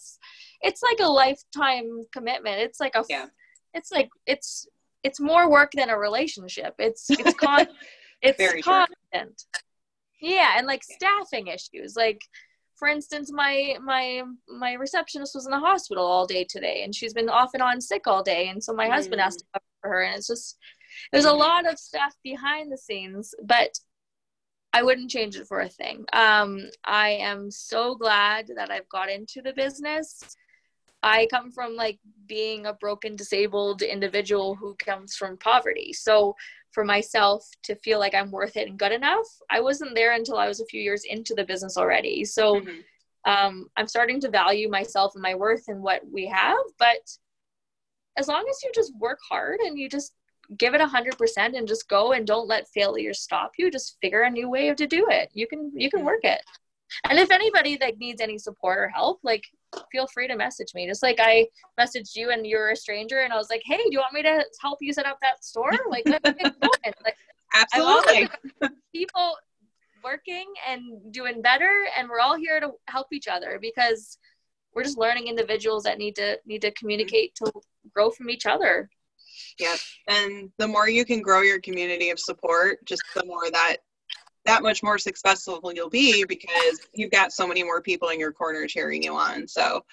it's 0.60 0.82
like 0.82 1.00
a 1.00 1.10
lifetime 1.10 2.02
commitment. 2.12 2.60
It's 2.60 2.80
like 2.80 2.94
a 2.94 3.04
yeah 3.08 3.26
it's 3.74 3.90
like 3.90 4.10
it's 4.26 4.66
it's 5.02 5.20
more 5.20 5.50
work 5.50 5.72
than 5.72 5.90
a 5.90 5.98
relationship. 5.98 6.74
It's 6.78 7.10
it's 7.10 7.34
con 7.38 7.66
it's 8.20 8.38
Very 8.38 8.62
constant. 8.62 8.96
True. 9.12 9.62
Yeah, 10.20 10.54
and 10.56 10.66
like 10.66 10.84
staffing 10.84 11.48
issues. 11.48 11.96
Like 11.96 12.20
for 12.76 12.88
instance, 12.88 13.32
my 13.32 13.76
my 13.82 14.22
my 14.48 14.74
receptionist 14.74 15.34
was 15.34 15.46
in 15.46 15.50
the 15.50 15.58
hospital 15.58 16.04
all 16.04 16.26
day 16.26 16.44
today, 16.48 16.82
and 16.84 16.94
she's 16.94 17.12
been 17.12 17.28
off 17.28 17.50
and 17.54 17.62
on 17.62 17.80
sick 17.80 18.06
all 18.06 18.22
day, 18.22 18.48
and 18.48 18.62
so 18.62 18.72
my 18.72 18.86
mm. 18.86 18.92
husband 18.92 19.20
has 19.20 19.36
to 19.36 19.44
cover 19.52 19.64
for 19.80 19.90
her, 19.90 20.02
and 20.02 20.16
it's 20.16 20.28
just 20.28 20.56
there's 21.12 21.24
a 21.24 21.32
lot 21.32 21.70
of 21.70 21.78
stuff 21.78 22.14
behind 22.22 22.70
the 22.70 22.78
scenes, 22.78 23.34
but 23.44 23.78
I 24.72 24.82
wouldn't 24.82 25.10
change 25.10 25.36
it 25.36 25.46
for 25.46 25.60
a 25.60 25.68
thing. 25.68 26.04
Um, 26.12 26.70
I 26.84 27.10
am 27.10 27.50
so 27.50 27.94
glad 27.94 28.50
that 28.56 28.70
I've 28.70 28.88
got 28.88 29.10
into 29.10 29.42
the 29.42 29.52
business. 29.52 30.22
I 31.02 31.26
come 31.30 31.50
from 31.50 31.74
like 31.74 31.98
being 32.26 32.66
a 32.66 32.72
broken, 32.72 33.16
disabled 33.16 33.82
individual 33.82 34.54
who 34.54 34.74
comes 34.76 35.16
from 35.16 35.36
poverty. 35.36 35.92
So 35.92 36.34
for 36.70 36.84
myself 36.84 37.46
to 37.64 37.74
feel 37.76 37.98
like 37.98 38.14
I'm 38.14 38.30
worth 38.30 38.56
it 38.56 38.68
and 38.68 38.78
good 38.78 38.92
enough, 38.92 39.26
I 39.50 39.60
wasn't 39.60 39.94
there 39.94 40.12
until 40.12 40.38
I 40.38 40.48
was 40.48 40.60
a 40.60 40.66
few 40.66 40.80
years 40.80 41.02
into 41.04 41.34
the 41.34 41.44
business 41.44 41.76
already. 41.76 42.24
So 42.24 42.60
mm-hmm. 42.60 43.30
um, 43.30 43.66
I'm 43.76 43.88
starting 43.88 44.20
to 44.20 44.30
value 44.30 44.70
myself 44.70 45.12
and 45.14 45.22
my 45.22 45.34
worth 45.34 45.64
and 45.68 45.82
what 45.82 46.00
we 46.10 46.26
have. 46.28 46.56
But 46.78 47.02
as 48.16 48.28
long 48.28 48.46
as 48.48 48.62
you 48.62 48.70
just 48.74 48.92
work 48.98 49.18
hard 49.28 49.60
and 49.60 49.78
you 49.78 49.88
just 49.88 50.14
give 50.58 50.74
it 50.74 50.80
a 50.80 50.86
hundred 50.86 51.18
percent 51.18 51.54
and 51.54 51.66
just 51.66 51.88
go 51.88 52.12
and 52.12 52.26
don't 52.26 52.48
let 52.48 52.68
failure 52.68 53.14
stop 53.14 53.52
you, 53.58 53.70
just 53.70 53.96
figure 54.00 54.22
a 54.22 54.30
new 54.30 54.48
way 54.48 54.74
to 54.74 54.86
do 54.86 55.06
it. 55.10 55.30
You 55.32 55.46
can 55.46 55.72
you 55.74 55.90
can 55.90 56.04
work 56.04 56.20
it. 56.24 56.40
And 57.08 57.18
if 57.18 57.30
anybody 57.30 57.78
like 57.80 57.98
needs 57.98 58.20
any 58.20 58.38
support 58.38 58.78
or 58.78 58.88
help, 58.88 59.20
like 59.22 59.44
feel 59.90 60.06
free 60.06 60.28
to 60.28 60.36
message 60.36 60.74
me. 60.74 60.86
Just 60.86 61.02
like 61.02 61.18
I 61.18 61.46
messaged 61.80 62.14
you 62.14 62.30
and 62.30 62.46
you're 62.46 62.70
a 62.70 62.76
stranger 62.76 63.20
and 63.20 63.32
I 63.32 63.36
was 63.36 63.48
like, 63.50 63.62
hey, 63.64 63.78
do 63.78 63.88
you 63.90 63.98
want 63.98 64.12
me 64.12 64.22
to 64.22 64.44
help 64.60 64.78
you 64.80 64.92
set 64.92 65.06
up 65.06 65.18
that 65.22 65.44
store? 65.44 65.70
Like, 65.88 66.06
like 66.06 67.16
absolutely. 67.54 68.28
people 68.94 69.36
working 70.02 70.46
and 70.68 71.12
doing 71.12 71.42
better 71.42 71.70
and 71.96 72.08
we're 72.08 72.20
all 72.20 72.36
here 72.36 72.60
to 72.60 72.70
help 72.88 73.08
each 73.12 73.28
other 73.28 73.58
because 73.60 74.18
we're 74.74 74.82
just 74.82 74.98
learning 74.98 75.28
individuals 75.28 75.84
that 75.84 75.98
need 75.98 76.16
to 76.16 76.38
need 76.46 76.62
to 76.62 76.70
communicate 76.72 77.34
to 77.36 77.52
grow 77.94 78.10
from 78.10 78.30
each 78.30 78.46
other. 78.46 78.88
Yeah. 79.58 79.76
And 80.08 80.50
the 80.58 80.68
more 80.68 80.88
you 80.88 81.04
can 81.04 81.20
grow 81.20 81.42
your 81.42 81.60
community 81.60 82.10
of 82.10 82.18
support, 82.18 82.84
just 82.84 83.02
the 83.14 83.24
more 83.24 83.50
that 83.50 83.78
that 84.44 84.62
much 84.62 84.82
more 84.82 84.98
successful 84.98 85.60
you'll 85.74 85.90
be 85.90 86.24
because 86.24 86.80
you've 86.92 87.10
got 87.10 87.32
so 87.32 87.46
many 87.46 87.62
more 87.62 87.80
people 87.80 88.08
in 88.08 88.18
your 88.18 88.32
corner 88.32 88.66
cheering 88.66 89.02
you 89.02 89.14
on. 89.14 89.46
So, 89.46 89.84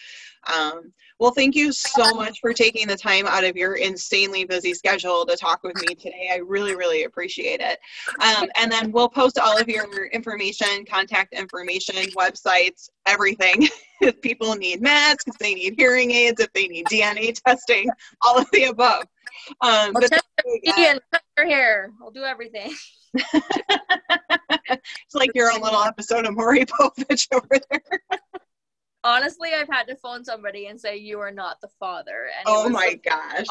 um, 0.51 0.91
well, 1.19 1.31
thank 1.31 1.55
you 1.55 1.71
so 1.71 2.13
much 2.13 2.39
for 2.39 2.53
taking 2.53 2.87
the 2.87 2.95
time 2.95 3.27
out 3.27 3.43
of 3.43 3.57
your 3.57 3.75
insanely 3.75 4.45
busy 4.45 4.73
schedule 4.73 5.25
to 5.25 5.35
talk 5.35 5.63
with 5.63 5.75
me 5.75 5.93
today. 5.95 6.29
I 6.31 6.37
really, 6.37 6.75
really 6.75 7.03
appreciate 7.03 7.59
it. 7.59 7.79
Um, 8.21 8.49
and 8.57 8.71
then 8.71 8.91
we'll 8.91 9.09
post 9.09 9.37
all 9.37 9.57
of 9.57 9.67
your 9.67 10.07
information, 10.07 10.85
contact 10.85 11.33
information, 11.33 11.95
websites, 12.11 12.89
everything. 13.05 13.67
if 14.01 14.19
people 14.21 14.55
need 14.55 14.81
masks, 14.81 15.25
if 15.27 15.37
they 15.37 15.53
need 15.53 15.75
hearing 15.77 16.11
aids, 16.11 16.39
if 16.39 16.51
they 16.53 16.67
need 16.67 16.85
DNA 16.87 17.33
testing, 17.45 17.89
all 18.21 18.39
of 18.39 18.49
the 18.51 18.63
above. 18.65 19.03
Um, 19.61 19.93
but 19.93 20.09
test 20.09 20.23
and 20.77 21.01
cut 21.11 21.21
your 21.37 21.47
hair. 21.47 21.91
I'll 22.01 22.11
do 22.11 22.23
everything. 22.23 22.73
it's 23.13 25.15
like 25.15 25.31
your 25.33 25.51
own 25.51 25.61
little 25.61 25.81
episode 25.81 26.25
of 26.25 26.35
Maury 26.35 26.65
Povich 26.65 27.27
over 27.33 27.47
there. 27.69 27.81
Honestly, 29.03 29.49
I've 29.55 29.69
had 29.69 29.87
to 29.87 29.95
phone 29.95 30.25
somebody 30.25 30.67
and 30.67 30.79
say 30.79 30.97
you 30.97 31.19
are 31.19 31.31
not 31.31 31.61
the 31.61 31.69
father. 31.79 32.27
And 32.37 32.43
oh 32.45 32.69
my 32.69 32.95
gosh! 32.95 33.47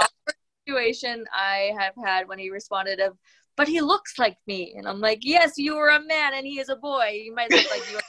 Situation 0.67 1.25
I 1.33 1.73
have 1.79 1.95
had 2.03 2.29
when 2.29 2.39
he 2.39 2.51
responded 2.51 3.01
of, 3.01 3.17
but 3.57 3.69
he 3.69 3.81
looks 3.81 4.19
like 4.19 4.37
me, 4.47 4.75
and 4.77 4.87
I'm 4.87 5.01
like, 5.01 5.21
yes, 5.23 5.55
you 5.57 5.77
are 5.77 5.91
a 5.91 6.05
man 6.05 6.35
and 6.35 6.47
he 6.47 6.61
is 6.61 6.69
a 6.69 6.77
boy. 6.77 7.21
You 7.25 7.35
might 7.35 7.51
look 7.51 7.71
like 7.71 7.91
you. 7.91 7.99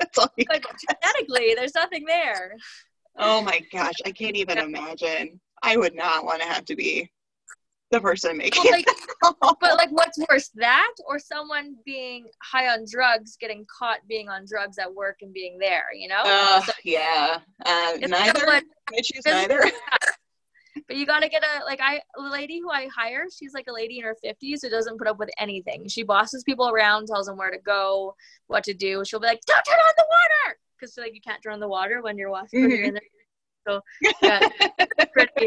It's 0.00 0.18
like, 0.18 0.30
Like 0.48 0.66
genetically, 0.88 1.54
there's 1.54 1.76
nothing 1.76 2.04
there. 2.04 2.56
oh 3.16 3.40
my 3.42 3.60
gosh, 3.72 3.94
I 4.04 4.10
can't 4.10 4.34
even 4.34 4.58
imagine. 4.58 5.40
I 5.62 5.76
would 5.76 5.94
not 5.94 6.24
want 6.24 6.42
to 6.42 6.48
have 6.48 6.64
to 6.64 6.74
be 6.74 7.12
the 7.94 8.00
person 8.00 8.36
making 8.36 8.62
Well, 8.64 8.72
like, 8.72 8.86
but 9.60 9.76
like, 9.76 9.90
what's 9.90 10.18
worse, 10.28 10.50
that 10.56 10.92
or 11.06 11.18
someone 11.18 11.76
being 11.84 12.26
high 12.42 12.68
on 12.68 12.84
drugs, 12.90 13.36
getting 13.40 13.64
caught 13.78 13.98
being 14.08 14.28
on 14.28 14.44
drugs 14.46 14.78
at 14.78 14.92
work 14.92 15.18
and 15.22 15.32
being 15.32 15.58
there? 15.58 15.86
You 15.96 16.08
know. 16.08 16.22
Ugh, 16.24 16.64
So 16.66 16.72
yeah. 16.84 17.38
Uh, 17.64 17.96
neither. 18.00 18.38
someone- 18.40 18.62
neither. 19.26 19.62
But 20.88 20.96
you 20.96 21.06
gotta 21.06 21.28
get 21.28 21.42
a 21.44 21.64
like 21.64 21.80
I 21.80 22.02
a 22.18 22.22
lady 22.22 22.58
who 22.58 22.68
I 22.68 22.88
hire. 22.88 23.26
She's 23.34 23.54
like 23.54 23.66
a 23.68 23.72
lady 23.72 23.98
in 24.00 24.04
her 24.04 24.16
fifties 24.20 24.60
who 24.60 24.68
doesn't 24.68 24.98
put 24.98 25.06
up 25.06 25.18
with 25.20 25.30
anything. 25.38 25.86
She 25.88 26.02
bosses 26.02 26.42
people 26.42 26.68
around, 26.68 27.06
tells 27.06 27.26
them 27.26 27.36
where 27.38 27.52
to 27.52 27.58
go, 27.58 28.16
what 28.48 28.64
to 28.64 28.74
do. 28.74 29.02
She'll 29.04 29.20
be 29.20 29.28
like, 29.28 29.40
"Don't 29.46 29.62
turn 29.64 29.78
on 29.78 29.92
the 29.96 30.04
water," 30.10 30.58
because 30.76 30.98
like 30.98 31.14
you 31.14 31.20
can't 31.20 31.40
turn 31.44 31.52
on 31.54 31.60
the 31.60 31.68
water 31.68 32.02
when 32.02 32.18
you're 32.18 32.28
washing. 32.28 32.62
when 32.62 32.70
you're 32.70 32.88
Mhm. 32.90 32.98
So 33.68 33.80
yeah, 34.20 34.40
pretty, 35.12 35.46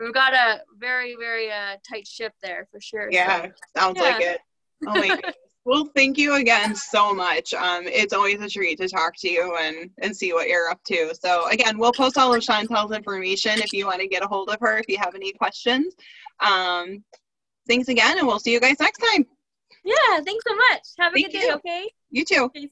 we've 0.00 0.14
got 0.14 0.32
a 0.34 0.60
very 0.78 1.16
very 1.18 1.50
uh, 1.50 1.76
tight 1.88 2.06
ship 2.06 2.32
there 2.42 2.66
for 2.70 2.80
sure. 2.80 3.08
Yeah, 3.10 3.46
So, 3.46 3.50
sounds 3.76 3.98
like 4.00 4.20
it. 4.20 4.40
Oh 4.86 4.94
my 4.94 5.08
goodness. 5.08 5.34
Well, 5.64 5.90
thank 5.94 6.16
you 6.16 6.36
again 6.36 6.74
so 6.74 7.12
much. 7.12 7.52
Um, 7.52 7.82
it's 7.86 8.14
always 8.14 8.40
a 8.40 8.48
treat 8.48 8.78
to 8.78 8.88
talk 8.88 9.12
to 9.18 9.28
you 9.28 9.54
and 9.60 9.90
and 10.00 10.16
see 10.16 10.32
what 10.32 10.48
you're 10.48 10.70
up 10.70 10.82
to. 10.84 11.14
So 11.20 11.46
again, 11.50 11.76
we'll 11.76 11.92
post 11.92 12.16
all 12.16 12.32
of 12.32 12.40
Chantelle's 12.40 12.92
information 12.92 13.58
if 13.58 13.74
you 13.74 13.84
want 13.84 14.00
to 14.00 14.08
get 14.08 14.22
a 14.24 14.26
hold 14.26 14.48
of 14.48 14.56
her 14.62 14.78
if 14.78 14.88
you 14.88 14.96
have 14.96 15.14
any 15.14 15.30
questions. 15.34 15.94
Um, 16.40 17.04
thanks 17.66 17.88
again, 17.88 18.16
and 18.16 18.26
we'll 18.26 18.38
see 18.38 18.52
you 18.52 18.60
guys 18.60 18.76
next 18.80 18.96
time. 19.12 19.26
yeah, 19.84 20.20
thanks 20.24 20.42
so 20.48 20.56
much. 20.56 20.80
Have 21.00 21.12
a 21.12 21.16
Thank 21.16 21.32
good 21.32 21.38
day. 21.38 21.46
you. 21.46 21.54
Okay. 21.56 21.90
You 22.12 22.24
too. 22.24 22.42
Okay. 22.44 22.66